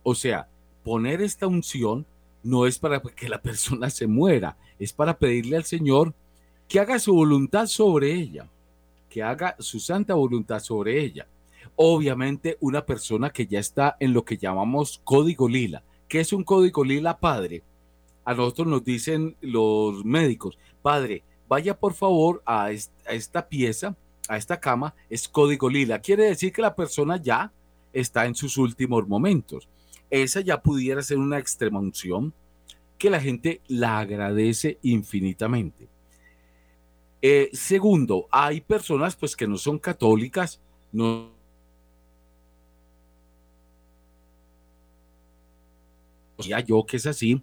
O 0.04 0.16
sea, 0.16 0.50
poner 0.84 1.22
esta 1.22 1.48
unción 1.48 2.06
no 2.44 2.68
es 2.68 2.78
para 2.78 3.02
que 3.02 3.30
la 3.30 3.41
persona 3.41 3.89
se 3.89 4.06
muera, 4.06 4.58
es 4.80 4.91
para 4.91 5.18
pedirle 5.18 5.56
al 5.56 5.64
Señor 5.64 6.14
que 6.74 6.80
haga 6.80 6.97
su 6.97 7.13
voluntad 7.13 7.67
sobre 7.67 8.11
ella, 8.15 8.49
que 9.07 9.21
haga 9.21 9.55
su 9.59 9.80
santa 9.80 10.15
voluntad 10.15 10.59
sobre 10.59 11.03
ella. 11.03 11.28
Obviamente 11.76 12.57
una 12.61 12.84
persona 12.84 13.30
que 13.30 13.45
ya 13.45 13.59
está 13.59 13.95
en 13.99 14.11
lo 14.11 14.26
que 14.26 14.38
llamamos 14.38 14.99
código 15.03 15.47
lila. 15.47 15.84
¿Qué 16.07 16.21
es 16.21 16.34
un 16.34 16.43
código 16.43 16.84
lila, 16.84 17.19
padre? 17.19 17.61
A 18.26 18.34
nosotros 18.34 18.65
nos 18.65 18.84
dicen 18.84 19.36
los 19.39 20.03
médicos, 20.03 20.57
padre, 20.82 21.24
vaya 21.47 21.78
por 21.78 21.93
favor 21.93 22.41
a 22.43 22.71
esta 22.71 23.47
pieza, 23.47 23.95
a 24.28 24.38
esta 24.38 24.59
cama, 24.59 24.95
es 25.11 25.28
código 25.28 25.69
lila. 25.69 25.99
Quiere 25.99 26.24
decir 26.24 26.51
que 26.51 26.63
la 26.63 26.74
persona 26.74 27.17
ya 27.17 27.51
está 27.93 28.26
en 28.26 28.34
sus 28.34 28.57
últimos 28.57 29.07
momentos. 29.07 29.69
Esa 30.09 30.41
ya 30.41 30.59
pudiera 30.59 31.03
ser 31.03 31.19
una 31.19 31.38
extrema 31.38 31.80
unción 31.80 32.34
que 32.97 33.11
la 33.11 33.19
gente 33.19 33.61
la 33.67 33.99
agradece 33.99 34.80
infinitamente. 34.82 35.93
Eh, 37.26 37.49
segundo, 37.53 38.28
hay 38.30 38.59
personas 38.59 39.15
pues 39.15 39.34
que 39.34 39.47
no 39.47 39.57
son 39.57 39.80
católicas, 39.80 40.59
no 40.91 41.32
ya 46.38 46.59
yo 46.59 46.86
que 46.86 46.97
es 46.97 47.05
así, 47.05 47.41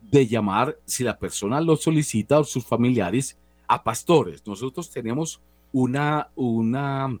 de 0.00 0.26
llamar, 0.26 0.76
si 0.86 1.04
la 1.04 1.20
persona 1.20 1.60
lo 1.60 1.76
solicita 1.76 2.40
o 2.40 2.42
sus 2.42 2.64
familiares, 2.64 3.38
a 3.68 3.84
pastores. 3.84 4.44
Nosotros 4.44 4.90
tenemos 4.90 5.40
una, 5.70 6.32
una, 6.34 7.16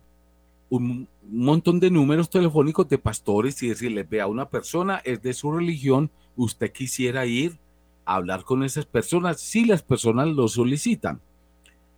un 0.70 1.08
montón 1.30 1.78
de 1.78 1.88
números 1.88 2.28
telefónicos 2.28 2.88
de 2.88 2.98
pastores 2.98 3.62
y 3.62 3.68
decirles, 3.68 4.08
vea, 4.08 4.26
una 4.26 4.48
persona 4.48 5.00
es 5.04 5.22
de 5.22 5.34
su 5.34 5.52
religión, 5.52 6.10
usted 6.34 6.72
quisiera 6.72 7.26
ir 7.26 7.60
a 8.04 8.16
hablar 8.16 8.42
con 8.42 8.64
esas 8.64 8.86
personas, 8.86 9.40
si 9.40 9.66
las 9.66 9.84
personas 9.84 10.26
lo 10.26 10.48
solicitan 10.48 11.20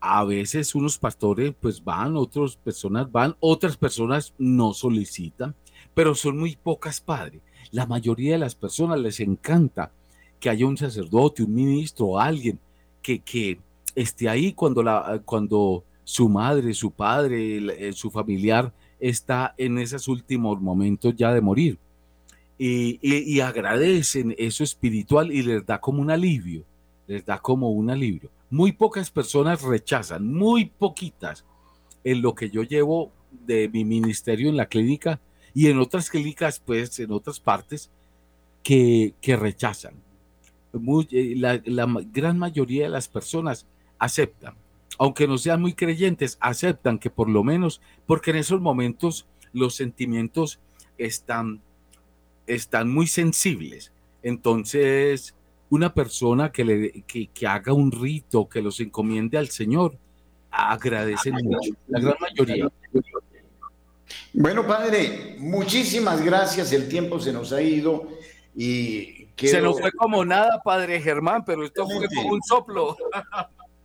a 0.06 0.22
veces 0.24 0.74
unos 0.74 0.98
pastores 0.98 1.54
pues 1.58 1.82
van, 1.82 2.14
otras 2.16 2.56
personas 2.56 3.10
van, 3.10 3.36
otras 3.40 3.78
personas 3.78 4.34
no 4.36 4.74
solicitan, 4.74 5.54
pero 5.94 6.14
son 6.14 6.38
muy 6.38 6.56
pocas, 6.56 7.00
padre. 7.00 7.40
La 7.70 7.86
mayoría 7.86 8.32
de 8.32 8.38
las 8.38 8.54
personas 8.54 9.00
les 9.00 9.18
encanta 9.20 9.92
que 10.38 10.50
haya 10.50 10.66
un 10.66 10.76
sacerdote, 10.76 11.42
un 11.42 11.54
ministro, 11.54 12.20
alguien 12.20 12.58
que, 13.00 13.20
que 13.20 13.58
esté 13.94 14.28
ahí 14.28 14.52
cuando, 14.52 14.82
la, 14.82 15.22
cuando 15.24 15.84
su 16.04 16.28
madre, 16.28 16.74
su 16.74 16.90
padre, 16.90 17.92
su 17.94 18.10
familiar 18.10 18.74
está 19.00 19.54
en 19.56 19.78
esos 19.78 20.06
últimos 20.06 20.60
momentos 20.60 21.14
ya 21.16 21.32
de 21.32 21.40
morir. 21.40 21.78
Y, 22.58 23.40
agradecen 23.40 24.34
eso 24.36 24.62
espiritual 24.62 25.32
y 25.32 25.42
les 25.42 25.64
da 25.64 25.80
como 25.80 26.02
un 26.02 26.10
alivio, 26.10 26.64
les 27.06 27.24
da 27.24 27.38
como 27.38 27.70
un 27.70 27.90
alivio. 27.90 28.30
Muy 28.50 28.72
pocas 28.72 29.10
personas 29.10 29.62
rechazan, 29.62 30.26
muy 30.26 30.66
poquitas, 30.66 31.44
en 32.04 32.22
lo 32.22 32.34
que 32.34 32.50
yo 32.50 32.62
llevo 32.62 33.12
de 33.46 33.68
mi 33.68 33.84
ministerio 33.84 34.48
en 34.48 34.56
la 34.56 34.66
clínica 34.66 35.20
y 35.54 35.68
en 35.68 35.78
otras 35.78 36.10
clínicas, 36.10 36.60
pues 36.60 36.98
en 37.00 37.12
otras 37.12 37.40
partes, 37.40 37.90
que, 38.62 39.14
que 39.20 39.36
rechazan. 39.36 39.94
Eh, 41.10 41.34
la, 41.36 41.60
la 41.64 41.86
gran 42.12 42.38
mayoría 42.38 42.84
de 42.84 42.90
las 42.90 43.08
personas 43.08 43.66
aceptan, 43.98 44.54
aunque 44.98 45.26
no 45.26 45.38
sean 45.38 45.60
muy 45.60 45.74
creyentes, 45.74 46.36
aceptan 46.40 46.98
que 46.98 47.10
por 47.10 47.28
lo 47.28 47.44
menos, 47.44 47.80
porque 48.06 48.30
en 48.30 48.38
esos 48.38 48.60
momentos 48.60 49.26
los 49.52 49.74
sentimientos 49.74 50.60
están 50.98 51.62
están 52.46 52.90
muy 52.90 53.06
sensibles. 53.06 53.92
Entonces, 54.22 55.34
una 55.70 55.92
persona 55.92 56.52
que, 56.52 56.64
le, 56.64 57.04
que, 57.06 57.46
haga 57.46 57.72
un 57.72 57.90
rito, 57.90 58.48
que 58.48 58.62
los 58.62 58.80
encomiende 58.80 59.38
al 59.38 59.48
Señor, 59.48 59.96
agradece 60.50 61.32
mucho, 61.32 61.72
la 61.88 62.00
gran 62.00 62.14
mayoría. 62.20 62.68
Bueno, 64.32 64.66
padre, 64.66 65.36
muchísimas 65.38 66.24
gracias. 66.24 66.72
El 66.72 66.88
tiempo 66.88 67.18
se 67.20 67.32
nos 67.32 67.52
ha 67.52 67.62
ido 67.62 68.08
y 68.54 69.28
se 69.36 69.60
nos 69.60 69.80
fue 69.80 69.90
como 69.92 70.24
nada, 70.24 70.60
padre 70.62 71.00
Germán, 71.00 71.44
pero 71.44 71.64
esto 71.64 71.86
fue 71.86 72.06
como 72.08 72.30
un 72.30 72.42
soplo. 72.42 72.96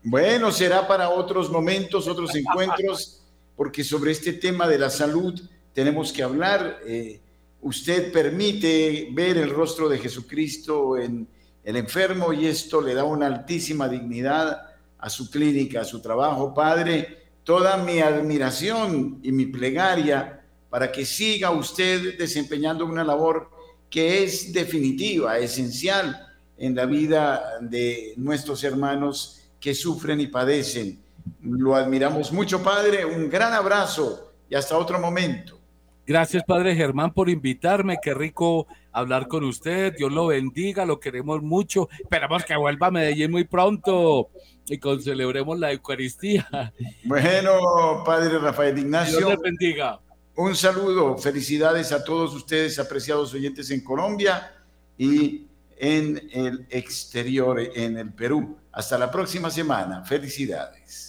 Bueno, 0.04 0.52
será 0.52 0.88
para 0.88 1.10
otros 1.10 1.52
momentos, 1.52 2.08
otros 2.08 2.34
encuentros, 2.36 3.22
porque 3.56 3.84
sobre 3.84 4.12
este 4.12 4.34
tema 4.34 4.68
de 4.68 4.78
la 4.78 4.90
salud 4.90 5.40
tenemos 5.74 6.14
que 6.14 6.24
hablar. 6.24 6.80
Eh, 6.86 7.20
usted 7.62 8.12
permite 8.12 9.10
ver 9.12 9.38
el 9.38 9.50
rostro 9.50 9.90
de 9.90 9.98
Jesucristo 9.98 10.98
en 10.98 11.28
el 11.64 11.76
enfermo 11.76 12.34
y 12.34 12.48
esto 12.48 12.82
le 12.82 12.94
da 12.94 13.04
una 13.04 13.28
altísima 13.28 13.88
dignidad 13.88 14.70
a 14.98 15.10
su 15.10 15.30
clínica, 15.30 15.82
a 15.82 15.86
su 15.86 16.02
trabajo. 16.02 16.54
Padre, 16.54 17.24
toda 17.44 17.78
mi 17.78 18.00
admiración 18.00 19.20
y 19.24 19.32
mi 19.32 19.46
plegaria 19.48 20.42
para 20.70 20.92
que 20.92 21.06
siga 21.06 21.52
usted 21.52 22.18
desempeñando 22.18 22.86
una 22.86 23.04
labor 23.04 23.50
que 23.90 24.24
es 24.24 24.54
definitiva, 24.54 25.38
esencial 25.38 26.28
en 26.58 26.76
la 26.76 26.86
vida 26.86 27.58
de 27.62 28.14
nuestros 28.18 28.64
hermanos 28.64 29.42
que 29.60 29.74
sufren 29.74 30.20
y 30.20 30.28
padecen. 30.28 31.00
Lo 31.42 31.76
admiramos 31.76 32.32
mucho, 32.32 32.62
Padre. 32.62 33.06
Un 33.06 33.30
gran 33.30 33.54
abrazo 33.54 34.32
y 34.50 34.56
hasta 34.56 34.78
otro 34.78 35.00
momento. 35.00 35.59
Gracias, 36.10 36.44
Padre 36.44 36.76
Germán, 36.76 37.14
por 37.14 37.30
invitarme. 37.30 38.00
Qué 38.02 38.16
rico 38.16 38.66
hablar 38.92 39.28
con 39.28 39.44
usted. 39.44 39.94
Dios 39.96 40.12
lo 40.12 40.26
bendiga, 40.26 40.84
lo 40.84 41.00
queremos 41.00 41.44
mucho. 41.44 41.88
Esperamos 42.00 42.44
que 42.46 42.58
vuelva 42.58 42.88
a 42.88 42.92
Medellín 42.92 43.30
muy 43.30 43.44
pronto 43.44 44.32
y 44.66 44.80
con 44.80 45.00
celebremos 45.04 45.60
la 45.60 45.72
Eucaristía. 45.72 46.74
Bueno, 47.06 48.02
Padre 48.04 48.40
Rafael 48.40 48.80
Ignacio. 48.80 49.20
Dios 49.20 49.30
le 49.30 49.38
bendiga. 49.38 50.00
Un 50.36 50.56
saludo, 50.56 51.16
felicidades 51.16 51.92
a 51.92 52.04
todos 52.04 52.34
ustedes, 52.34 52.80
apreciados 52.80 53.32
oyentes 53.36 53.70
en 53.70 53.84
Colombia 53.84 54.52
y 54.98 55.46
en 55.78 56.28
el 56.34 56.66
exterior, 56.72 57.60
en 57.60 58.00
el 58.00 58.12
Perú. 58.14 58.58
Hasta 58.72 58.98
la 58.98 59.12
próxima 59.12 59.52
semana. 59.52 60.04
Felicidades. 60.04 61.09